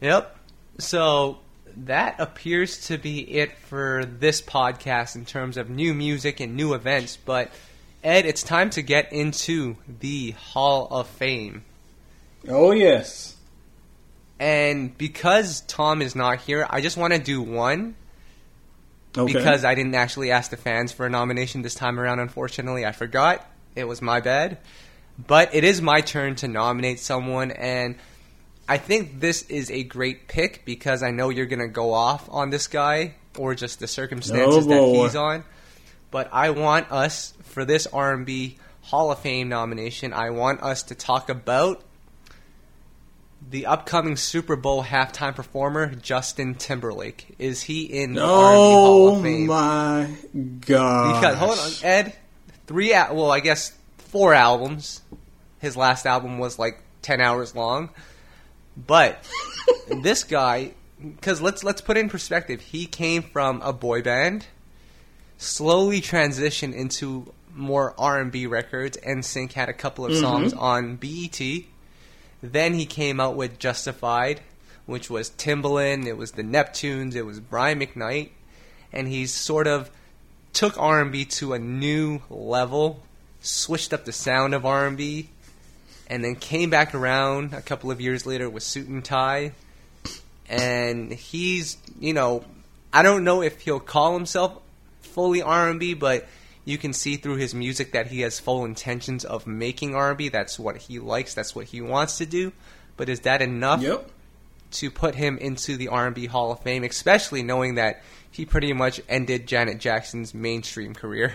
Yep. 0.00 0.39
So 0.80 1.38
that 1.76 2.16
appears 2.18 2.86
to 2.88 2.98
be 2.98 3.20
it 3.20 3.56
for 3.58 4.04
this 4.04 4.42
podcast 4.42 5.14
in 5.14 5.24
terms 5.24 5.56
of 5.56 5.70
new 5.70 5.94
music 5.94 6.40
and 6.40 6.56
new 6.56 6.74
events. 6.74 7.16
But 7.16 7.50
Ed, 8.02 8.26
it's 8.26 8.42
time 8.42 8.70
to 8.70 8.82
get 8.82 9.12
into 9.12 9.76
the 10.00 10.32
Hall 10.32 10.88
of 10.90 11.06
Fame. 11.06 11.64
oh 12.48 12.70
yes. 12.72 13.36
And 14.38 14.96
because 14.96 15.60
Tom 15.62 16.00
is 16.00 16.16
not 16.16 16.40
here, 16.40 16.66
I 16.70 16.80
just 16.80 16.96
want 16.96 17.12
to 17.12 17.18
do 17.18 17.42
one 17.42 17.94
Okay. 19.16 19.32
because 19.32 19.64
I 19.64 19.74
didn't 19.74 19.94
actually 19.96 20.30
ask 20.30 20.50
the 20.50 20.56
fans 20.56 20.92
for 20.92 21.04
a 21.04 21.10
nomination 21.10 21.60
this 21.62 21.74
time 21.74 22.00
around. 22.00 22.20
Unfortunately, 22.20 22.86
I 22.86 22.92
forgot. 22.92 23.44
It 23.74 23.84
was 23.84 24.00
my 24.00 24.20
bad. 24.20 24.58
But 25.26 25.54
it 25.54 25.64
is 25.64 25.82
my 25.82 26.00
turn 26.00 26.36
to 26.36 26.48
nominate 26.48 27.00
someone, 27.00 27.50
and 27.50 27.96
I 28.70 28.78
think 28.78 29.18
this 29.18 29.42
is 29.48 29.68
a 29.68 29.82
great 29.82 30.28
pick 30.28 30.64
because 30.64 31.02
I 31.02 31.10
know 31.10 31.28
you're 31.28 31.46
going 31.46 31.58
to 31.58 31.66
go 31.66 31.92
off 31.92 32.28
on 32.30 32.50
this 32.50 32.68
guy 32.68 33.14
or 33.36 33.56
just 33.56 33.80
the 33.80 33.88
circumstances 33.88 34.64
Oh, 34.64 34.68
that 34.70 35.02
he's 35.02 35.16
on. 35.16 35.42
But 36.12 36.28
I 36.32 36.50
want 36.50 36.92
us 36.92 37.34
for 37.42 37.64
this 37.64 37.88
R&B 37.88 38.58
Hall 38.82 39.10
of 39.10 39.18
Fame 39.18 39.48
nomination. 39.48 40.12
I 40.12 40.30
want 40.30 40.62
us 40.62 40.84
to 40.84 40.94
talk 40.94 41.28
about 41.28 41.82
the 43.50 43.66
upcoming 43.66 44.14
Super 44.14 44.54
Bowl 44.54 44.84
halftime 44.84 45.34
performer 45.34 45.92
Justin 45.96 46.54
Timberlake. 46.54 47.34
Is 47.40 47.62
he 47.62 47.82
in 47.86 48.14
the 48.14 48.22
R&B 48.22 48.30
Hall 48.30 49.08
oh 49.08 49.16
of 49.16 49.22
Fame? 49.24 49.46
my 49.48 50.10
god. 50.60 51.20
Because 51.20 51.36
hold 51.36 51.58
on, 51.58 51.70
Ed, 51.82 52.16
three 52.68 52.90
well, 52.90 53.32
I 53.32 53.40
guess 53.40 53.76
four 53.98 54.32
albums. 54.32 55.00
His 55.58 55.76
last 55.76 56.06
album 56.06 56.38
was 56.38 56.56
like 56.56 56.80
ten 57.02 57.20
hours 57.20 57.56
long, 57.56 57.90
but 58.76 59.24
this 60.02 60.24
guy, 60.24 60.72
because 61.00 61.40
let's 61.40 61.64
let's 61.64 61.80
put 61.80 61.96
it 61.96 62.00
in 62.00 62.08
perspective. 62.08 62.60
He 62.60 62.86
came 62.86 63.22
from 63.22 63.60
a 63.62 63.72
boy 63.72 64.02
band, 64.02 64.46
slowly 65.38 66.00
transitioned 66.00 66.74
into 66.74 67.32
more 67.54 67.94
R 67.98 68.20
and 68.20 68.32
B 68.32 68.46
records. 68.46 68.96
NSYNC 68.98 69.52
had 69.52 69.68
a 69.68 69.74
couple 69.74 70.04
of 70.04 70.12
mm-hmm. 70.12 70.20
songs 70.20 70.52
on 70.52 70.96
BET. 70.96 71.40
Then 72.42 72.74
he 72.74 72.86
came 72.86 73.20
out 73.20 73.36
with 73.36 73.58
Justified, 73.58 74.40
which 74.86 75.10
was 75.10 75.30
Timbaland. 75.30 76.06
It 76.06 76.16
was 76.16 76.32
the 76.32 76.42
Neptunes. 76.42 77.14
It 77.14 77.22
was 77.22 77.40
Brian 77.40 77.80
McKnight, 77.80 78.30
and 78.92 79.08
he's 79.08 79.32
sort 79.32 79.66
of 79.66 79.90
took 80.52 80.78
R&B 80.78 81.24
to 81.26 81.52
a 81.52 81.58
new 81.58 82.20
level, 82.28 83.02
switched 83.40 83.92
up 83.92 84.04
the 84.04 84.12
sound 84.12 84.54
of 84.54 84.66
R&B, 84.66 85.30
and 86.10 86.22
then 86.22 86.34
came 86.34 86.68
back 86.68 86.94
around 86.94 87.54
a 87.54 87.62
couple 87.62 87.90
of 87.90 88.00
years 88.00 88.26
later 88.26 88.50
with 88.50 88.62
Suit 88.64 88.88
and 88.88 89.02
Tie. 89.02 89.52
And 90.48 91.12
he's, 91.12 91.76
you 92.00 92.12
know, 92.12 92.44
I 92.92 93.02
don't 93.02 93.22
know 93.24 93.40
if 93.42 93.60
he'll 93.60 93.78
call 93.80 94.14
himself 94.14 94.60
fully 95.02 95.40
R&B, 95.40 95.94
but 95.94 96.26
you 96.64 96.76
can 96.76 96.92
see 96.92 97.16
through 97.16 97.36
his 97.36 97.54
music 97.54 97.92
that 97.92 98.08
he 98.08 98.20
has 98.22 98.40
full 98.40 98.64
intentions 98.64 99.24
of 99.24 99.46
making 99.46 99.94
R&B. 99.94 100.28
That's 100.28 100.58
what 100.58 100.76
he 100.76 100.98
likes. 100.98 101.32
That's 101.34 101.54
what 101.54 101.66
he 101.66 101.80
wants 101.80 102.18
to 102.18 102.26
do. 102.26 102.52
But 102.96 103.08
is 103.08 103.20
that 103.20 103.40
enough 103.40 103.80
Yep. 103.80 104.10
to 104.72 104.90
put 104.90 105.14
him 105.14 105.38
into 105.38 105.76
the 105.76 105.88
R&B 105.88 106.26
Hall 106.26 106.50
of 106.52 106.60
Fame, 106.60 106.82
especially 106.84 107.42
knowing 107.44 107.76
that 107.76 108.02
he 108.30 108.44
pretty 108.44 108.72
much 108.72 109.00
ended 109.08 109.46
Janet 109.46 109.78
Jackson's 109.78 110.34
mainstream 110.34 110.94
career. 110.94 111.34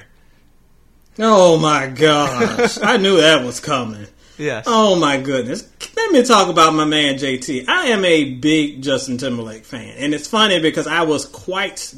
Oh 1.17 1.57
my 1.57 1.87
gosh. 1.87 2.77
I 2.81 2.97
knew 2.97 3.17
that 3.21 3.45
was 3.45 3.61
coming. 3.61 4.07
Yes. 4.37 4.65
Oh 4.67 4.95
my 4.95 5.17
goodness. 5.17 5.67
Let 5.95 6.11
me 6.11 6.23
talk 6.23 6.49
about 6.49 6.73
my 6.73 6.85
man 6.85 7.15
JT. 7.15 7.67
I 7.67 7.87
am 7.87 8.03
a 8.05 8.33
big 8.35 8.81
Justin 8.81 9.17
Timberlake 9.17 9.65
fan. 9.65 9.95
And 9.97 10.13
it's 10.13 10.27
funny 10.27 10.59
because 10.59 10.87
I 10.87 11.03
was 11.03 11.25
quite 11.25 11.93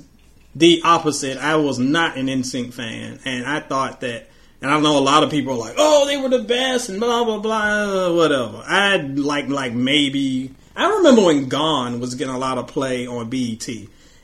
the 0.55 0.81
opposite. 0.83 1.37
I 1.37 1.55
was 1.55 1.79
not 1.79 2.17
an 2.17 2.27
NSYNC 2.27 2.73
fan. 2.73 3.19
And 3.25 3.45
I 3.45 3.59
thought 3.59 4.01
that, 4.01 4.29
and 4.61 4.71
I 4.71 4.79
know 4.79 4.97
a 4.97 4.99
lot 4.99 5.23
of 5.23 5.31
people 5.31 5.53
are 5.53 5.57
like, 5.57 5.75
oh, 5.77 6.05
they 6.05 6.17
were 6.17 6.29
the 6.29 6.43
best 6.43 6.89
and 6.89 6.99
blah, 6.99 7.23
blah, 7.23 7.39
blah, 7.39 8.13
whatever. 8.13 8.63
I 8.65 8.97
like, 8.97 9.49
like 9.49 9.73
maybe, 9.73 10.53
I 10.75 10.89
remember 10.97 11.23
when 11.23 11.49
Gone 11.49 11.99
was 11.99 12.15
getting 12.15 12.33
a 12.33 12.39
lot 12.39 12.57
of 12.57 12.67
play 12.67 13.07
on 13.07 13.29
BET. 13.29 13.67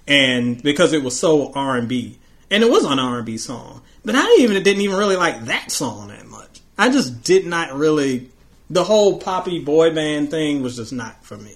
And 0.07 0.61
because 0.61 0.93
it 0.93 1.03
was 1.03 1.19
so 1.19 1.51
R&B. 1.53 2.19
And 2.51 2.63
it 2.63 2.69
was 2.69 2.85
an 2.85 2.99
R&B 2.99 3.37
song. 3.37 3.81
But 4.05 4.15
I 4.15 4.37
even 4.39 4.61
didn't 4.61 4.81
even 4.81 4.97
really 4.97 5.15
like 5.15 5.45
that 5.45 5.71
song. 5.71 6.12
I 6.77 6.89
just 6.89 7.23
did 7.23 7.45
not 7.45 7.73
really. 7.73 8.29
The 8.69 8.83
whole 8.83 9.19
poppy 9.19 9.59
boy 9.59 9.93
band 9.93 10.31
thing 10.31 10.63
was 10.63 10.77
just 10.77 10.93
not 10.93 11.23
for 11.23 11.37
me. 11.37 11.55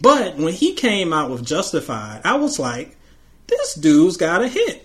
But 0.00 0.36
when 0.36 0.52
he 0.52 0.74
came 0.74 1.12
out 1.12 1.30
with 1.30 1.46
Justified, 1.46 2.20
I 2.24 2.36
was 2.36 2.58
like, 2.58 2.96
this 3.46 3.74
dude's 3.74 4.16
got 4.16 4.42
a 4.42 4.48
hit. 4.48 4.84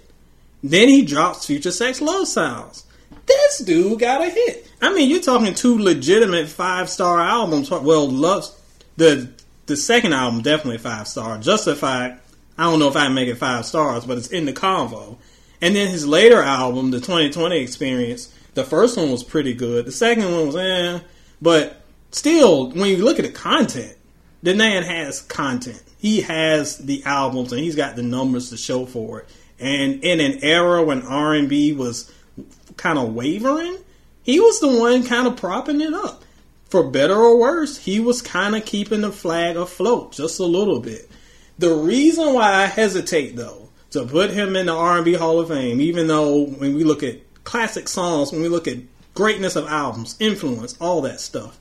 Then 0.63 0.87
he 0.87 1.03
drops 1.03 1.45
Future 1.45 1.71
Sex 1.71 2.01
Love 2.01 2.27
Sounds. 2.27 2.85
This 3.25 3.59
dude 3.59 3.99
got 3.99 4.21
a 4.21 4.29
hit. 4.29 4.67
I 4.81 4.93
mean, 4.93 5.09
you're 5.09 5.21
talking 5.21 5.53
two 5.53 5.77
legitimate 5.77 6.47
five 6.47 6.89
star 6.89 7.19
albums. 7.19 7.69
Well, 7.69 8.09
love 8.09 8.47
the 8.97 9.29
the 9.65 9.77
second 9.77 10.13
album 10.13 10.41
definitely 10.41 10.77
five 10.77 11.07
star. 11.07 11.37
Justified, 11.37 12.19
I 12.57 12.63
don't 12.63 12.79
know 12.79 12.89
if 12.89 12.95
I 12.95 13.07
make 13.09 13.29
it 13.29 13.35
five 13.35 13.65
stars, 13.65 14.05
but 14.05 14.17
it's 14.17 14.27
in 14.27 14.45
the 14.45 14.53
convo. 14.53 15.17
And 15.61 15.75
then 15.75 15.87
his 15.87 16.05
later 16.05 16.41
album, 16.41 16.91
the 16.91 16.99
20/20 16.99 17.61
Experience, 17.61 18.33
the 18.53 18.63
first 18.63 18.97
one 18.97 19.11
was 19.11 19.23
pretty 19.23 19.53
good. 19.53 19.85
The 19.85 19.91
second 19.91 20.25
one 20.25 20.47
was 20.47 20.55
eh, 20.55 20.99
but 21.41 21.81
still, 22.11 22.71
when 22.71 22.89
you 22.89 23.03
look 23.03 23.19
at 23.19 23.25
the 23.25 23.31
content, 23.31 23.95
the 24.41 24.53
man 24.53 24.83
has 24.83 25.21
content. 25.21 25.81
He 25.97 26.21
has 26.21 26.77
the 26.77 27.03
albums 27.05 27.51
and 27.51 27.61
he's 27.61 27.75
got 27.75 27.95
the 27.95 28.03
numbers 28.03 28.49
to 28.49 28.57
show 28.57 28.85
for 28.85 29.21
it. 29.21 29.29
And 29.59 30.03
in 30.03 30.19
an 30.19 30.43
era 30.43 30.83
when 30.83 31.03
R 31.03 31.33
and 31.33 31.47
B 31.47 31.73
was 31.73 32.11
kind 32.75 32.99
of 32.99 33.13
wavering, 33.13 33.77
he 34.23 34.39
was 34.39 34.59
the 34.59 34.67
one 34.67 35.05
kind 35.05 35.27
of 35.27 35.37
propping 35.37 35.81
it 35.81 35.93
up. 35.93 36.23
For 36.65 36.89
better 36.89 37.15
or 37.15 37.39
worse, 37.39 37.77
he 37.77 37.99
was 37.99 38.21
kind 38.21 38.55
of 38.55 38.65
keeping 38.65 39.01
the 39.01 39.11
flag 39.11 39.55
afloat 39.55 40.13
just 40.13 40.39
a 40.39 40.45
little 40.45 40.79
bit. 40.79 41.09
The 41.59 41.73
reason 41.73 42.33
why 42.33 42.51
I 42.51 42.65
hesitate 42.65 43.35
though 43.35 43.69
to 43.91 44.05
put 44.05 44.31
him 44.31 44.55
in 44.55 44.65
the 44.65 44.73
R&B 44.73 45.13
Hall 45.13 45.39
of 45.39 45.49
Fame, 45.49 45.79
even 45.79 46.07
though 46.07 46.45
when 46.45 46.73
we 46.73 46.83
look 46.83 47.03
at 47.03 47.19
classic 47.43 47.87
songs, 47.87 48.31
when 48.31 48.41
we 48.41 48.49
look 48.49 48.67
at 48.67 48.77
greatness 49.13 49.55
of 49.55 49.67
albums, 49.67 50.15
influence, 50.19 50.75
all 50.79 51.01
that 51.01 51.19
stuff, 51.19 51.59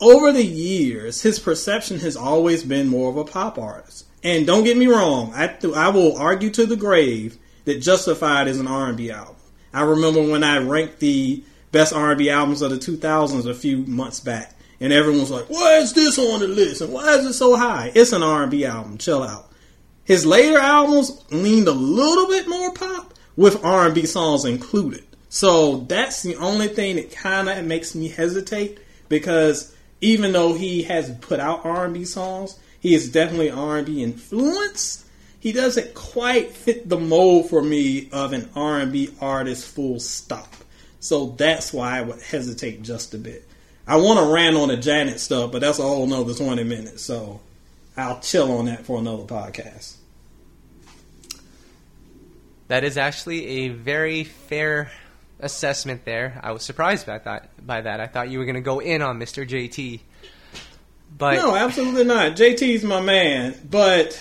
over 0.00 0.32
the 0.32 0.44
years, 0.44 1.22
his 1.22 1.38
perception 1.38 2.00
has 2.00 2.16
always 2.16 2.64
been 2.64 2.88
more 2.88 3.10
of 3.10 3.16
a 3.16 3.24
pop 3.24 3.58
artist. 3.58 4.06
And 4.22 4.46
don't 4.46 4.64
get 4.64 4.76
me 4.76 4.86
wrong, 4.86 5.32
I 5.34 5.54
I 5.74 5.88
will 5.88 6.16
argue 6.16 6.50
to 6.50 6.66
the 6.66 6.76
grave 6.76 7.38
that 7.64 7.80
Justified 7.80 8.48
is 8.48 8.58
an 8.58 8.66
R&B 8.66 9.10
album. 9.10 9.36
I 9.72 9.82
remember 9.82 10.22
when 10.22 10.44
I 10.44 10.58
ranked 10.58 11.00
the 11.00 11.42
best 11.72 11.92
R&B 11.92 12.30
albums 12.30 12.62
of 12.62 12.70
the 12.70 12.78
2000s 12.78 13.46
a 13.46 13.54
few 13.54 13.78
months 13.78 14.20
back, 14.20 14.54
and 14.80 14.92
everyone 14.92 15.20
was 15.20 15.30
like, 15.30 15.46
"Why 15.48 15.78
is 15.78 15.92
this 15.92 16.18
on 16.18 16.40
the 16.40 16.48
list? 16.48 16.80
And 16.80 16.92
why 16.92 17.16
is 17.16 17.26
it 17.26 17.32
so 17.32 17.56
high?" 17.56 17.90
It's 17.94 18.12
an 18.12 18.22
R&B 18.22 18.64
album. 18.64 18.98
Chill 18.98 19.22
out. 19.22 19.50
His 20.04 20.26
later 20.26 20.58
albums 20.58 21.12
leaned 21.30 21.68
a 21.68 21.72
little 21.72 22.28
bit 22.28 22.46
more 22.46 22.72
pop 22.72 23.13
with 23.36 23.64
R&B 23.64 24.06
songs 24.06 24.44
included. 24.44 25.04
So 25.28 25.78
that's 25.78 26.22
the 26.22 26.36
only 26.36 26.68
thing 26.68 26.96
that 26.96 27.10
kind 27.10 27.48
of 27.48 27.64
makes 27.64 27.94
me 27.94 28.08
hesitate 28.08 28.78
because 29.08 29.74
even 30.00 30.32
though 30.32 30.54
he 30.54 30.82
has 30.84 31.10
put 31.20 31.40
out 31.40 31.64
R&B 31.64 32.04
songs, 32.04 32.58
he 32.80 32.94
is 32.94 33.10
definitely 33.10 33.50
R&B 33.50 34.02
influenced. 34.02 35.06
He 35.40 35.52
doesn't 35.52 35.94
quite 35.94 36.52
fit 36.52 36.88
the 36.88 36.98
mold 36.98 37.50
for 37.50 37.62
me 37.62 38.08
of 38.12 38.32
an 38.32 38.48
R&B 38.54 39.14
artist 39.20 39.66
full 39.66 39.98
stop. 40.00 40.54
So 41.00 41.34
that's 41.36 41.72
why 41.72 41.98
I 41.98 42.02
would 42.02 42.22
hesitate 42.22 42.82
just 42.82 43.12
a 43.14 43.18
bit. 43.18 43.46
I 43.86 43.96
want 43.96 44.18
to 44.18 44.32
rant 44.32 44.56
on 44.56 44.68
the 44.68 44.76
Janet 44.76 45.20
stuff, 45.20 45.52
but 45.52 45.60
that's 45.60 45.78
a 45.78 45.82
whole 45.82 46.06
nother 46.06 46.32
20 46.32 46.64
minutes. 46.64 47.02
So 47.02 47.40
I'll 47.96 48.20
chill 48.20 48.52
on 48.52 48.66
that 48.66 48.86
for 48.86 48.98
another 48.98 49.24
podcast. 49.24 49.96
That 52.68 52.84
is 52.84 52.96
actually 52.96 53.46
a 53.46 53.68
very 53.68 54.24
fair 54.24 54.90
assessment 55.40 56.04
there. 56.04 56.40
I 56.42 56.52
was 56.52 56.62
surprised 56.62 57.06
by 57.06 57.18
that. 57.18 57.66
By 57.66 57.82
that, 57.82 58.00
I 58.00 58.06
thought 58.06 58.30
you 58.30 58.38
were 58.38 58.44
going 58.44 58.54
to 58.54 58.60
go 58.60 58.80
in 58.80 59.02
on 59.02 59.18
Mr. 59.18 59.48
JT. 59.48 60.00
But 61.16 61.36
no, 61.36 61.54
absolutely 61.54 62.04
not. 62.04 62.32
JT's 62.32 62.82
my 62.82 63.00
man, 63.00 63.54
but 63.70 64.20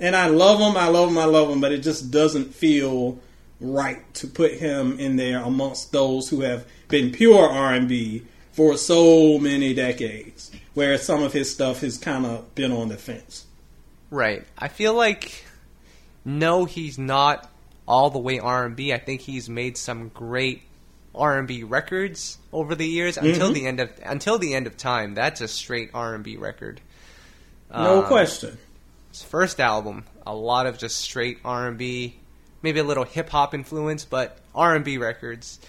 and 0.00 0.16
I 0.16 0.26
love 0.26 0.58
him. 0.58 0.76
I 0.76 0.88
love 0.88 1.10
him. 1.10 1.18
I 1.18 1.26
love 1.26 1.50
him. 1.50 1.60
But 1.60 1.72
it 1.72 1.78
just 1.78 2.10
doesn't 2.10 2.54
feel 2.54 3.20
right 3.60 4.12
to 4.14 4.26
put 4.26 4.54
him 4.54 4.98
in 4.98 5.16
there 5.16 5.42
amongst 5.42 5.92
those 5.92 6.28
who 6.28 6.40
have 6.40 6.66
been 6.88 7.12
pure 7.12 7.48
R 7.48 7.74
and 7.74 7.88
B 7.88 8.22
for 8.52 8.76
so 8.76 9.38
many 9.38 9.74
decades, 9.74 10.50
where 10.74 10.96
some 10.98 11.22
of 11.22 11.32
his 11.32 11.52
stuff 11.52 11.80
has 11.80 11.98
kind 11.98 12.24
of 12.24 12.54
been 12.54 12.72
on 12.72 12.88
the 12.88 12.96
fence. 12.96 13.46
Right. 14.10 14.44
I 14.56 14.68
feel 14.68 14.94
like 14.94 15.44
no, 16.24 16.64
he's 16.64 16.98
not 16.98 17.50
all 17.86 18.10
the 18.10 18.18
way 18.18 18.38
R 18.38 18.64
and 18.64 18.74
B. 18.76 18.92
I 18.92 18.98
think 18.98 19.20
he's 19.22 19.48
made 19.48 19.76
some 19.76 20.08
great 20.08 20.62
R 21.14 21.38
and 21.38 21.46
B 21.46 21.62
records 21.62 22.38
over 22.52 22.74
the 22.74 22.86
years 22.86 23.16
until 23.16 23.50
Mhm. 23.50 23.54
the 23.54 23.66
end 23.66 23.80
of 23.80 23.90
until 24.04 24.38
the 24.38 24.54
end 24.54 24.66
of 24.66 24.76
time. 24.76 25.14
That's 25.14 25.40
a 25.40 25.48
straight 25.48 25.90
R 25.94 26.14
and 26.14 26.24
B 26.24 26.36
record. 26.36 26.80
No 27.70 28.00
Um, 28.02 28.06
question. 28.06 28.58
His 29.10 29.22
first 29.22 29.60
album, 29.60 30.04
a 30.26 30.34
lot 30.34 30.66
of 30.66 30.76
just 30.78 30.98
straight 30.98 31.38
R 31.44 31.68
and 31.68 31.78
B, 31.78 32.16
maybe 32.62 32.80
a 32.80 32.84
little 32.84 33.04
hip 33.04 33.30
hop 33.30 33.54
influence, 33.54 34.04
but 34.04 34.38
R 34.54 34.74
and 34.74 34.84
B 34.84 34.98
records. 34.98 35.60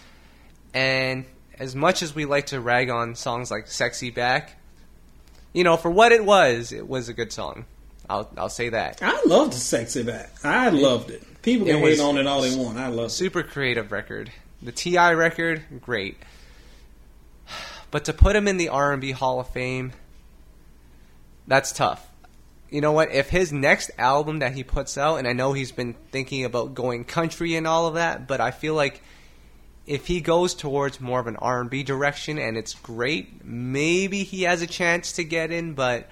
And 0.74 1.26
as 1.60 1.76
much 1.76 2.02
as 2.02 2.14
we 2.16 2.26
like 2.26 2.48
to 2.48 2.60
rag 2.60 2.90
on 2.90 3.16
songs 3.16 3.52
like 3.52 3.68
"Sexy 3.68 4.10
Back," 4.10 4.58
you 5.54 5.64
know, 5.64 5.78
for 5.78 5.90
what 5.92 6.12
it 6.12 6.26
was, 6.26 6.72
it 6.72 6.88
was 6.88 7.08
a 7.08 7.14
good 7.14 7.32
song. 7.32 7.66
I'll 8.10 8.30
I'll 8.38 8.50
say 8.50 8.70
that. 8.70 9.00
I 9.02 9.22
loved 9.26 9.54
sexy 9.54 10.04
back. 10.04 10.32
I 10.44 10.70
loved 10.70 11.10
it. 11.12 11.24
People 11.46 11.68
can 11.68 11.76
It 11.76 11.82
hate 11.82 12.00
on 12.00 12.18
it 12.18 12.26
all 12.26 12.42
they 12.42 12.56
want. 12.56 12.80
I 12.80 12.88
love 12.88 13.06
it. 13.06 13.10
Super 13.12 13.44
creative 13.44 13.92
record. 13.92 14.32
The 14.64 14.72
T.I. 14.72 15.12
record, 15.14 15.64
great. 15.80 16.18
But 17.92 18.06
to 18.06 18.14
put 18.14 18.36
him 18.36 18.48
in 18.48 18.58
the 18.58 18.70
R 18.70 18.92
and 18.92 19.00
B 19.00 19.12
Hall 19.12 19.40
of 19.40 19.48
Fame, 19.50 19.94
that's 21.46 21.72
tough. 21.72 22.10
You 22.72 22.82
know 22.82 22.94
what? 22.94 23.12
If 23.12 23.30
his 23.30 23.54
next 23.54 23.92
album 24.00 24.40
that 24.40 24.54
he 24.54 24.64
puts 24.64 24.98
out, 24.98 25.18
and 25.18 25.28
I 25.28 25.34
know 25.34 25.54
he's 25.54 25.72
been 25.72 25.94
thinking 26.12 26.46
about 26.46 26.74
going 26.74 27.04
country 27.06 27.54
and 27.56 27.68
all 27.68 27.86
of 27.86 27.94
that, 27.94 28.28
but 28.28 28.42
I 28.42 28.50
feel 28.50 28.74
like 28.74 29.04
if 29.86 30.08
he 30.08 30.22
goes 30.22 30.56
towards 30.56 31.00
more 31.00 31.20
of 31.20 31.28
an 31.28 31.36
R 31.36 31.62
and 31.62 31.70
B 31.70 31.84
direction 31.84 32.40
and 32.40 32.58
it's 32.58 32.74
great, 32.74 33.46
maybe 33.46 34.24
he 34.24 34.44
has 34.44 34.64
a 34.64 34.68
chance 34.68 35.12
to 35.14 35.24
get 35.24 35.52
in. 35.52 35.74
But 35.74 36.10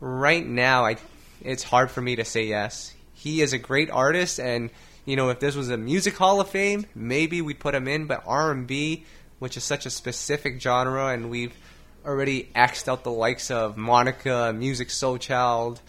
right 0.00 0.44
now, 0.44 0.84
I 0.86 0.96
it's 1.40 1.62
hard 1.62 1.92
for 1.92 2.00
me 2.00 2.16
to 2.16 2.24
say 2.24 2.46
yes. 2.46 2.95
He 3.18 3.40
is 3.40 3.52
a 3.52 3.58
great 3.58 3.90
artist, 3.90 4.38
and 4.38 4.70
you 5.06 5.16
know, 5.16 5.30
if 5.30 5.40
this 5.40 5.56
was 5.56 5.70
a 5.70 5.76
music 5.76 6.16
hall 6.16 6.40
of 6.40 6.48
fame, 6.50 6.86
maybe 6.94 7.40
we'd 7.40 7.58
put 7.58 7.74
him 7.74 7.88
in. 7.88 8.06
But 8.06 8.22
R 8.26 8.50
and 8.52 8.66
B, 8.66 9.04
which 9.38 9.56
is 9.56 9.64
such 9.64 9.86
a 9.86 9.90
specific 9.90 10.60
genre, 10.60 11.08
and 11.08 11.30
we've 11.30 11.54
already 12.04 12.50
axed 12.54 12.88
out 12.88 13.02
the 13.04 13.10
likes 13.10 13.50
of 13.50 13.76
Monica, 13.76 14.52
Musiq 14.56 14.90
Soulchild. 14.90 15.80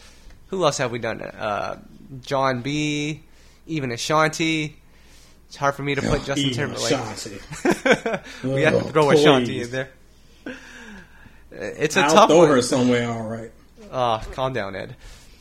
Who 0.47 0.63
else 0.63 0.77
have 0.79 0.91
we 0.91 0.99
done? 0.99 1.21
Uh, 1.21 1.79
Jon 2.21 2.61
B, 2.61 3.23
even 3.67 3.91
Ashanti. 3.91 4.77
It's 5.47 5.55
hard 5.57 5.75
for 5.75 5.83
me 5.83 5.95
to 5.95 6.01
put 6.01 6.23
Justin 6.25 6.51
Timberlake. 6.53 6.93
Ashanti. 6.93 7.39
we 8.47 8.61
have 8.63 8.73
to 8.73 8.79
Oh, 8.79 8.89
throw 8.89 9.11
Ashanti 9.11 9.45
please. 9.59 9.65
in 9.67 9.71
there. 9.71 9.89
It's 11.51 11.95
a 11.97 12.01
I'll 12.01 12.09
tough 12.13 12.29
throw 12.29 12.39
one. 12.39 12.49
her 12.49 12.61
somewhere. 12.61 13.09
All 13.09 13.27
right. 13.27 13.51
Oh, 13.91 14.21
calm 14.33 14.53
down, 14.53 14.75
Ed. 14.75 14.95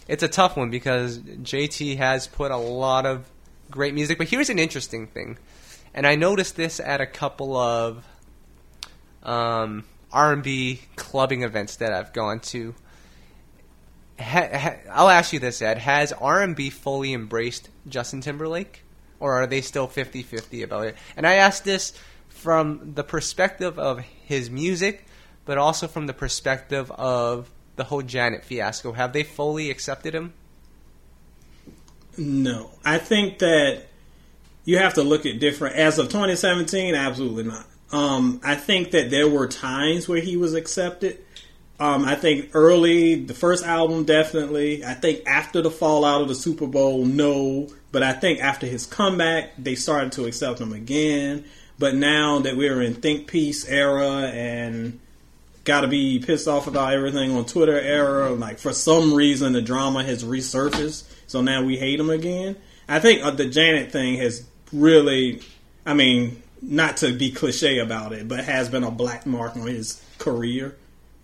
It's 0.09 0.23
a 0.23 0.29
tough 0.29 0.57
one 0.57 0.71
because 0.71 1.19
JT 1.19 1.97
has 1.97 2.27
put 2.27 2.51
a 2.51 2.57
lot 2.57 3.07
of 3.07 3.29
great 3.71 3.95
music. 3.95 4.19
But 4.19 4.29
here's 4.29 4.51
an 4.51 4.59
interesting 4.59 5.07
thing, 5.07 5.39
and 5.95 6.07
I 6.07 6.15
noticed 6.15 6.57
this 6.57 6.79
at 6.79 7.01
a 7.01 7.07
couple 7.07 7.57
of 7.57 8.07
um, 9.23 9.85
R&B 10.13 10.81
clubbing 10.95 11.43
events 11.43 11.77
that 11.77 11.93
I've 11.93 12.13
gone 12.13 12.41
to. 12.41 12.75
Ha, 14.21 14.49
ha, 14.53 14.75
I'll 14.93 15.09
ask 15.09 15.33
you 15.33 15.41
this, 15.41 15.61
Ed: 15.61 15.79
Has 15.79 16.13
R&B 16.13 16.71
fully 16.71 17.13
embraced 17.13 17.69
Justin 17.89 18.21
Timberlake, 18.21 18.85
or 19.19 19.35
are 19.35 19.47
they 19.47 19.61
still 19.61 19.89
50-50 19.89 20.63
about 20.63 20.87
it? 20.87 20.97
And 21.17 21.27
I 21.27 21.35
ask 21.35 21.65
this 21.65 21.93
from 22.29 22.95
the 22.95 23.03
perspective 23.03 23.79
of 23.79 23.99
his 23.99 24.51
music, 24.51 25.05
but 25.45 25.59
also 25.59 25.89
from 25.89 26.07
the 26.07 26.15
perspective 26.15 26.91
of 26.93 27.51
the 27.77 27.85
whole 27.85 28.03
Janet 28.03 28.45
fiasco. 28.45 28.93
Have 28.93 29.13
they 29.13 29.23
fully 29.23 29.71
accepted 29.71 30.15
him? 30.15 30.33
No, 32.19 32.71
I 32.85 32.99
think 32.99 33.39
that 33.41 33.85
you 34.65 34.79
have 34.79 34.95
to 34.95 35.03
look 35.03 35.27
at 35.27 35.39
different. 35.39 35.77
As 35.77 35.99
of 35.99 36.07
2017, 36.07 36.95
absolutely 36.95 37.45
not. 37.45 37.67
Um, 37.93 38.41
I 38.43 38.57
think 38.57 38.91
that 38.91 39.11
there 39.11 39.29
were 39.29 39.47
times 39.47 40.09
where 40.09 40.21
he 40.21 40.37
was 40.37 40.55
accepted. 40.55 41.19
Um, 41.79 42.05
I 42.05 42.15
think 42.15 42.51
early, 42.55 43.17
the 43.17 43.35
first 43.35 43.65
album, 43.65 44.05
definitely. 44.05 44.85
I 44.85 44.95
think 44.95 45.27
after 45.27 45.61
the 45.61 45.71
fallout 45.71 46.23
of 46.23 46.29
the 46.29 46.35
Super 46.35 46.67
Bowl, 46.67 47.05
no. 47.05 47.69
But 47.93 48.03
I 48.03 48.13
think 48.13 48.41
after 48.41 48.67
his 48.67 48.87
comeback, 48.87 49.53
they 49.59 49.75
started 49.75 50.13
to 50.13 50.25
accept 50.25 50.61
him 50.61 50.73
again. 50.73 51.45
But 51.79 51.95
now 51.95 52.41
that 52.41 52.57
we're 52.57 52.81
in 52.81 52.95
think 52.95 53.27
piece 53.27 53.69
era 53.69 54.31
and 54.33 54.99
got 55.67 55.83
to 55.83 55.89
be 55.89 56.19
pissed 56.21 56.49
off 56.49 56.67
about 56.67 56.95
everything 56.95 57.33
on 57.37 57.45
Twitter 57.45 57.79
era. 57.79 58.31
Like 58.31 58.59
for 58.59 58.73
some 58.73 59.13
reason, 59.13 59.53
the 59.53 59.61
drama 59.61 60.03
has 60.03 60.25
resurfaced, 60.25 61.05
so 61.27 61.43
now 61.43 61.63
we 61.63 61.77
hate 61.77 62.01
him 62.01 62.09
again. 62.09 62.57
I 62.89 63.01
think 63.01 63.23
uh, 63.23 63.33
the 63.33 63.47
Janet 63.47 63.93
thing 63.93 64.15
has 64.19 64.47
really, 64.73 65.43
I 65.85 65.93
mean, 65.93 66.43
not 66.63 66.99
to 66.99 67.13
be 67.13 67.31
cliche 67.33 67.81
about 67.81 68.13
it, 68.13 68.29
but 68.29 68.45
has 68.45 68.69
been 68.69 68.85
a 68.85 68.91
black 68.91 69.27
mark 69.27 69.57
on 69.57 69.67
his 69.67 70.03
career 70.19 70.77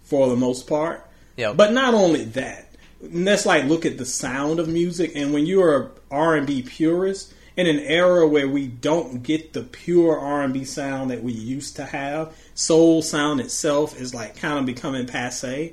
for 0.03 0.29
the 0.29 0.37
most 0.37 0.67
part. 0.67 1.09
Yeah. 1.37 1.55
But 1.55 1.73
not 1.73 1.95
only 1.95 2.25
that, 2.25 2.69
let's 3.01 3.47
like 3.47 3.65
look 3.65 3.87
at 3.87 3.97
the 3.97 4.05
sound 4.05 4.61
of 4.61 4.69
music, 4.69 5.13
and 5.15 5.33
when 5.33 5.47
you're 5.47 5.83
a 5.83 5.91
R 6.11 6.37
and 6.37 6.47
B 6.47 6.63
purist 6.63 7.33
in 7.57 7.67
an 7.67 7.79
era 7.79 8.27
where 8.27 8.49
we 8.49 8.67
don't 8.67 9.23
get 9.23 9.53
the 9.53 9.63
pure 9.63 10.19
R 10.19 10.43
and 10.43 10.53
B 10.53 10.65
sound 10.65 11.11
that 11.11 11.23
we 11.23 11.33
used 11.33 11.77
to 11.77 11.85
have, 11.85 12.37
soul 12.55 13.03
sound 13.03 13.41
itself 13.41 13.99
is 14.01 14.15
like 14.15 14.37
kind 14.37 14.59
of 14.59 14.67
becoming 14.67 15.07
passe. 15.07 15.73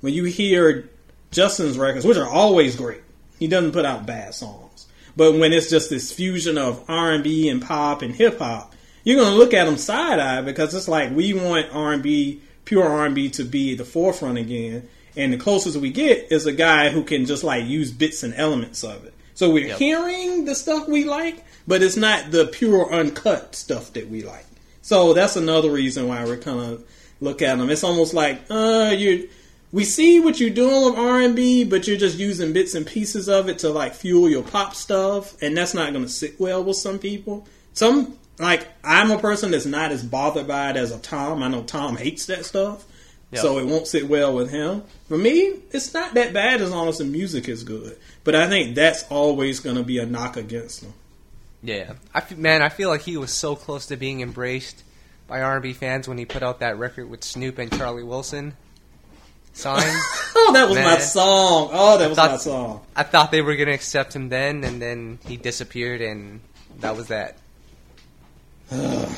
When 0.00 0.14
you 0.14 0.24
hear 0.24 0.88
Justin's 1.30 1.78
records, 1.78 2.04
which 2.04 2.16
are 2.16 2.28
always 2.28 2.76
great, 2.76 3.02
he 3.38 3.46
doesn't 3.46 3.72
put 3.72 3.84
out 3.84 4.06
bad 4.06 4.34
songs. 4.34 4.86
But 5.16 5.34
when 5.34 5.52
it's 5.52 5.70
just 5.70 5.90
this 5.90 6.12
fusion 6.12 6.56
of 6.56 6.84
R 6.88 7.12
and 7.12 7.24
B 7.24 7.48
and 7.48 7.60
pop 7.60 8.02
and 8.02 8.14
hip 8.14 8.38
hop, 8.38 8.74
you're 9.04 9.22
gonna 9.22 9.36
look 9.36 9.54
at 9.54 9.66
him 9.68 9.76
side 9.76 10.18
eye 10.18 10.42
because 10.42 10.74
it's 10.74 10.88
like 10.88 11.10
we 11.14 11.32
want 11.34 11.66
R 11.72 11.92
and 11.92 12.02
B, 12.02 12.40
pure 12.64 12.84
R 12.86 13.06
and 13.06 13.14
B, 13.14 13.28
to 13.30 13.44
be 13.44 13.74
the 13.74 13.84
forefront 13.84 14.38
again. 14.38 14.88
And 15.16 15.32
the 15.32 15.38
closest 15.38 15.76
we 15.76 15.90
get 15.90 16.30
is 16.30 16.46
a 16.46 16.52
guy 16.52 16.90
who 16.90 17.02
can 17.02 17.26
just 17.26 17.42
like 17.44 17.64
use 17.64 17.90
bits 17.90 18.22
and 18.22 18.32
elements 18.34 18.84
of 18.84 19.04
it. 19.04 19.14
So 19.34 19.50
we're 19.50 19.68
Yep. 19.68 19.78
hearing 19.78 20.44
the 20.44 20.54
stuff 20.54 20.86
we 20.86 21.04
like, 21.04 21.44
but 21.66 21.82
it's 21.82 21.96
not 21.96 22.30
the 22.30 22.46
pure 22.46 22.92
uncut 22.92 23.56
stuff 23.56 23.92
that 23.94 24.08
we 24.08 24.22
like. 24.22 24.44
So 24.90 25.12
that's 25.12 25.36
another 25.36 25.70
reason 25.70 26.08
why 26.08 26.24
we're 26.24 26.36
kind 26.36 26.58
of 26.58 26.84
look 27.20 27.42
at 27.42 27.58
them. 27.58 27.70
It's 27.70 27.84
almost 27.84 28.12
like 28.12 28.40
uh 28.50 28.92
you 28.92 29.28
we 29.70 29.84
see 29.84 30.18
what 30.18 30.40
you're 30.40 30.50
doing 30.50 30.84
with 30.84 30.98
R&B, 30.98 31.62
but 31.62 31.86
you're 31.86 31.96
just 31.96 32.18
using 32.18 32.52
bits 32.52 32.74
and 32.74 32.84
pieces 32.84 33.28
of 33.28 33.48
it 33.48 33.60
to 33.60 33.68
like 33.70 33.94
fuel 33.94 34.28
your 34.28 34.42
pop 34.42 34.74
stuff, 34.74 35.40
and 35.40 35.56
that's 35.56 35.74
not 35.74 35.92
going 35.92 36.04
to 36.04 36.10
sit 36.10 36.40
well 36.40 36.64
with 36.64 36.76
some 36.76 36.98
people. 36.98 37.46
Some 37.72 38.18
like 38.40 38.66
I'm 38.82 39.12
a 39.12 39.18
person 39.20 39.52
that's 39.52 39.64
not 39.64 39.92
as 39.92 40.02
bothered 40.02 40.48
by 40.48 40.70
it 40.70 40.76
as 40.76 40.90
a 40.90 40.98
Tom. 40.98 41.44
I 41.44 41.46
know 41.46 41.62
Tom 41.62 41.96
hates 41.96 42.26
that 42.26 42.44
stuff, 42.44 42.84
Yep. 43.30 43.42
so 43.42 43.58
it 43.60 43.66
won't 43.66 43.86
sit 43.86 44.08
well 44.08 44.34
with 44.34 44.50
him. 44.50 44.82
For 45.06 45.16
me, 45.16 45.60
it's 45.70 45.94
not 45.94 46.14
that 46.14 46.32
bad 46.32 46.60
as 46.60 46.72
long 46.72 46.88
as 46.88 46.98
the 46.98 47.04
music 47.04 47.48
is 47.48 47.62
good. 47.62 47.96
But 48.24 48.34
I 48.34 48.48
think 48.48 48.74
that's 48.74 49.04
always 49.04 49.60
going 49.60 49.76
to 49.76 49.84
be 49.84 49.98
a 49.98 50.04
knock 50.04 50.36
against 50.36 50.82
him. 50.82 50.94
Yeah, 51.62 51.92
I 52.14 52.18
f- 52.18 52.36
man, 52.36 52.62
I 52.62 52.68
feel 52.70 52.88
like 52.88 53.02
he 53.02 53.16
was 53.16 53.32
so 53.32 53.54
close 53.56 53.86
to 53.86 53.96
being 53.96 54.20
embraced 54.20 54.82
by 55.26 55.42
R&B 55.42 55.72
fans 55.74 56.08
when 56.08 56.16
he 56.18 56.24
put 56.24 56.42
out 56.42 56.60
that 56.60 56.78
record 56.78 57.08
with 57.10 57.22
Snoop 57.22 57.58
and 57.58 57.70
Charlie 57.76 58.02
Wilson. 58.02 58.54
Sign. 59.52 59.82
Oh, 60.42 60.52
that 60.52 60.68
was 60.68 60.78
my 60.78 60.84
Man. 60.84 61.00
song. 61.00 61.70
Oh, 61.72 61.98
that 61.98 62.08
was 62.08 62.16
thought- 62.16 62.30
my 62.30 62.36
song. 62.36 62.80
I 62.96 63.02
thought 63.02 63.30
they 63.30 63.42
were 63.42 63.56
gonna 63.56 63.72
accept 63.72 64.14
him 64.16 64.28
then, 64.30 64.62
and 64.64 64.80
then 64.80 65.18
he 65.26 65.36
disappeared, 65.36 66.00
and 66.00 66.40
that 66.80 66.96
was 66.96 67.08
that. 67.08 67.36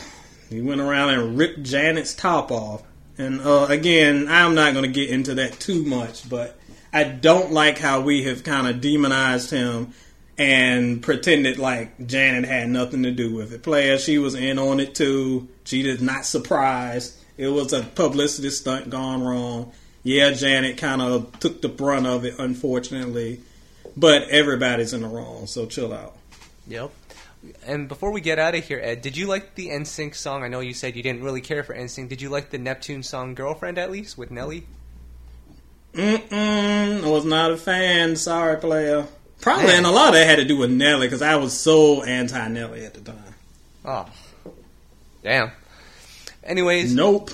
He 0.48 0.60
went 0.60 0.80
around 0.82 1.10
and 1.14 1.38
ripped 1.38 1.62
Janet's 1.62 2.14
top 2.14 2.50
off. 2.52 2.82
And 3.16 3.40
uh, 3.40 3.66
again, 3.70 4.26
I'm 4.28 4.54
not 4.54 4.74
going 4.74 4.84
to 4.84 4.90
get 4.90 5.08
into 5.08 5.34
that 5.36 5.58
too 5.58 5.82
much, 5.82 6.28
but 6.28 6.58
I 6.92 7.04
don't 7.04 7.52
like 7.52 7.78
how 7.78 8.02
we 8.02 8.24
have 8.24 8.44
kind 8.44 8.66
of 8.66 8.82
demonized 8.82 9.50
him 9.50 9.94
and 10.38 11.02
pretended 11.02 11.58
like 11.58 12.06
Janet 12.06 12.44
had 12.44 12.68
nothing 12.68 13.02
to 13.02 13.10
do 13.10 13.34
with 13.34 13.52
it. 13.52 13.62
Player, 13.62 13.98
she 13.98 14.18
was 14.18 14.34
in 14.34 14.58
on 14.58 14.80
it 14.80 14.94
too. 14.94 15.48
She 15.64 15.82
did 15.82 16.00
not 16.00 16.24
surprised. 16.24 17.16
It 17.36 17.48
was 17.48 17.72
a 17.72 17.82
publicity 17.82 18.50
stunt 18.50 18.90
gone 18.90 19.22
wrong. 19.22 19.72
Yeah, 20.02 20.32
Janet 20.32 20.78
kind 20.78 21.00
of 21.00 21.38
took 21.38 21.62
the 21.62 21.68
brunt 21.68 22.06
of 22.06 22.24
it, 22.24 22.38
unfortunately. 22.38 23.40
But 23.96 24.28
everybody's 24.30 24.92
in 24.92 25.02
the 25.02 25.08
wrong, 25.08 25.46
so 25.46 25.66
chill 25.66 25.92
out. 25.92 26.16
Yep. 26.66 26.90
And 27.66 27.88
before 27.88 28.10
we 28.10 28.20
get 28.20 28.38
out 28.38 28.54
of 28.54 28.64
here, 28.64 28.80
Ed, 28.82 29.02
did 29.02 29.16
you 29.16 29.26
like 29.26 29.54
the 29.54 29.68
NSYNC 29.68 30.14
song? 30.14 30.42
I 30.44 30.48
know 30.48 30.60
you 30.60 30.74
said 30.74 30.96
you 30.96 31.02
didn't 31.02 31.22
really 31.22 31.40
care 31.40 31.62
for 31.62 31.74
NSYNC. 31.74 32.08
Did 32.08 32.22
you 32.22 32.30
like 32.30 32.50
the 32.50 32.58
Neptune 32.58 33.02
song 33.02 33.34
"Girlfriend" 33.34 33.78
at 33.78 33.90
least 33.90 34.16
with 34.16 34.30
Nelly? 34.30 34.66
Mm-mm, 35.92 37.04
I 37.04 37.08
was 37.08 37.24
not 37.24 37.50
a 37.50 37.56
fan. 37.56 38.16
Sorry, 38.16 38.56
player. 38.56 39.06
Probably, 39.42 39.66
Man. 39.66 39.76
and 39.78 39.86
a 39.86 39.90
lot 39.90 40.08
of 40.08 40.14
that 40.14 40.26
had 40.26 40.36
to 40.36 40.44
do 40.46 40.56
with 40.56 40.70
Nelly 40.70 41.06
because 41.06 41.20
I 41.20 41.36
was 41.36 41.52
so 41.52 42.02
anti 42.02 42.48
Nelly 42.48 42.86
at 42.86 42.94
the 42.94 43.00
time. 43.00 43.34
Oh, 43.84 44.06
damn. 45.22 45.50
Anyways, 46.44 46.94
Nope. 46.94 47.30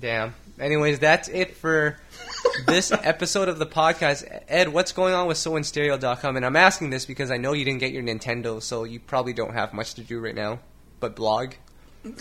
damn. 0.00 0.34
Anyways, 0.60 0.98
that's 0.98 1.28
it 1.28 1.56
for 1.56 1.98
this 2.66 2.92
episode 2.92 3.48
of 3.48 3.58
the 3.58 3.66
podcast. 3.66 4.26
Ed, 4.48 4.68
what's 4.68 4.92
going 4.92 5.12
on 5.14 5.26
with 5.26 5.36
SoInStereo.com? 5.38 6.36
And 6.36 6.46
I'm 6.46 6.56
asking 6.56 6.90
this 6.90 7.04
because 7.06 7.30
I 7.30 7.36
know 7.38 7.52
you 7.52 7.64
didn't 7.64 7.80
get 7.80 7.92
your 7.92 8.02
Nintendo, 8.02 8.62
so 8.62 8.84
you 8.84 9.00
probably 9.00 9.32
don't 9.32 9.52
have 9.54 9.72
much 9.74 9.94
to 9.94 10.02
do 10.02 10.20
right 10.20 10.34
now. 10.34 10.60
But 11.00 11.16
blog. 11.16 11.54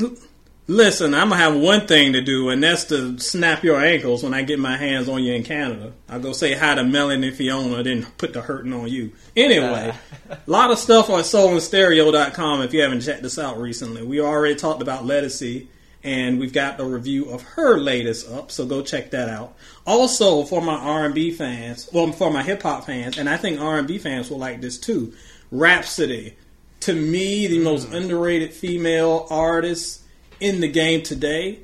Listen, 0.68 1.14
I'm 1.14 1.30
gonna 1.30 1.42
have 1.42 1.56
one 1.56 1.86
thing 1.86 2.14
to 2.14 2.22
do, 2.22 2.50
and 2.50 2.64
that's 2.64 2.86
to 2.86 3.20
snap 3.20 3.64
your 3.64 3.80
ankles 3.80 4.24
when 4.24 4.34
I 4.34 4.42
get 4.42 4.58
my 4.58 4.78
hands 4.78 5.08
on 5.08 5.24
you 5.24 5.34
in 5.34 5.44
Canada. 5.44 5.94
I'll 6.10 6.20
go 6.20 6.34
say 6.34 6.56
hi 6.56 6.74
to 6.74 6.84
Melanie 6.84 7.30
Fiona, 7.30 7.84
then 7.84 8.08
put 8.18 8.34
the 8.34 8.42
hurting 8.42 8.74
on 8.74 8.88
you. 8.88 9.12
Anyway, 9.36 9.94
a 10.28 10.38
lot 10.48 10.72
of 10.72 10.80
stuff 10.80 11.12
on 11.12 11.22
soulandstereo.com 11.22 12.64
if 12.64 12.74
you 12.74 12.82
haven't 12.82 13.02
checked 13.02 13.22
this 13.22 13.38
out 13.38 13.60
recently. 13.60 14.02
We 14.02 14.20
already 14.22 14.56
talked 14.56 14.82
about 14.82 15.04
Ledisi, 15.04 15.68
and 16.04 16.40
we've 16.40 16.54
got 16.54 16.80
a 16.80 16.84
review 16.84 17.30
of 17.30 17.44
her 17.44 17.78
latest 17.78 18.28
up, 18.32 18.52
so 18.52 18.66
go 18.66 18.82
check 18.82 19.12
that 19.12 19.30
out. 19.30 19.56
Also, 19.86 20.46
for 20.46 20.64
my 20.64 20.78
R&B 20.78 21.30
fans, 21.34 21.88
well, 21.94 22.12
for 22.12 22.32
my 22.32 22.42
hip 22.42 22.64
hop 22.64 22.88
fans, 22.88 23.20
and 23.20 23.30
I 23.30 23.38
think 23.38 23.62
R&B 23.62 24.00
fans 24.00 24.32
will 24.32 24.40
like 24.40 24.62
this 24.62 24.80
too. 24.80 25.14
Rapsody, 25.52 26.36
to 26.80 26.94
me, 26.94 27.46
the 27.46 27.60
most 27.60 27.88
mm. 27.90 27.98
underrated 27.98 28.52
female 28.52 29.28
artist 29.30 30.02
in 30.40 30.62
the 30.62 30.68
game 30.68 31.02
today, 31.04 31.60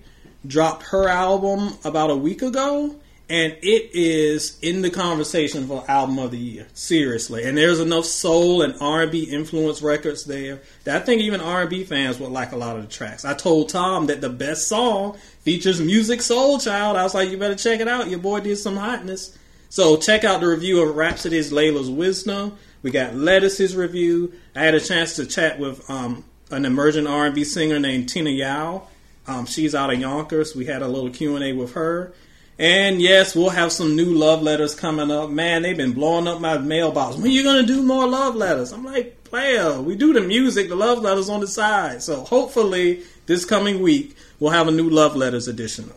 dropped 0.46 0.84
her 0.88 1.08
album 1.08 1.78
about 1.84 2.10
a 2.10 2.16
week 2.16 2.42
ago, 2.42 2.96
and 3.30 3.56
it 3.62 3.92
is 3.94 4.60
in 4.62 4.82
the 4.82 4.90
conversation 4.90 5.66
for 5.68 5.86
album 5.90 6.20
of 6.20 6.32
the 6.32 6.38
year. 6.38 6.68
Seriously, 6.74 7.44
and 7.46 7.58
there's 7.58 7.80
enough 7.80 8.06
soul 8.06 8.62
and 8.62 8.76
R&B 8.82 9.24
influence 9.24 9.82
records 9.82 10.26
there 10.26 10.62
that 10.84 11.02
I 11.02 11.06
think 11.06 11.22
even 11.22 11.40
R&B 11.40 11.86
fans 11.86 12.20
would 12.20 12.32
like 12.32 12.52
a 12.52 12.58
lot 12.58 12.76
of 12.76 12.82
the 12.82 12.90
tracks. 12.90 13.24
I 13.24 13.34
told 13.34 13.70
Tom 13.70 14.08
that 14.08 14.20
the 14.20 14.30
best 14.30 14.68
song 14.68 15.18
features 15.42 15.80
Musiq 15.80 16.18
Soulchild. 16.18 16.96
I 16.96 17.04
was 17.04 17.14
like, 17.14 17.30
you 17.30 17.38
better 17.38 17.56
check 17.56 17.80
it 17.80 17.88
out. 17.88 18.10
Your 18.10 18.20
boy 18.20 18.42
did 18.42 18.58
some 18.58 18.76
hotness. 18.76 19.38
So 19.70 19.96
check 19.96 20.26
out 20.26 20.42
the 20.42 20.48
review 20.48 20.82
of 20.82 20.98
Rapsody's 20.98 21.54
Laila's 21.54 21.90
Wisdom. 21.90 22.58
We 22.84 22.92
got 22.92 23.14
Ledisi's 23.14 23.76
review. 23.76 24.34
I 24.54 24.64
had 24.64 24.76
a 24.76 24.82
chance 24.82 25.16
to 25.16 25.26
chat 25.26 25.60
with 25.60 25.90
um, 25.90 26.26
an 26.52 26.66
emerging 26.66 27.08
R&B 27.08 27.44
singer 27.44 27.80
named 27.80 28.10
Tina 28.10 28.30
Yao. 28.30 28.88
Um, 29.28 29.46
she's 29.46 29.74
out 29.76 29.94
of 29.94 30.00
Yonkers. 30.00 30.56
We 30.56 30.66
had 30.66 30.82
a 30.82 30.88
little 30.88 31.10
Q&A 31.10 31.54
with 31.54 31.74
her. 31.74 32.14
And 32.60 33.02
yes, 33.02 33.36
we'll 33.36 33.50
have 33.50 33.72
some 33.72 33.96
new 33.96 34.14
love 34.14 34.44
letters 34.44 34.76
coming 34.76 35.10
up. 35.10 35.30
Man, 35.30 35.64
they've 35.64 35.78
been 35.78 35.94
blowing 35.94 36.28
up 36.28 36.40
my 36.40 36.58
mailbox. 36.58 37.18
When 37.18 37.32
you 37.32 37.44
gonna 37.44 37.66
do 37.66 37.82
more 37.82 38.08
love 38.08 38.36
letters? 38.36 38.72
I'm 38.72 38.84
like, 38.84 39.24
player, 39.24 39.82
we 39.82 39.96
do 39.96 40.14
the 40.14 40.22
music, 40.22 40.70
the 40.70 40.76
love 40.76 41.00
letters 41.00 41.30
on 41.30 41.40
the 41.40 41.48
side. 41.48 42.04
So 42.04 42.24
hopefully 42.24 43.02
this 43.26 43.46
coming 43.46 43.82
week 43.82 44.16
we'll 44.40 44.52
have 44.52 44.68
a 44.68 44.72
new 44.72 44.90
love 44.90 45.16
letters 45.16 45.48
edition. 45.48 45.90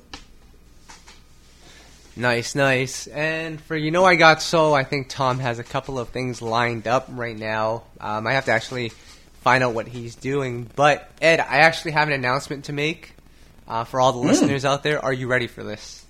Nice, 2.17 2.55
nice. 2.55 3.09
And 3.09 3.61
for 3.61 3.75
You 3.75 3.91
Know 3.91 4.05
I 4.05 4.15
Got 4.15 4.41
So, 4.41 4.73
I 4.73 4.85
think 4.85 5.09
Tom 5.09 5.41
has 5.41 5.59
a 5.59 5.65
couple 5.65 5.99
of 5.99 6.11
things 6.11 6.41
lined 6.41 6.87
up 6.87 7.07
right 7.11 7.37
now. 7.37 7.83
Um, 8.01 8.27
I 8.29 8.35
have 8.35 8.45
to 8.45 8.53
actually 8.53 8.93
find 9.45 9.63
out 9.63 9.75
what 9.75 9.87
he's 9.87 10.15
doing. 10.15 10.69
But, 10.75 11.09
Ed, 11.21 11.39
I 11.39 11.59
actually 11.59 11.93
have 11.93 12.09
an 12.09 12.15
announcement 12.15 12.65
to 12.65 12.73
make 12.73 13.13
uh, 13.69 13.85
for 13.85 14.01
all 14.01 14.13
the 14.13 14.19
listeners 14.19 14.65
out 14.65 14.83
there. 14.83 15.05
Are 15.05 15.13
you 15.13 15.29
ready 15.29 15.47
for 15.47 15.63
this? 15.63 16.05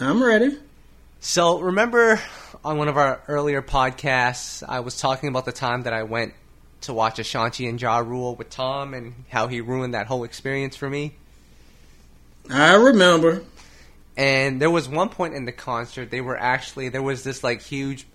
I'm 0.00 0.22
ready. 0.22 0.58
So, 1.20 1.60
remember 1.60 2.20
on 2.64 2.76
one 2.76 2.88
of 2.88 2.96
our 2.96 3.22
earlier 3.28 3.62
podcasts, 3.62 4.64
I 4.68 4.80
was 4.80 4.98
talking 5.00 5.28
about 5.28 5.44
the 5.44 5.52
time 5.52 5.82
that 5.82 5.92
I 5.92 6.02
went 6.02 6.34
to 6.82 6.92
watch 6.92 7.20
Ashanti 7.20 7.68
and 7.68 7.80
Ja 7.80 7.98
Rule 7.98 8.34
with 8.34 8.50
Tom 8.50 8.94
and 8.94 9.14
how 9.28 9.46
he 9.46 9.60
ruined 9.60 9.94
that 9.94 10.08
whole 10.08 10.24
experience 10.24 10.74
for 10.74 10.90
me? 10.90 11.14
I 12.50 12.74
remember. 12.74 13.44
And 14.16 14.60
there 14.60 14.70
was 14.70 14.88
one 14.88 15.08
point 15.08 15.34
in 15.34 15.44
the 15.44 15.52
concert 15.52 16.10
they 16.10 16.20
were 16.20 16.36
actually 16.36 16.88
there 16.88 17.02
was 17.02 17.22
this 17.22 17.44
like 17.44 17.62
huge 17.62 18.06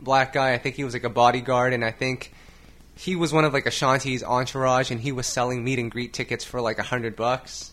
black 0.00 0.32
guy. 0.32 0.52
I 0.52 0.58
think 0.58 0.74
he 0.74 0.84
was 0.84 0.94
like 0.94 1.04
a 1.04 1.10
bodyguard, 1.10 1.72
and 1.72 1.84
I 1.84 1.92
think 1.92 2.32
he 3.02 3.16
was 3.16 3.32
one 3.32 3.44
of 3.44 3.52
like 3.52 3.66
Ashanti's 3.66 4.22
entourage, 4.22 4.92
and 4.92 5.00
he 5.00 5.10
was 5.10 5.26
selling 5.26 5.64
meet 5.64 5.80
and 5.80 5.90
greet 5.90 6.12
tickets 6.12 6.44
for 6.44 6.60
like 6.60 6.78
a 6.78 6.84
hundred 6.84 7.16
bucks. 7.16 7.72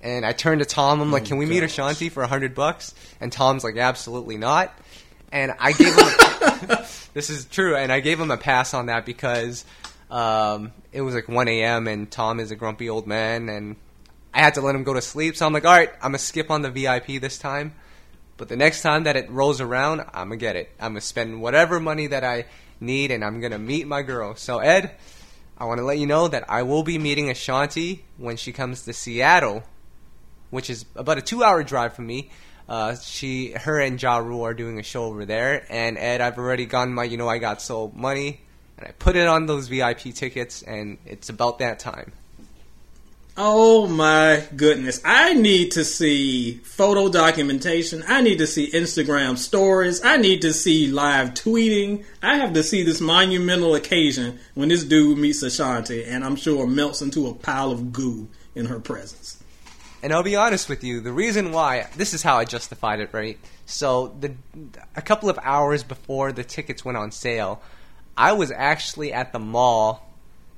And 0.00 0.24
I 0.24 0.30
turned 0.30 0.60
to 0.60 0.64
Tom. 0.64 1.00
I'm 1.00 1.10
like, 1.10 1.24
Oh, 1.24 1.26
"Can 1.26 1.38
we 1.38 1.46
meet. 1.46 1.64
Ashanti 1.64 2.08
for 2.08 2.22
a 2.22 2.28
hundred 2.28 2.54
bucks?" 2.54 2.94
And 3.20 3.32
Tom's 3.32 3.64
like, 3.64 3.76
"Absolutely 3.76 4.36
not." 4.36 4.72
And 5.32 5.54
I 5.58 5.72
gave 5.72 5.92
him. 5.92 6.06
this 7.14 7.30
is 7.30 7.46
true, 7.46 7.74
and 7.74 7.90
I 7.92 7.98
gave 7.98 8.20
him 8.20 8.30
a 8.30 8.36
pass 8.36 8.74
on 8.74 8.86
that 8.86 9.04
because 9.04 9.64
um, 10.08 10.72
it 10.92 11.00
was 11.00 11.16
like 11.16 11.28
1 11.28 11.48
a.m. 11.48 11.88
and 11.88 12.08
Tom 12.08 12.38
is 12.38 12.52
a 12.52 12.56
grumpy 12.56 12.88
old 12.88 13.08
man, 13.08 13.48
and 13.48 13.74
I 14.32 14.38
had 14.38 14.54
to 14.54 14.60
let 14.60 14.76
him 14.76 14.84
go 14.84 14.94
to 14.94 15.02
sleep. 15.02 15.36
So 15.36 15.46
I'm 15.46 15.52
like, 15.52 15.64
all 15.64 15.76
right, 15.76 15.90
I'm 15.96 16.12
gonna 16.12 16.18
skip 16.18 16.48
on 16.48 16.62
the 16.62 16.70
VIP 16.70 17.20
this 17.20 17.38
time. 17.38 17.74
But 18.36 18.48
the 18.48 18.56
next 18.56 18.82
time 18.82 19.02
that 19.02 19.16
it 19.16 19.28
rolls 19.32 19.60
around, 19.60 20.02
I'm 20.14 20.28
gonna 20.28 20.36
get 20.36 20.54
it. 20.54 20.70
I'm 20.78 20.92
gonna 20.92 21.00
spend 21.00 21.42
whatever 21.42 21.80
money 21.80 22.06
that 22.06 22.22
I 22.22 22.44
need, 22.80 23.10
and 23.10 23.24
I'm 23.24 23.40
gonna 23.40 23.58
meet 23.58 23.86
my 23.86 24.02
girl. 24.02 24.34
So 24.34 24.58
Ed, 24.58 24.92
I 25.56 25.64
want 25.64 25.78
to 25.78 25.84
let 25.84 25.98
you 25.98 26.06
know 26.06 26.28
that 26.28 26.48
I 26.48 26.62
will 26.62 26.82
be 26.82 26.98
meeting 26.98 27.30
Ashanti 27.30 28.04
when 28.16 28.36
she 28.36 28.52
comes 28.52 28.82
to 28.84 28.92
Seattle, 28.92 29.64
which 30.50 30.70
is 30.70 30.84
about 30.94 31.18
a 31.18 31.22
two-hour 31.22 31.64
drive 31.64 31.94
from 31.94 32.06
me. 32.06 32.30
Uh, 32.68 32.94
she, 32.96 33.52
her, 33.52 33.80
and 33.80 34.00
Ja 34.00 34.18
Rule 34.18 34.44
are 34.44 34.54
doing 34.54 34.78
a 34.78 34.82
show 34.82 35.04
over 35.04 35.24
there. 35.24 35.66
And 35.70 35.96
Ed, 35.98 36.20
I've 36.20 36.38
already 36.38 36.66
gotten 36.66 36.94
my, 36.94 37.04
you 37.04 37.16
know, 37.16 37.28
I 37.28 37.38
got 37.38 37.62
sold 37.62 37.96
money, 37.96 38.40
and 38.76 38.86
I 38.86 38.92
put 38.92 39.16
it 39.16 39.26
on 39.26 39.46
those 39.46 39.68
VIP 39.68 40.14
tickets, 40.14 40.62
and 40.62 40.98
it's 41.06 41.28
about 41.28 41.58
that 41.60 41.78
time. 41.78 42.12
Oh 43.40 43.86
my 43.86 44.42
goodness. 44.56 45.00
I 45.04 45.32
need 45.32 45.70
to 45.72 45.84
see 45.84 46.54
photo 46.54 47.08
documentation. 47.08 48.02
I 48.08 48.20
need 48.20 48.38
to 48.38 48.48
see 48.48 48.68
Instagram 48.68 49.38
stories. 49.38 50.04
I 50.04 50.16
need 50.16 50.42
to 50.42 50.52
see 50.52 50.88
live 50.88 51.34
tweeting. 51.34 52.04
I 52.20 52.38
have 52.38 52.52
to 52.54 52.64
see 52.64 52.82
this 52.82 53.00
monumental 53.00 53.76
occasion 53.76 54.40
when 54.54 54.70
this 54.70 54.82
dude 54.82 55.18
meets 55.18 55.40
Ashanti 55.40 56.04
and 56.04 56.24
I'm 56.24 56.34
sure 56.34 56.66
melts 56.66 57.00
into 57.00 57.28
a 57.28 57.34
pile 57.34 57.70
of 57.70 57.92
goo 57.92 58.26
in 58.56 58.66
her 58.66 58.80
presence. 58.80 59.40
And 60.02 60.12
I'll 60.12 60.24
be 60.24 60.34
honest 60.34 60.68
with 60.68 60.82
you, 60.82 61.00
the 61.00 61.12
reason 61.12 61.52
why 61.52 61.86
this 61.96 62.14
is 62.14 62.24
how 62.24 62.38
I 62.38 62.44
justified 62.44 62.98
it, 62.98 63.10
right? 63.12 63.38
So 63.66 64.16
the 64.18 64.34
a 64.96 65.02
couple 65.02 65.30
of 65.30 65.38
hours 65.44 65.84
before 65.84 66.32
the 66.32 66.42
tickets 66.42 66.84
went 66.84 66.98
on 66.98 67.12
sale, 67.12 67.62
I 68.16 68.32
was 68.32 68.50
actually 68.50 69.12
at 69.12 69.32
the 69.32 69.38
mall 69.38 70.07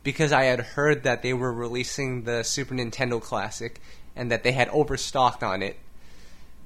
because 0.03 0.33
I 0.33 0.45
had 0.45 0.61
heard 0.61 1.03
that 1.05 1.23
they 1.23 1.33
were 1.35 1.53
releasing 1.53 2.23
the 2.25 2.43
Super 2.43 2.75
Nintendo 2.75 3.21
Classic 3.21 3.81
and 4.17 4.31
that 4.31 4.43
they 4.43 4.53
had 4.53 4.69
overstocked 4.71 5.43
on 5.43 5.63
it. 5.63 5.77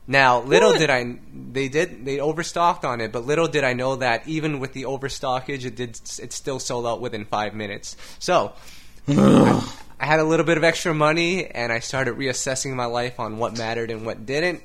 Now, 0.07 0.41
little 0.43 0.70
What? 0.70 0.78
did 0.80 0.91
I 0.91 1.16
they 1.53 1.68
did 1.68 2.05
they 2.05 2.20
overstocked 2.20 2.85
on 2.85 3.01
it, 3.01 3.11
but 3.11 3.24
little 3.24 3.49
did 3.49 3.64
I 3.64 3.72
know 3.72 3.97
that 3.97 4.28
even 4.28 4.61
with 4.61 4.74
the 4.74 4.82
overstockage, 4.82 5.64
it 5.64 5.76
did 5.76 5.99
it 6.22 6.32
still 6.32 6.59
sold 6.59 6.87
out 6.87 7.01
within 7.01 7.24
five 7.24 7.55
minutes. 7.55 7.97
So 8.18 8.53
I 9.09 10.07
had 10.07 10.20
a 10.20 10.24
little 10.24 10.45
bit 10.45 10.59
of 10.59 10.64
extra 10.64 10.93
money, 10.93 11.47
and 11.47 11.72
I 11.72 11.78
started 11.78 12.16
reassessing 12.16 12.74
my 12.74 12.85
life 12.85 13.18
on 13.18 13.39
what 13.39 13.57
mattered 13.57 13.91
and 13.91 14.05
what 14.05 14.26
didn't. 14.26 14.62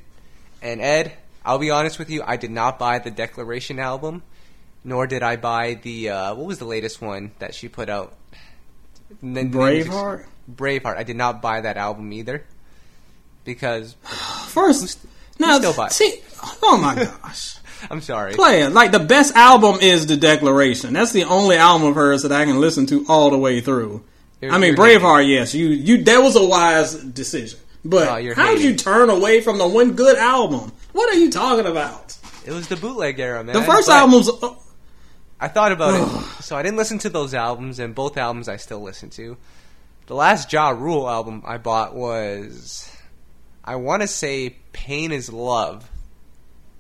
And 0.62 0.82
Ed, 0.82 1.14
I'll 1.46 1.60
be 1.60 1.70
honest 1.72 2.00
with 2.00 2.10
you, 2.10 2.22
I 2.26 2.36
did 2.36 2.52
not 2.52 2.78
buy 2.78 3.00
the 3.00 3.12
Declaration 3.12 3.80
album, 3.80 4.24
nor 4.84 5.08
did 5.08 5.24
I 5.24 5.38
buy 5.38 5.76
the 5.76 6.10
uh, 6.10 6.36
what 6.36 6.48
was 6.48 6.60
the 6.60 6.66
latest 6.66 7.02
one 7.02 7.32
that 7.40 7.56
she 7.56 7.70
put 7.70 7.88
out. 7.90 8.14
The- 8.34 8.36
the 8.36 8.36
name 8.36 8.38
was- 8.92 8.99
Braveheart? 9.24 10.26
Braveheart. 10.54 10.98
I 10.98 11.04
did 11.04 11.16
not 11.16 11.42
buy 11.42 11.62
that 11.62 11.78
album 11.78 12.12
either 12.14 12.44
because 13.46 13.96
First, 14.48 15.06
buy 15.40 15.88
see, 15.90 16.22
oh 16.64 16.78
my 16.78 16.96
gosh. 17.22 17.56
I'm 17.90 18.02
sorry. 18.02 18.34
Player, 18.34 18.70
like 18.70 18.92
the 18.92 19.00
best 19.00 19.36
album 19.36 19.78
is 19.82 20.06
The 20.06 20.18
Declaration. 20.18 20.92
That's 20.94 21.14
the 21.14 21.24
only 21.24 21.56
album 21.56 21.88
of 21.88 21.96
hers 21.96 22.24
that 22.24 22.32
I 22.34 22.44
can 22.46 22.60
listen 22.60 22.86
to 22.88 23.06
all 23.08 23.30
the 23.30 23.38
way 23.38 23.62
through. 23.62 24.04
You're- 24.42 24.54
I 24.54 24.58
mean, 24.58 24.76
you're 24.76 24.86
hating. 24.86 25.02
Braveheart, 25.02 25.28
yes, 25.30 25.54
you 25.56 25.68
you 25.70 26.04
that 26.04 26.18
was 26.20 26.36
a 26.36 26.44
wise 26.46 26.96
decision. 26.96 27.60
But 27.86 28.08
Oh, 28.10 28.34
how 28.36 28.54
did 28.54 28.62
you 28.62 28.76
turn 28.76 29.10
away 29.10 29.40
from 29.40 29.58
the 29.58 29.68
one 29.68 29.94
good 29.94 30.18
album? 30.18 30.74
What 30.92 31.14
are 31.14 31.18
you 31.18 31.32
talking 31.32 31.66
about? 31.66 32.18
It 32.46 32.52
was 32.52 32.68
the 32.68 32.76
bootleg 32.76 33.20
era, 33.20 33.42
man. 33.44 33.56
The 33.56 33.64
first 33.64 33.88
But 33.88 33.96
album's 33.98 34.30
I 35.42 35.48
thought 35.48 35.72
about 35.72 35.94
it, 35.94 36.44
so 36.44 36.56
I 36.58 36.64
didn't 36.64 36.78
listen 36.78 36.98
to 37.00 37.10
those 37.10 37.34
albums, 37.34 37.80
and 37.80 37.96
both 37.96 38.18
albums 38.18 38.50
I 38.50 38.58
still 38.58 38.82
listen 38.82 39.10
to. 39.12 39.38
The 40.08 40.16
last 40.16 40.52
Ja 40.52 40.70
Rule 40.70 41.10
album 41.10 41.44
I 41.46 41.58
bought 41.58 41.96
was, 41.96 42.92
I 43.64 43.76
want 43.76 44.02
to 44.02 44.08
say, 44.08 44.58
Pain 44.74 45.12
is 45.12 45.32
Love. 45.32 45.90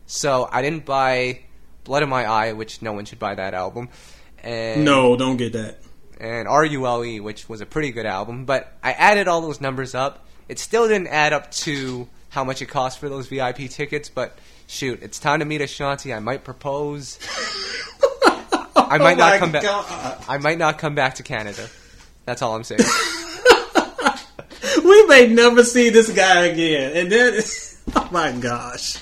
So 0.07 0.49
I 0.51 0.62
didn't 0.62 0.86
buy 0.86 1.41
Blood 1.84 2.03
in 2.03 2.10
My 2.10 2.26
Eye, 2.26 2.53
which 2.53 2.82
no 2.82 2.91
one 2.93 3.05
should 3.05 3.20
buy 3.20 3.36
that 3.36 3.53
album, 3.53 3.89
and 4.43 4.84
no, 4.84 5.16
don't 5.16 5.38
get 5.38 5.53
that. 5.53 5.80
and 6.20 6.47
RULE, 6.47 7.05
E, 7.05 7.20
which 7.20 7.47
was 7.47 7.62
a 7.62 7.66
pretty 7.66 7.91
good 7.91 8.05
album. 8.05 8.45
But 8.45 8.74
I 8.84 8.91
added 8.93 9.28
all 9.28 9.41
those 9.41 9.62
numbers 9.62 9.95
up. 9.95 10.26
It 10.49 10.60
still 10.60 10.88
didn't 10.88 11.07
add 11.07 11.32
up 11.32 11.51
to 11.51 12.10
how 12.30 12.43
much 12.43 12.62
it 12.62 12.66
costs 12.66 12.99
for 12.99 13.07
those 13.07 13.28
VIP 13.28 13.70
tickets, 13.70 14.10
but 14.10 14.38
shoot, 14.68 14.99
it's 15.01 15.20
time 15.20 15.39
to 15.39 15.45
meet 15.45 15.62
Ashanti. 15.62 16.14
I 16.14 16.20
might 16.20 16.43
propose. 16.43 17.20
I 18.90 18.98
might 18.98 19.14
Oh 19.14 19.20
not 19.20 19.40
come 19.40 19.52
back. 19.52 19.64
I 20.30 20.38
might 20.40 20.58
not 20.58 20.78
come 20.78 20.96
back 20.96 21.16
to 21.16 21.24
Canada. 21.24 21.68
That's 22.26 22.42
all 22.42 22.56
I'm 22.56 22.64
saying. 22.64 22.82
We 24.84 25.06
may 25.08 25.28
never 25.28 25.64
see 25.64 25.90
this 25.90 26.12
guy 26.12 26.46
again, 26.46 26.96
and 26.96 27.12
then 27.12 27.42
oh 27.96 28.10
my 28.12 28.32
gosh, 28.32 28.98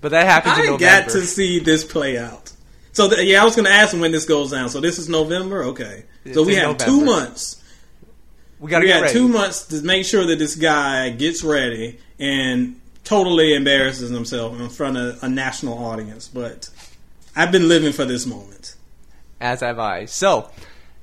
But 0.00 0.10
that 0.10 0.24
happens 0.26 0.58
in 0.58 0.64
I 0.64 0.66
November. 0.70 1.02
got 1.04 1.10
to 1.12 1.22
see 1.26 1.58
this 1.60 1.84
play 1.84 2.18
out. 2.18 2.52
So 2.92 3.08
th- 3.08 3.26
yeah, 3.28 3.42
I 3.42 3.44
was 3.44 3.54
going 3.54 3.66
to 3.66 3.72
ask 3.72 3.92
him 3.94 4.00
when 4.00 4.12
this 4.12 4.24
goes 4.24 4.50
down. 4.50 4.68
So 4.70 4.80
this 4.80 4.98
is 4.98 5.08
November, 5.08 5.64
okay? 5.64 6.04
so 6.32 6.42
we 6.42 6.54
have 6.56 6.78
two 6.78 7.04
months. 7.04 7.62
we 8.58 8.70
got 8.70 8.80
to 8.80 8.86
We 8.86 8.92
got 8.92 9.10
two 9.10 9.28
months 9.28 9.66
to 9.68 9.82
make 9.82 10.04
sure 10.04 10.24
that 10.26 10.38
this 10.38 10.54
guy 10.56 11.10
gets 11.10 11.42
ready 11.44 11.98
and 12.18 12.80
totally 13.04 13.54
embarrasses 13.54 14.10
himself 14.10 14.58
in 14.58 14.68
front 14.68 14.96
of 14.96 15.22
a 15.22 15.28
national 15.28 15.78
audience. 15.84 16.28
But 16.28 16.68
I've 17.36 17.52
been 17.52 17.68
living 17.68 17.92
for 17.92 18.04
this 18.04 18.26
moment. 18.26 18.57
As 19.40 19.60
have 19.60 19.78
I. 19.78 20.06
So 20.06 20.50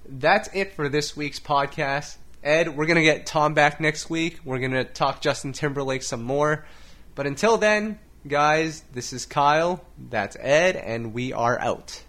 that's 0.07 0.49
it 0.53 0.73
for 0.73 0.89
this 0.89 1.15
week's 1.15 1.39
podcast. 1.39 2.17
Ed, 2.43 2.75
we're 2.75 2.86
gonna 2.86 3.01
get 3.01 3.25
Tom 3.25 3.53
back 3.53 3.79
next 3.79 4.09
week. 4.09 4.39
We're 4.45 4.59
gonna 4.59 4.83
talk 4.83 5.21
Justin 5.21 5.53
Timberlake 5.53 6.03
some 6.03 6.21
more. 6.21 6.65
But 7.15 7.27
until 7.27 7.57
then, 7.57 7.97
guys, 8.27 8.83
this 8.93 9.13
is 9.13 9.25
Kyle. 9.25 9.83
That's 10.09 10.38
Ed, 10.39 10.75
and 10.75 11.13
we 11.13 11.33
are 11.33 11.59
out. 11.59 12.03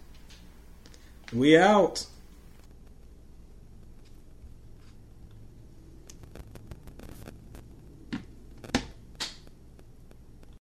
We 1.32 1.56
out. 1.56 2.06